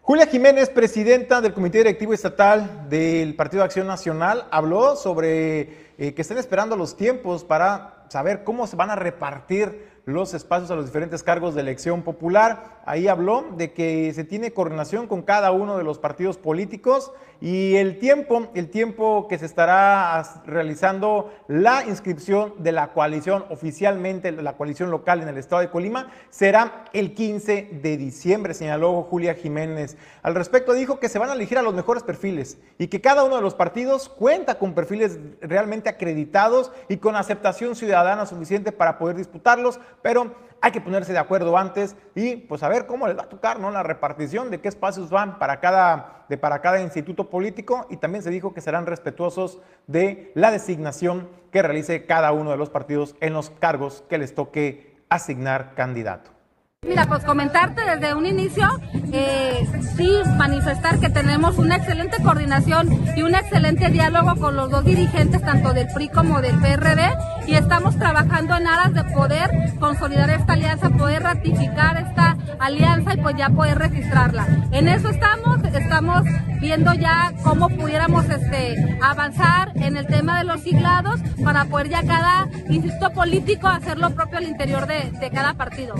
Julia 0.08 0.26
Jiménez, 0.26 0.70
presidenta 0.70 1.42
del 1.42 1.52
Comité 1.52 1.76
Directivo 1.76 2.14
Estatal 2.14 2.88
del 2.88 3.36
Partido 3.36 3.60
de 3.60 3.66
Acción 3.66 3.86
Nacional, 3.86 4.46
habló 4.50 4.96
sobre 4.96 5.92
eh, 5.98 6.14
que 6.14 6.22
están 6.22 6.38
esperando 6.38 6.76
los 6.76 6.96
tiempos 6.96 7.44
para 7.44 8.06
saber 8.08 8.42
cómo 8.42 8.66
se 8.66 8.74
van 8.74 8.88
a 8.88 8.96
repartir 8.96 9.97
los 10.08 10.32
espacios 10.32 10.70
a 10.70 10.74
los 10.74 10.86
diferentes 10.86 11.22
cargos 11.22 11.54
de 11.54 11.60
elección 11.60 12.00
popular. 12.02 12.80
Ahí 12.86 13.08
habló 13.08 13.44
de 13.58 13.74
que 13.74 14.10
se 14.14 14.24
tiene 14.24 14.52
coordinación 14.52 15.06
con 15.06 15.20
cada 15.20 15.52
uno 15.52 15.76
de 15.76 15.84
los 15.84 15.98
partidos 15.98 16.38
políticos 16.38 17.12
y 17.40 17.76
el 17.76 17.98
tiempo, 17.98 18.48
el 18.54 18.68
tiempo 18.68 19.28
que 19.28 19.38
se 19.38 19.46
estará 19.46 20.42
realizando 20.44 21.30
la 21.46 21.84
inscripción 21.86 22.54
de 22.58 22.72
la 22.72 22.92
coalición 22.92 23.44
oficialmente, 23.50 24.32
la 24.32 24.56
coalición 24.56 24.90
local 24.90 25.22
en 25.22 25.28
el 25.28 25.36
estado 25.36 25.60
de 25.60 25.70
Colima, 25.70 26.10
será 26.30 26.86
el 26.92 27.14
15 27.14 27.68
de 27.80 27.96
diciembre, 27.96 28.54
señaló 28.54 29.02
Julia 29.02 29.34
Jiménez. 29.34 29.96
Al 30.22 30.34
respecto 30.34 30.72
dijo 30.72 30.98
que 30.98 31.08
se 31.08 31.18
van 31.20 31.30
a 31.30 31.34
elegir 31.34 31.58
a 31.58 31.62
los 31.62 31.74
mejores 31.74 32.02
perfiles 32.02 32.58
y 32.78 32.88
que 32.88 33.00
cada 33.00 33.22
uno 33.22 33.36
de 33.36 33.42
los 33.42 33.54
partidos 33.54 34.08
cuenta 34.08 34.58
con 34.58 34.74
perfiles 34.74 35.18
realmente 35.40 35.90
acreditados 35.90 36.72
y 36.88 36.96
con 36.96 37.14
aceptación 37.14 37.76
ciudadana 37.76 38.26
suficiente 38.26 38.72
para 38.72 38.98
poder 38.98 39.16
disputarlos, 39.16 39.78
pero 40.02 40.34
hay 40.60 40.72
que 40.72 40.80
ponerse 40.80 41.12
de 41.12 41.18
acuerdo 41.18 41.56
antes 41.56 41.96
y 42.14 42.36
pues 42.36 42.62
a 42.62 42.68
ver 42.68 42.86
cómo 42.86 43.06
les 43.06 43.16
va 43.16 43.22
a 43.22 43.28
tocar 43.28 43.60
¿no? 43.60 43.70
la 43.70 43.82
repartición 43.82 44.50
de 44.50 44.60
qué 44.60 44.68
espacios 44.68 45.10
van 45.10 45.38
para 45.38 45.60
cada, 45.60 46.24
de, 46.28 46.36
para 46.36 46.60
cada 46.60 46.80
instituto 46.80 47.30
político 47.30 47.86
y 47.90 47.96
también 47.96 48.22
se 48.22 48.30
dijo 48.30 48.54
que 48.54 48.60
serán 48.60 48.86
respetuosos 48.86 49.60
de 49.86 50.32
la 50.34 50.50
designación 50.50 51.28
que 51.52 51.62
realice 51.62 52.06
cada 52.06 52.32
uno 52.32 52.50
de 52.50 52.56
los 52.56 52.70
partidos 52.70 53.14
en 53.20 53.32
los 53.32 53.50
cargos 53.50 54.04
que 54.08 54.18
les 54.18 54.34
toque 54.34 54.96
asignar 55.08 55.74
candidato. 55.74 56.37
Mira, 56.86 57.06
pues 57.06 57.24
comentarte 57.24 57.82
desde 57.82 58.14
un 58.14 58.24
inicio, 58.24 58.68
eh, 59.12 59.66
sí 59.96 60.12
manifestar 60.36 61.00
que 61.00 61.10
tenemos 61.10 61.58
una 61.58 61.74
excelente 61.74 62.22
coordinación 62.22 62.88
y 63.16 63.22
un 63.22 63.34
excelente 63.34 63.90
diálogo 63.90 64.36
con 64.36 64.54
los 64.54 64.70
dos 64.70 64.84
dirigentes, 64.84 65.42
tanto 65.42 65.72
del 65.72 65.88
PRI 65.88 66.08
como 66.08 66.40
del 66.40 66.56
PRD, 66.60 67.02
y 67.48 67.54
estamos 67.54 67.98
trabajando 67.98 68.56
en 68.56 68.68
aras 68.68 68.94
de 68.94 69.02
poder 69.12 69.50
consolidar 69.80 70.30
esta 70.30 70.52
alianza, 70.52 70.90
poder 70.90 71.24
ratificar 71.24 71.96
esta 71.96 72.36
alianza 72.60 73.14
y 73.14 73.16
pues 73.16 73.34
ya 73.36 73.50
poder 73.50 73.78
registrarla. 73.78 74.46
En 74.70 74.86
eso 74.86 75.08
estamos, 75.08 75.58
estamos 75.64 76.22
viendo 76.60 76.92
ya 76.94 77.32
cómo 77.42 77.68
pudiéramos 77.68 78.28
este, 78.28 78.98
avanzar 79.00 79.72
en 79.76 79.96
el 79.96 80.06
tema 80.06 80.38
de 80.38 80.44
los 80.44 80.60
siglados 80.62 81.20
para 81.42 81.64
poder 81.66 81.88
ya 81.88 82.02
cada 82.02 82.48
instituto 82.68 83.10
político 83.12 83.68
hacer 83.68 83.98
lo 83.98 84.10
propio 84.10 84.38
al 84.38 84.44
interior 84.44 84.86
de, 84.86 85.30
cada 85.32 85.54
partido. 85.54 85.94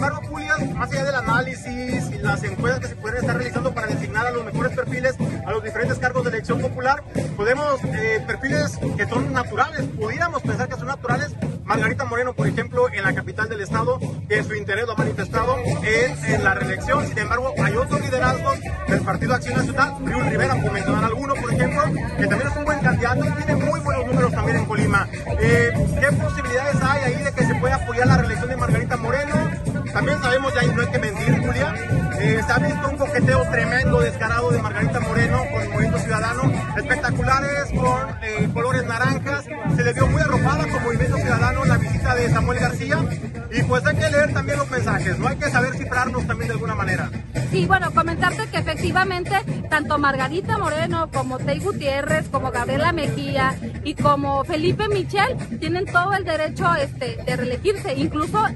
Sin 0.00 0.06
embargo, 0.06 0.28
Julia, 0.30 0.56
más 0.76 0.90
allá 0.90 1.04
del 1.04 1.14
análisis 1.14 2.10
y 2.10 2.18
las 2.20 2.42
encuestas 2.42 2.80
que 2.80 2.88
se 2.88 2.96
pueden 2.96 3.18
estar 3.18 3.36
realizando 3.36 3.74
para 3.74 3.86
designar 3.86 4.26
a 4.26 4.30
los 4.30 4.44
mejores 4.44 4.74
perfiles 4.74 5.14
a 5.44 5.50
los 5.50 5.62
diferentes 5.62 5.98
cargos 5.98 6.24
de 6.24 6.30
elección 6.30 6.58
popular, 6.58 7.02
podemos, 7.36 7.84
eh, 7.84 8.24
perfiles 8.26 8.78
que 8.96 9.06
son 9.06 9.30
naturales, 9.34 9.82
pudiéramos 9.98 10.40
pensar 10.40 10.68
que 10.70 10.76
son 10.76 10.86
naturales. 10.86 11.34
Margarita 11.64 12.04
Moreno, 12.04 12.32
por 12.32 12.48
ejemplo, 12.48 12.88
en 12.92 13.04
la 13.04 13.14
capital 13.14 13.48
del 13.48 13.60
estado, 13.60 14.00
que 14.28 14.42
su 14.42 14.54
interés 14.54 14.86
lo 14.86 14.94
ha 14.94 14.96
manifestado 14.96 15.56
en, 15.58 16.34
en 16.34 16.44
la 16.44 16.54
reelección. 16.54 17.06
Sin 17.06 17.18
embargo, 17.18 17.54
hay 17.62 17.76
otros 17.76 18.00
liderazgos 18.00 18.58
del 18.88 19.00
Partido 19.02 19.34
Acción 19.34 19.54
Nacional, 19.54 19.94
Riul 20.04 20.30
Rivera, 20.30 20.54
por 20.60 20.72
mencionar 20.72 21.04
alguno, 21.04 21.34
por 21.34 21.52
ejemplo, 21.52 21.82
que 22.18 22.26
también 22.26 22.50
es 22.50 22.56
un 22.56 22.64
buen 22.64 22.80
candidato 22.80 23.24
y 23.24 23.30
tiene 23.44 23.54
muy 23.66 23.80
buenos 23.80 24.06
números 24.06 24.32
también 24.32 24.56
en 24.56 24.64
Colima. 24.64 25.08
Eh, 25.38 25.70
¿Qué 26.00 26.16
posibilidades 26.16 26.76
hay 26.82 27.02
ahí 27.04 27.22
de 27.22 27.32
que 27.32 27.44
se 27.44 27.54
pueda 27.56 27.76
apoyar 27.76 28.06
la 28.06 28.16
reelección 28.16 28.48
de 28.48 28.56
Margarita 28.56 28.96
Moreno? 28.96 29.59
También 29.92 30.20
sabemos, 30.20 30.52
ya 30.54 30.62
no 30.62 30.82
hay 30.82 30.88
que 30.88 30.98
mentir, 30.98 31.40
Julia, 31.40 31.74
eh, 32.20 32.40
se 32.46 32.52
ha 32.52 32.58
visto 32.58 32.88
un 32.88 32.96
coqueteo 32.96 33.42
tremendo, 33.50 34.00
descarado 34.00 34.50
de 34.50 34.62
Margarita 34.62 35.00
Moreno 35.00 35.42
con 35.50 35.62
el 35.62 35.68
Movimiento 35.68 35.98
Ciudadano, 35.98 36.52
espectaculares 36.76 37.64
con 37.74 38.08
eh, 38.22 38.48
colores 38.52 38.86
naranjas, 38.86 39.44
se 39.76 39.84
le 39.84 39.92
vio 39.92 40.06
muy 40.06 40.20
arropada 40.20 40.66
con 40.68 40.82
Movimiento 40.82 41.16
Ciudadano 41.16 41.64
la 41.64 41.78
visita 41.78 42.14
de 42.14 42.30
Samuel 42.30 42.60
García 42.60 42.98
y 43.52 43.62
pues 43.62 43.84
hay 43.86 43.96
que 43.96 44.10
leer 44.10 44.32
también 44.32 44.58
los 44.58 44.70
mensajes, 44.70 45.18
no 45.18 45.28
hay 45.28 45.36
que 45.36 45.50
saber 45.50 45.74
cifrarnos 45.74 46.26
también 46.26 46.48
de 46.48 46.54
alguna 46.54 46.74
manera. 46.74 47.10
Sí, 47.50 47.66
bueno, 47.66 47.90
comentarte 47.92 48.46
que 48.48 48.58
efectivamente 48.58 49.32
tanto 49.68 49.98
Margarita 49.98 50.56
Moreno 50.58 51.10
como 51.12 51.38
Tey 51.38 51.58
Gutiérrez, 51.58 52.28
como 52.28 52.52
Gabriela 52.52 52.92
Mejía 52.92 53.56
y 53.82 53.94
como 53.94 54.44
Felipe 54.44 54.88
Michel 54.88 55.36
tienen 55.58 55.86
todo 55.86 56.12
el 56.14 56.24
derecho 56.24 56.72
este, 56.76 57.18
de 57.24 57.36
reelegirse. 57.36 57.94
Incluso 57.94 58.46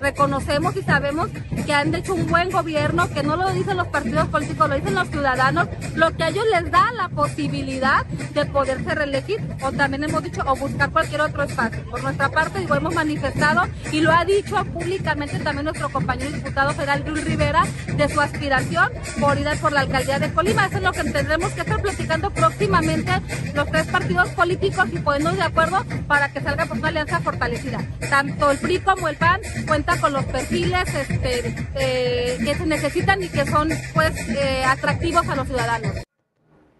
reconocemos 0.00 0.76
y 0.76 0.82
sabemos 0.82 1.28
que 1.66 1.72
han 1.72 1.94
hecho 1.94 2.14
un 2.14 2.26
buen 2.26 2.50
gobierno, 2.50 3.08
que 3.10 3.22
no 3.22 3.36
lo 3.36 3.50
dicen 3.52 3.76
los 3.76 3.88
partidos 3.88 4.28
políticos, 4.28 4.68
lo 4.68 4.74
dicen 4.76 4.94
los 4.94 5.08
ciudadanos, 5.08 5.68
lo 5.94 6.16
que 6.16 6.24
a 6.24 6.28
ellos 6.28 6.44
les 6.52 6.70
da 6.70 6.92
la 6.92 7.08
posibilidad 7.08 8.06
de 8.06 8.46
poderse 8.46 8.94
reelegir 8.94 9.40
o 9.62 9.72
también 9.72 10.04
hemos 10.04 10.22
dicho 10.22 10.42
o 10.46 10.56
buscar 10.56 10.90
cualquier 10.90 11.20
otro 11.20 11.42
espacio. 11.42 11.84
Por 11.90 12.02
nuestra 12.02 12.28
parte, 12.30 12.60
digo, 12.60 12.74
hemos 12.74 12.94
manifestado 12.94 13.62
y 13.92 14.00
lo 14.00 14.12
ha 14.12 14.24
dicho 14.24 14.64
públicamente 14.66 15.38
también 15.40 15.64
nuestro 15.64 15.90
compañero 15.90 16.30
diputado 16.30 16.72
federal 16.72 17.04
Luis 17.06 17.24
Rivera 17.24 17.64
de 17.96 18.08
su 18.08 18.20
aspiración 18.20 18.90
por 19.20 19.38
ir 19.38 19.48
por 19.60 19.72
la 19.72 19.80
alcaldía 19.80 20.18
de 20.18 20.32
Colima. 20.32 20.66
Eso 20.66 20.76
es 20.76 20.82
lo 20.82 20.92
que 20.92 21.04
tendremos 21.04 21.52
que 21.52 21.60
estar 21.60 21.80
platicando 21.80 22.30
próximamente 22.30 23.12
los 23.54 23.66
tres 23.70 23.86
partidos 23.86 24.28
políticos 24.30 24.86
y 24.92 24.98
ponernos 24.98 25.36
de 25.36 25.42
acuerdo 25.42 25.84
para 26.06 26.28
que 26.30 26.40
salga 26.40 26.66
por 26.66 26.78
una 26.78 26.88
alianza 26.88 27.20
fortalecida. 27.20 27.80
Tanto 28.10 28.50
el 28.50 28.58
PRI 28.58 28.80
como 28.80 29.08
el 29.08 29.16
PAN 29.16 29.40
con 29.96 30.12
los 30.12 30.24
perfiles 30.26 30.94
este, 30.94 31.54
eh, 31.74 32.38
que 32.44 32.54
se 32.54 32.66
necesitan 32.66 33.22
y 33.22 33.28
que 33.28 33.46
son 33.46 33.70
pues 33.94 34.28
eh, 34.28 34.62
atractivos 34.64 35.26
a 35.28 35.34
los 35.34 35.46
ciudadanos. 35.46 35.92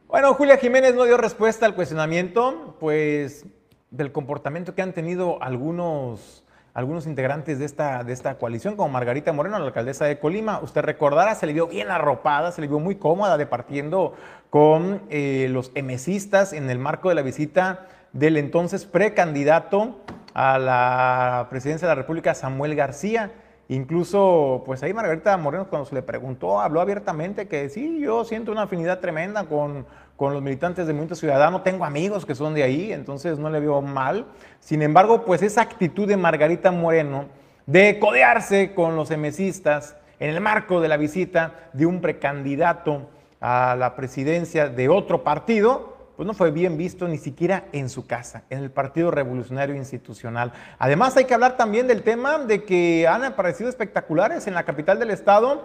Bueno, 0.06 0.34
Julia 0.34 0.58
Jiménez 0.58 0.94
no 0.94 1.04
dio 1.04 1.16
respuesta 1.16 1.66
al 1.66 1.74
cuestionamiento, 1.74 2.76
pues 2.78 3.46
del 3.90 4.12
comportamiento 4.12 4.74
que 4.74 4.82
han 4.82 4.92
tenido 4.92 5.42
algunos 5.42 6.44
algunos 6.74 7.06
integrantes 7.06 7.58
de 7.58 7.64
esta, 7.64 8.04
de 8.04 8.12
esta 8.12 8.38
coalición, 8.38 8.76
como 8.76 8.90
Margarita 8.90 9.32
Moreno, 9.32 9.58
la 9.58 9.64
alcaldesa 9.64 10.04
de 10.04 10.20
Colima. 10.20 10.60
Usted 10.62 10.82
recordará, 10.82 11.34
se 11.34 11.44
le 11.44 11.52
vio 11.52 11.66
bien 11.66 11.90
arropada, 11.90 12.52
se 12.52 12.60
le 12.60 12.68
vio 12.68 12.78
muy 12.78 12.94
cómoda 12.94 13.36
departiendo 13.36 14.14
con 14.48 15.02
eh, 15.10 15.48
los 15.50 15.72
emesistas 15.74 16.52
en 16.52 16.70
el 16.70 16.78
marco 16.78 17.08
de 17.08 17.16
la 17.16 17.22
visita 17.22 17.88
del 18.12 18.36
entonces 18.36 18.84
precandidato 18.84 19.96
a 20.40 20.56
la 20.56 21.48
presidencia 21.50 21.88
de 21.88 21.90
la 21.90 22.00
República, 22.00 22.32
Samuel 22.32 22.76
García. 22.76 23.32
Incluso, 23.66 24.62
pues 24.64 24.80
ahí 24.84 24.94
Margarita 24.94 25.36
Moreno, 25.36 25.66
cuando 25.68 25.84
se 25.84 25.96
le 25.96 26.02
preguntó, 26.02 26.60
habló 26.60 26.80
abiertamente 26.80 27.48
que 27.48 27.68
sí, 27.68 27.98
yo 28.00 28.24
siento 28.24 28.52
una 28.52 28.62
afinidad 28.62 29.00
tremenda 29.00 29.46
con, 29.46 29.84
con 30.14 30.34
los 30.34 30.40
militantes 30.40 30.86
del 30.86 30.94
Movimiento 30.94 31.16
Ciudadano, 31.16 31.62
tengo 31.62 31.84
amigos 31.84 32.24
que 32.24 32.36
son 32.36 32.54
de 32.54 32.62
ahí, 32.62 32.92
entonces 32.92 33.40
no 33.40 33.50
le 33.50 33.58
veo 33.58 33.82
mal. 33.82 34.26
Sin 34.60 34.80
embargo, 34.82 35.24
pues 35.24 35.42
esa 35.42 35.62
actitud 35.62 36.06
de 36.06 36.16
Margarita 36.16 36.70
Moreno 36.70 37.24
de 37.66 37.98
codearse 37.98 38.74
con 38.74 38.94
los 38.94 39.10
emesistas 39.10 39.96
en 40.20 40.30
el 40.30 40.40
marco 40.40 40.80
de 40.80 40.86
la 40.86 40.98
visita 40.98 41.68
de 41.72 41.84
un 41.84 42.00
precandidato 42.00 43.10
a 43.40 43.74
la 43.76 43.96
presidencia 43.96 44.68
de 44.68 44.88
otro 44.88 45.24
partido, 45.24 45.97
pues 46.18 46.26
no 46.26 46.34
fue 46.34 46.50
bien 46.50 46.76
visto 46.76 47.06
ni 47.06 47.16
siquiera 47.16 47.66
en 47.70 47.88
su 47.88 48.08
casa, 48.08 48.42
en 48.50 48.58
el 48.58 48.72
Partido 48.72 49.12
Revolucionario 49.12 49.76
Institucional. 49.76 50.52
Además 50.80 51.16
hay 51.16 51.26
que 51.26 51.34
hablar 51.34 51.56
también 51.56 51.86
del 51.86 52.02
tema 52.02 52.38
de 52.38 52.64
que 52.64 53.06
han 53.06 53.22
aparecido 53.22 53.70
espectaculares 53.70 54.48
en 54.48 54.54
la 54.54 54.64
capital 54.64 54.98
del 54.98 55.12
estado, 55.12 55.64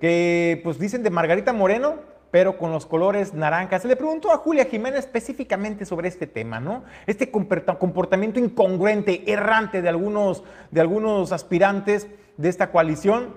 que 0.00 0.60
pues 0.62 0.78
dicen 0.78 1.02
de 1.02 1.10
Margarita 1.10 1.52
Moreno, 1.52 1.96
pero 2.30 2.58
con 2.58 2.70
los 2.70 2.86
colores 2.86 3.34
naranjas. 3.34 3.82
Se 3.82 3.88
le 3.88 3.96
preguntó 3.96 4.30
a 4.30 4.36
Julia 4.36 4.66
Jiménez 4.66 5.00
específicamente 5.00 5.84
sobre 5.84 6.06
este 6.06 6.28
tema, 6.28 6.60
¿no? 6.60 6.84
Este 7.08 7.32
comportamiento 7.32 8.38
incongruente, 8.38 9.24
errante 9.26 9.82
de 9.82 9.88
algunos, 9.88 10.44
de 10.70 10.80
algunos 10.80 11.32
aspirantes 11.32 12.06
de 12.36 12.48
esta 12.48 12.70
coalición 12.70 13.34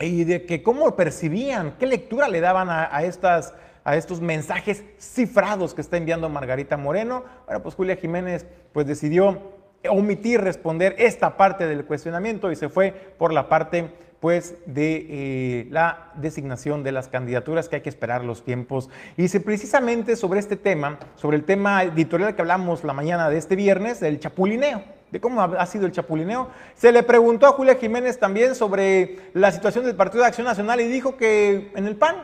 y 0.00 0.24
de 0.24 0.44
que 0.44 0.60
cómo 0.64 0.96
percibían, 0.96 1.76
qué 1.78 1.86
lectura 1.86 2.26
le 2.26 2.40
daban 2.40 2.68
a 2.68 3.04
estas 3.04 3.54
a 3.84 3.96
estos 3.96 4.20
mensajes 4.20 4.82
cifrados 4.98 5.74
que 5.74 5.82
está 5.82 5.96
enviando 5.96 6.28
Margarita 6.28 6.76
Moreno. 6.76 7.24
Bueno, 7.46 7.62
pues 7.62 7.74
Julia 7.74 7.96
Jiménez 7.96 8.46
pues 8.72 8.86
decidió 8.86 9.52
omitir 9.88 10.40
responder 10.40 10.96
esta 10.98 11.36
parte 11.36 11.66
del 11.66 11.84
cuestionamiento 11.84 12.50
y 12.50 12.56
se 12.56 12.68
fue 12.68 12.92
por 13.18 13.32
la 13.32 13.48
parte 13.48 13.90
pues 14.20 14.54
de 14.64 15.06
eh, 15.10 15.68
la 15.70 16.12
designación 16.14 16.82
de 16.82 16.92
las 16.92 17.08
candidaturas 17.08 17.68
que 17.68 17.76
hay 17.76 17.82
que 17.82 17.90
esperar 17.90 18.24
los 18.24 18.42
tiempos. 18.42 18.88
Y 19.18 19.28
si 19.28 19.38
precisamente 19.38 20.16
sobre 20.16 20.40
este 20.40 20.56
tema, 20.56 20.98
sobre 21.14 21.36
el 21.36 21.44
tema 21.44 21.82
editorial 21.82 22.34
que 22.34 22.40
hablamos 22.40 22.84
la 22.84 22.94
mañana 22.94 23.28
de 23.28 23.36
este 23.36 23.54
viernes, 23.54 24.00
el 24.00 24.18
chapulineo, 24.18 24.82
de 25.10 25.20
cómo 25.20 25.42
ha 25.42 25.66
sido 25.66 25.84
el 25.84 25.92
chapulineo. 25.92 26.48
Se 26.74 26.90
le 26.90 27.02
preguntó 27.02 27.46
a 27.46 27.50
Julia 27.50 27.74
Jiménez 27.74 28.18
también 28.18 28.54
sobre 28.54 29.30
la 29.34 29.52
situación 29.52 29.84
del 29.84 29.94
Partido 29.94 30.22
de 30.22 30.28
Acción 30.28 30.46
Nacional 30.46 30.80
y 30.80 30.88
dijo 30.88 31.18
que 31.18 31.70
en 31.76 31.86
el 31.86 31.96
PAN 31.96 32.16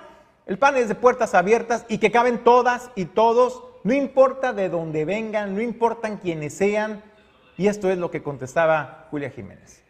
el 0.47 0.59
PAN 0.59 0.77
es 0.77 0.89
de 0.89 0.95
puertas 0.95 1.35
abiertas 1.35 1.85
y 1.89 1.99
que 1.99 2.11
caben 2.11 2.43
todas 2.45 2.91
y 2.95 3.07
todos, 3.07 3.63
no 3.85 3.93
importa 3.95 4.53
de 4.53 4.69
dónde 4.69 5.05
vengan, 5.05 5.55
no 5.55 5.61
importan 5.61 6.19
quienes 6.19 6.55
sean. 6.55 7.03
Y 7.57 7.69
esto 7.69 7.91
es 7.91 7.99
lo 7.99 8.11
que 8.11 8.23
contestaba 8.23 9.07
Julia 9.11 9.31
Jiménez 9.31 9.85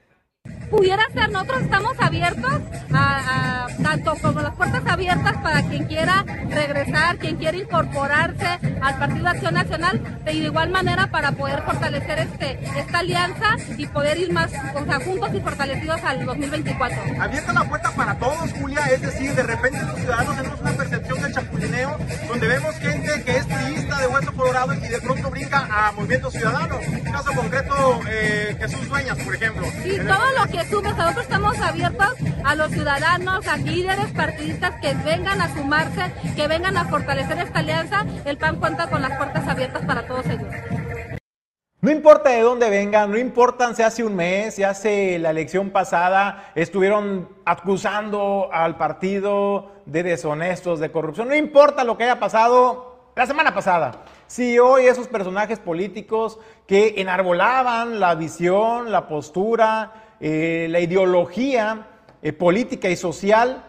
pudiera 0.70 1.02
ser, 1.12 1.30
nosotros 1.30 1.62
estamos 1.62 1.92
abiertos, 1.98 2.60
a, 2.92 3.66
tanto 3.82 4.14
como 4.16 4.40
las 4.40 4.54
puertas 4.54 4.82
abiertas 4.86 5.36
para 5.42 5.62
quien 5.62 5.84
quiera 5.86 6.24
regresar, 6.48 7.18
quien 7.18 7.36
quiera 7.36 7.56
incorporarse 7.56 8.58
al 8.80 8.98
Partido 8.98 9.24
de 9.24 9.30
Acción 9.30 9.54
Nacional, 9.54 10.20
de 10.24 10.32
igual 10.32 10.70
manera 10.70 11.08
para 11.08 11.32
poder 11.32 11.62
fortalecer 11.62 12.20
este, 12.20 12.58
esta 12.78 12.98
alianza 13.00 13.56
y 13.76 13.86
poder 13.86 14.18
ir 14.18 14.32
más 14.32 14.50
o 14.74 14.84
sea, 14.84 15.00
juntos 15.00 15.30
y 15.34 15.40
fortalecidos 15.40 16.02
al 16.04 16.24
2024. 16.24 17.02
Abierta 17.20 17.52
la 17.52 17.64
puerta 17.64 17.90
para 17.92 18.14
todos, 18.18 18.52
Julia, 18.52 18.84
es 18.92 19.02
decir, 19.02 19.34
de 19.34 19.42
repente 19.42 19.82
los 19.82 19.96
ciudadanos 19.96 20.36
tenemos 20.36 20.60
una 20.60 20.72
percepción 20.72 21.22
del 21.22 21.34
donde 22.28 22.48
vemos 22.48 22.74
gente 22.76 23.22
que 23.22 23.36
es 23.36 23.46
turista 23.46 24.00
de 24.00 24.06
Hueso 24.06 24.32
Colorado 24.32 24.72
y 24.72 24.78
de 24.78 25.00
pronto 25.00 25.30
brinca 25.30 25.68
a 25.70 25.92
Movimiento 25.92 26.30
Ciudadano. 26.30 26.78
Un 26.78 27.12
caso 27.12 27.32
concreto, 27.32 28.00
eh, 28.08 28.56
Jesús 28.58 28.88
Dueñas, 28.88 29.18
por 29.18 29.34
ejemplo. 29.34 29.66
Sí, 29.82 29.98
todo 29.98 30.30
lo 30.38 30.50
que 30.50 30.64
nosotros 30.64 31.22
estamos 31.22 31.58
abiertos 31.58 32.14
a 32.44 32.54
los 32.54 32.70
ciudadanos, 32.70 33.46
a 33.46 33.56
líderes 33.58 34.10
partidistas 34.12 34.80
que 34.80 34.94
vengan 34.94 35.42
a 35.42 35.54
sumarse, 35.54 36.10
que 36.34 36.48
vengan 36.48 36.76
a 36.78 36.86
fortalecer 36.86 37.38
esta 37.38 37.58
alianza. 37.58 38.06
El 38.24 38.38
PAN 38.38 38.56
cuenta 38.56 38.88
con 38.88 39.02
las 39.02 39.16
puertas 39.18 39.46
abiertas 39.46 39.84
para 39.84 40.06
todos 40.06 40.24
ellos. 40.26 40.79
No 41.82 41.90
importa 41.90 42.28
de 42.28 42.42
dónde 42.42 42.68
vengan, 42.68 43.10
no 43.10 43.16
importa 43.16 43.72
si 43.74 43.82
hace 43.82 44.04
un 44.04 44.14
mes, 44.14 44.56
si 44.56 44.62
hace 44.62 45.18
la 45.18 45.30
elección 45.30 45.70
pasada 45.70 46.52
estuvieron 46.54 47.30
acusando 47.46 48.50
al 48.52 48.76
partido 48.76 49.70
de 49.86 50.02
deshonestos, 50.02 50.78
de 50.78 50.92
corrupción, 50.92 51.28
no 51.28 51.34
importa 51.34 51.84
lo 51.84 51.96
que 51.96 52.04
haya 52.04 52.20
pasado 52.20 53.12
la 53.16 53.26
semana 53.26 53.54
pasada. 53.54 54.02
Si 54.26 54.58
hoy 54.58 54.88
esos 54.88 55.08
personajes 55.08 55.58
políticos 55.58 56.38
que 56.66 57.00
enarbolaban 57.00 57.98
la 57.98 58.14
visión, 58.14 58.92
la 58.92 59.08
postura, 59.08 60.16
eh, 60.20 60.66
la 60.68 60.80
ideología 60.80 61.86
eh, 62.20 62.34
política 62.34 62.90
y 62.90 62.96
social 62.96 63.64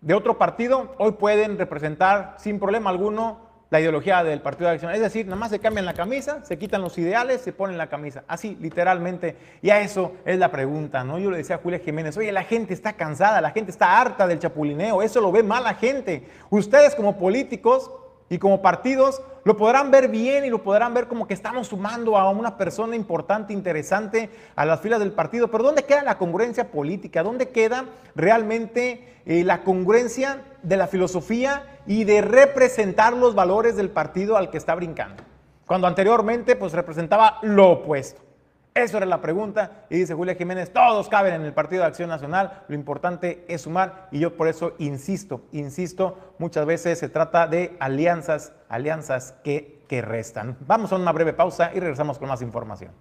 de 0.00 0.14
otro 0.14 0.38
partido, 0.38 0.96
hoy 0.98 1.12
pueden 1.12 1.56
representar 1.56 2.34
sin 2.38 2.58
problema 2.58 2.90
alguno 2.90 3.41
la 3.72 3.80
ideología 3.80 4.22
del 4.22 4.42
Partido 4.42 4.68
de. 4.68 4.76
Es 4.76 5.00
decir, 5.00 5.24
nada 5.24 5.38
más 5.38 5.50
se 5.50 5.58
cambian 5.58 5.86
la 5.86 5.94
camisa, 5.94 6.44
se 6.44 6.58
quitan 6.58 6.82
los 6.82 6.98
ideales, 6.98 7.40
se 7.40 7.54
ponen 7.54 7.78
la 7.78 7.86
camisa. 7.86 8.22
Así, 8.28 8.54
literalmente. 8.60 9.34
Y 9.62 9.70
a 9.70 9.80
eso 9.80 10.12
es 10.26 10.38
la 10.38 10.50
pregunta, 10.50 11.04
¿no? 11.04 11.18
Yo 11.18 11.30
le 11.30 11.38
decía 11.38 11.56
a 11.56 11.58
Julia 11.58 11.78
Jiménez, 11.78 12.14
oye, 12.18 12.30
la 12.32 12.44
gente 12.44 12.74
está 12.74 12.92
cansada, 12.92 13.40
la 13.40 13.50
gente 13.50 13.70
está 13.70 13.98
harta 13.98 14.26
del 14.26 14.40
chapulineo, 14.40 15.00
eso 15.00 15.22
lo 15.22 15.32
ve 15.32 15.42
mal 15.42 15.64
la 15.64 15.72
gente. 15.72 16.28
Ustedes 16.50 16.94
como 16.94 17.16
políticos 17.16 17.90
y 18.28 18.36
como 18.36 18.60
partidos 18.60 19.22
lo 19.44 19.56
podrán 19.56 19.90
ver 19.90 20.08
bien 20.08 20.44
y 20.44 20.50
lo 20.50 20.62
podrán 20.62 20.94
ver 20.94 21.08
como 21.08 21.26
que 21.26 21.34
estamos 21.34 21.68
sumando 21.68 22.16
a 22.16 22.30
una 22.30 22.56
persona 22.56 22.94
importante, 22.94 23.52
interesante 23.52 24.30
a 24.54 24.64
las 24.64 24.80
filas 24.80 25.00
del 25.00 25.12
partido. 25.12 25.50
Pero 25.50 25.64
¿dónde 25.64 25.84
queda 25.84 26.02
la 26.02 26.18
congruencia 26.18 26.70
política? 26.70 27.22
¿Dónde 27.22 27.48
queda 27.48 27.86
realmente 28.14 29.20
eh, 29.26 29.42
la 29.44 29.62
congruencia 29.62 30.42
de 30.62 30.76
la 30.76 30.86
filosofía 30.86 31.80
y 31.86 32.04
de 32.04 32.22
representar 32.22 33.14
los 33.14 33.34
valores 33.34 33.76
del 33.76 33.90
partido 33.90 34.36
al 34.36 34.50
que 34.50 34.58
está 34.58 34.74
brincando? 34.74 35.22
Cuando 35.66 35.86
anteriormente 35.86 36.54
pues 36.54 36.72
representaba 36.72 37.38
lo 37.42 37.70
opuesto. 37.70 38.31
Eso 38.74 38.96
era 38.96 39.04
la 39.04 39.20
pregunta 39.20 39.84
y 39.90 39.98
dice 39.98 40.14
Julia 40.14 40.34
Jiménez, 40.34 40.72
todos 40.72 41.10
caben 41.10 41.34
en 41.34 41.42
el 41.42 41.52
Partido 41.52 41.82
de 41.82 41.88
Acción 41.88 42.08
Nacional, 42.08 42.64
lo 42.68 42.74
importante 42.74 43.44
es 43.46 43.62
sumar 43.62 44.08
y 44.10 44.18
yo 44.18 44.34
por 44.34 44.48
eso 44.48 44.74
insisto, 44.78 45.42
insisto, 45.52 46.34
muchas 46.38 46.64
veces 46.64 46.98
se 46.98 47.10
trata 47.10 47.46
de 47.46 47.76
alianzas, 47.80 48.54
alianzas 48.70 49.34
que, 49.44 49.84
que 49.88 50.00
restan. 50.00 50.56
Vamos 50.66 50.90
a 50.92 50.96
una 50.96 51.12
breve 51.12 51.34
pausa 51.34 51.70
y 51.74 51.80
regresamos 51.80 52.18
con 52.18 52.28
más 52.28 52.40
información. 52.40 52.92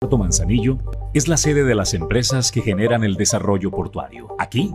Puerto 0.00 0.18
Manzanillo 0.18 0.78
es 1.14 1.28
la 1.28 1.36
sede 1.36 1.62
de 1.62 1.74
las 1.76 1.94
empresas 1.94 2.50
que 2.50 2.62
generan 2.62 3.04
el 3.04 3.14
desarrollo 3.14 3.70
portuario. 3.70 4.34
Aquí 4.38 4.74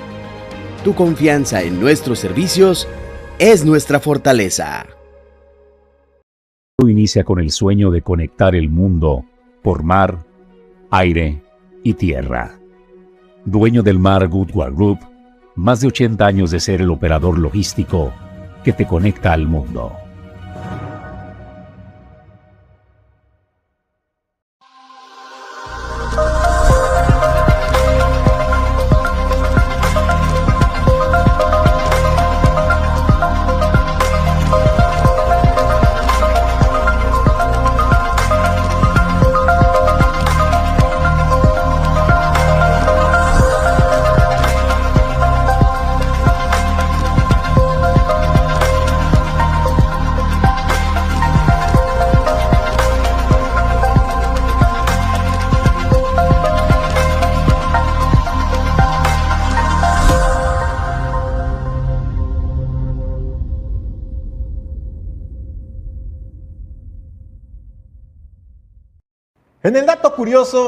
Tu 0.83 0.95
confianza 0.95 1.61
en 1.61 1.79
nuestros 1.79 2.17
servicios 2.17 2.87
es 3.37 3.63
nuestra 3.63 3.99
fortaleza. 3.99 4.87
Inicia 6.79 7.23
con 7.23 7.39
el 7.39 7.51
sueño 7.51 7.91
de 7.91 8.01
conectar 8.01 8.55
el 8.55 8.67
mundo 8.71 9.23
por 9.61 9.83
mar, 9.83 10.25
aire 10.89 11.43
y 11.83 11.93
tierra. 11.93 12.57
Dueño 13.45 13.83
del 13.83 13.99
Mar 13.99 14.27
Goodward 14.27 14.73
Group, 14.73 14.97
más 15.55 15.81
de 15.81 15.87
80 15.87 16.25
años 16.25 16.49
de 16.49 16.59
ser 16.59 16.81
el 16.81 16.89
operador 16.89 17.37
logístico 17.37 18.11
que 18.63 18.73
te 18.73 18.87
conecta 18.87 19.33
al 19.33 19.47
mundo. 19.47 19.95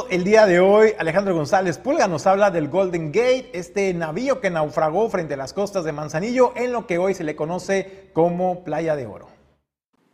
El 0.09 0.23
día 0.23 0.45
de 0.45 0.61
hoy, 0.61 0.91
Alejandro 0.97 1.35
González 1.35 1.77
Pulga 1.77 2.07
nos 2.07 2.25
habla 2.25 2.51
del 2.51 2.69
Golden 2.69 3.11
Gate, 3.11 3.49
este 3.51 3.93
navío 3.93 4.39
que 4.39 4.49
naufragó 4.49 5.09
frente 5.09 5.33
a 5.33 5.37
las 5.37 5.51
costas 5.51 5.83
de 5.83 5.91
Manzanillo 5.91 6.53
en 6.55 6.71
lo 6.71 6.87
que 6.87 6.97
hoy 6.97 7.13
se 7.13 7.25
le 7.25 7.35
conoce 7.35 8.09
como 8.13 8.63
Playa 8.63 8.95
de 8.95 9.05
Oro. 9.05 9.27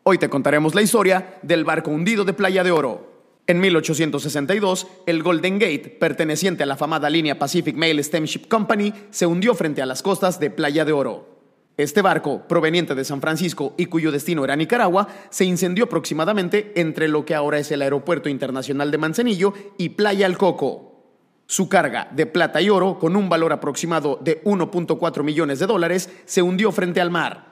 Hoy 0.04 0.18
te 0.18 0.28
contaremos 0.28 0.74
la 0.74 0.82
historia 0.82 1.38
del 1.44 1.66
barco 1.66 1.92
hundido 1.92 2.26
de 2.26 2.34
Playa 2.34 2.64
de 2.64 2.72
Oro. 2.72 3.12
En 3.46 3.60
1862, 3.60 4.88
el 5.06 5.22
Golden 5.22 5.60
Gate, 5.60 5.96
perteneciente 6.00 6.64
a 6.64 6.66
la 6.66 6.74
afamada 6.74 7.08
línea 7.08 7.38
Pacific 7.38 7.76
Mail 7.76 8.04
Steamship 8.04 8.48
Company, 8.48 8.92
se 9.12 9.28
hundió 9.28 9.54
frente 9.54 9.84
a 9.84 9.86
las 9.86 10.02
costas 10.02 10.40
de 10.40 10.50
Playa 10.50 10.84
de 10.84 10.94
Oro. 10.94 11.39
Este 11.80 12.02
barco, 12.02 12.42
proveniente 12.46 12.94
de 12.94 13.06
San 13.06 13.22
Francisco 13.22 13.74
y 13.78 13.86
cuyo 13.86 14.12
destino 14.12 14.44
era 14.44 14.58
Nicaragua, 14.58 15.08
se 15.30 15.46
incendió 15.46 15.86
aproximadamente 15.86 16.74
entre 16.76 17.08
lo 17.08 17.24
que 17.24 17.34
ahora 17.34 17.58
es 17.58 17.72
el 17.72 17.82
Aeropuerto 17.82 18.28
Internacional 18.28 18.92
de 18.92 18.98
Manzanillo 18.98 19.54
y 19.78 19.88
Playa 19.88 20.26
El 20.26 20.38
Coco. 20.38 21.06
Su 21.46 21.70
carga 21.70 22.10
de 22.12 22.26
plata 22.26 22.62
y 22.62 22.70
oro, 22.70 23.00
con 23.00 23.16
un 23.16 23.30
valor 23.30 23.54
aproximado 23.54 24.20
de 24.22 24.44
1.4 24.44 25.24
millones 25.24 25.60
de 25.60 25.68
dólares, 25.68 26.10
se 26.26 26.42
hundió 26.42 26.74
frente 26.74 27.00
al 27.00 27.12
mar. 27.12 27.49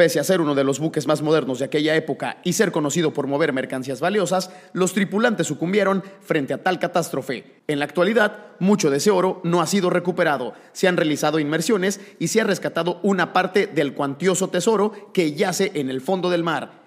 Pese 0.00 0.18
a 0.18 0.24
ser 0.24 0.40
uno 0.40 0.54
de 0.54 0.64
los 0.64 0.78
buques 0.78 1.06
más 1.06 1.20
modernos 1.20 1.58
de 1.58 1.66
aquella 1.66 1.94
época 1.94 2.38
y 2.42 2.54
ser 2.54 2.72
conocido 2.72 3.12
por 3.12 3.26
mover 3.26 3.52
mercancías 3.52 4.00
valiosas, 4.00 4.50
los 4.72 4.94
tripulantes 4.94 5.46
sucumbieron 5.46 6.02
frente 6.22 6.54
a 6.54 6.62
tal 6.62 6.78
catástrofe. 6.78 7.60
En 7.68 7.78
la 7.78 7.84
actualidad, 7.84 8.46
mucho 8.60 8.88
de 8.88 8.96
ese 8.96 9.10
oro 9.10 9.42
no 9.44 9.60
ha 9.60 9.66
sido 9.66 9.90
recuperado, 9.90 10.54
se 10.72 10.88
han 10.88 10.96
realizado 10.96 11.38
inmersiones 11.38 12.00
y 12.18 12.28
se 12.28 12.40
ha 12.40 12.44
rescatado 12.44 12.98
una 13.02 13.34
parte 13.34 13.66
del 13.66 13.92
cuantioso 13.92 14.48
tesoro 14.48 15.12
que 15.12 15.34
yace 15.34 15.70
en 15.74 15.90
el 15.90 16.00
fondo 16.00 16.30
del 16.30 16.44
mar. 16.44 16.80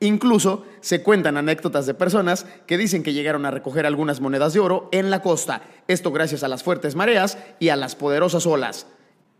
Incluso 0.00 0.66
se 0.82 1.02
cuentan 1.02 1.38
anécdotas 1.38 1.86
de 1.86 1.94
personas 1.94 2.44
que 2.66 2.76
dicen 2.76 3.02
que 3.02 3.14
llegaron 3.14 3.46
a 3.46 3.50
recoger 3.50 3.86
algunas 3.86 4.20
monedas 4.20 4.52
de 4.52 4.60
oro 4.60 4.90
en 4.92 5.10
la 5.10 5.22
costa, 5.22 5.62
esto 5.86 6.12
gracias 6.12 6.42
a 6.42 6.48
las 6.48 6.62
fuertes 6.62 6.96
mareas 6.96 7.38
y 7.60 7.70
a 7.70 7.76
las 7.76 7.96
poderosas 7.96 8.44
olas. 8.44 8.86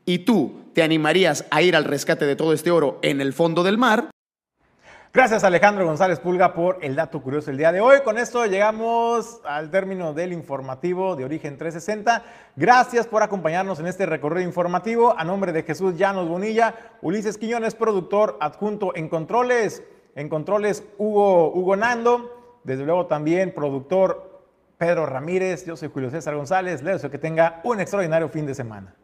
¿Y 0.08 0.20
tú 0.20 0.70
te 0.72 0.82
animarías 0.82 1.44
a 1.50 1.60
ir 1.60 1.76
al 1.76 1.84
rescate 1.84 2.24
de 2.24 2.34
todo 2.34 2.54
este 2.54 2.70
oro 2.70 2.98
en 3.02 3.20
el 3.20 3.34
fondo 3.34 3.62
del 3.62 3.76
mar? 3.76 4.08
Gracias 5.12 5.44
Alejandro 5.44 5.84
González 5.84 6.18
Pulga 6.18 6.54
por 6.54 6.78
el 6.80 6.96
dato 6.96 7.20
curioso 7.20 7.50
el 7.50 7.58
día 7.58 7.72
de 7.72 7.82
hoy. 7.82 7.98
Con 8.02 8.16
esto 8.16 8.46
llegamos 8.46 9.42
al 9.44 9.70
término 9.70 10.14
del 10.14 10.32
informativo 10.32 11.14
de 11.14 11.26
Origen 11.26 11.58
360. 11.58 12.24
Gracias 12.56 13.06
por 13.06 13.22
acompañarnos 13.22 13.80
en 13.80 13.86
este 13.86 14.06
recorrido 14.06 14.48
informativo. 14.48 15.14
A 15.14 15.24
nombre 15.24 15.52
de 15.52 15.62
Jesús 15.62 15.98
Llanos 15.98 16.26
Bonilla, 16.26 16.74
Ulises 17.02 17.36
Quiñones, 17.36 17.74
productor 17.74 18.38
adjunto 18.40 18.96
en 18.96 19.10
controles. 19.10 19.82
En 20.14 20.30
controles 20.30 20.84
Hugo, 20.96 21.52
Hugo 21.52 21.76
Nando. 21.76 22.60
Desde 22.64 22.86
luego 22.86 23.04
también 23.08 23.52
productor 23.54 24.42
Pedro 24.78 25.04
Ramírez. 25.04 25.66
Yo 25.66 25.76
soy 25.76 25.90
Julio 25.92 26.10
César 26.10 26.34
González. 26.34 26.82
Les 26.82 26.94
deseo 26.94 27.10
que 27.10 27.18
tenga 27.18 27.60
un 27.62 27.78
extraordinario 27.78 28.30
fin 28.30 28.46
de 28.46 28.54
semana. 28.54 28.94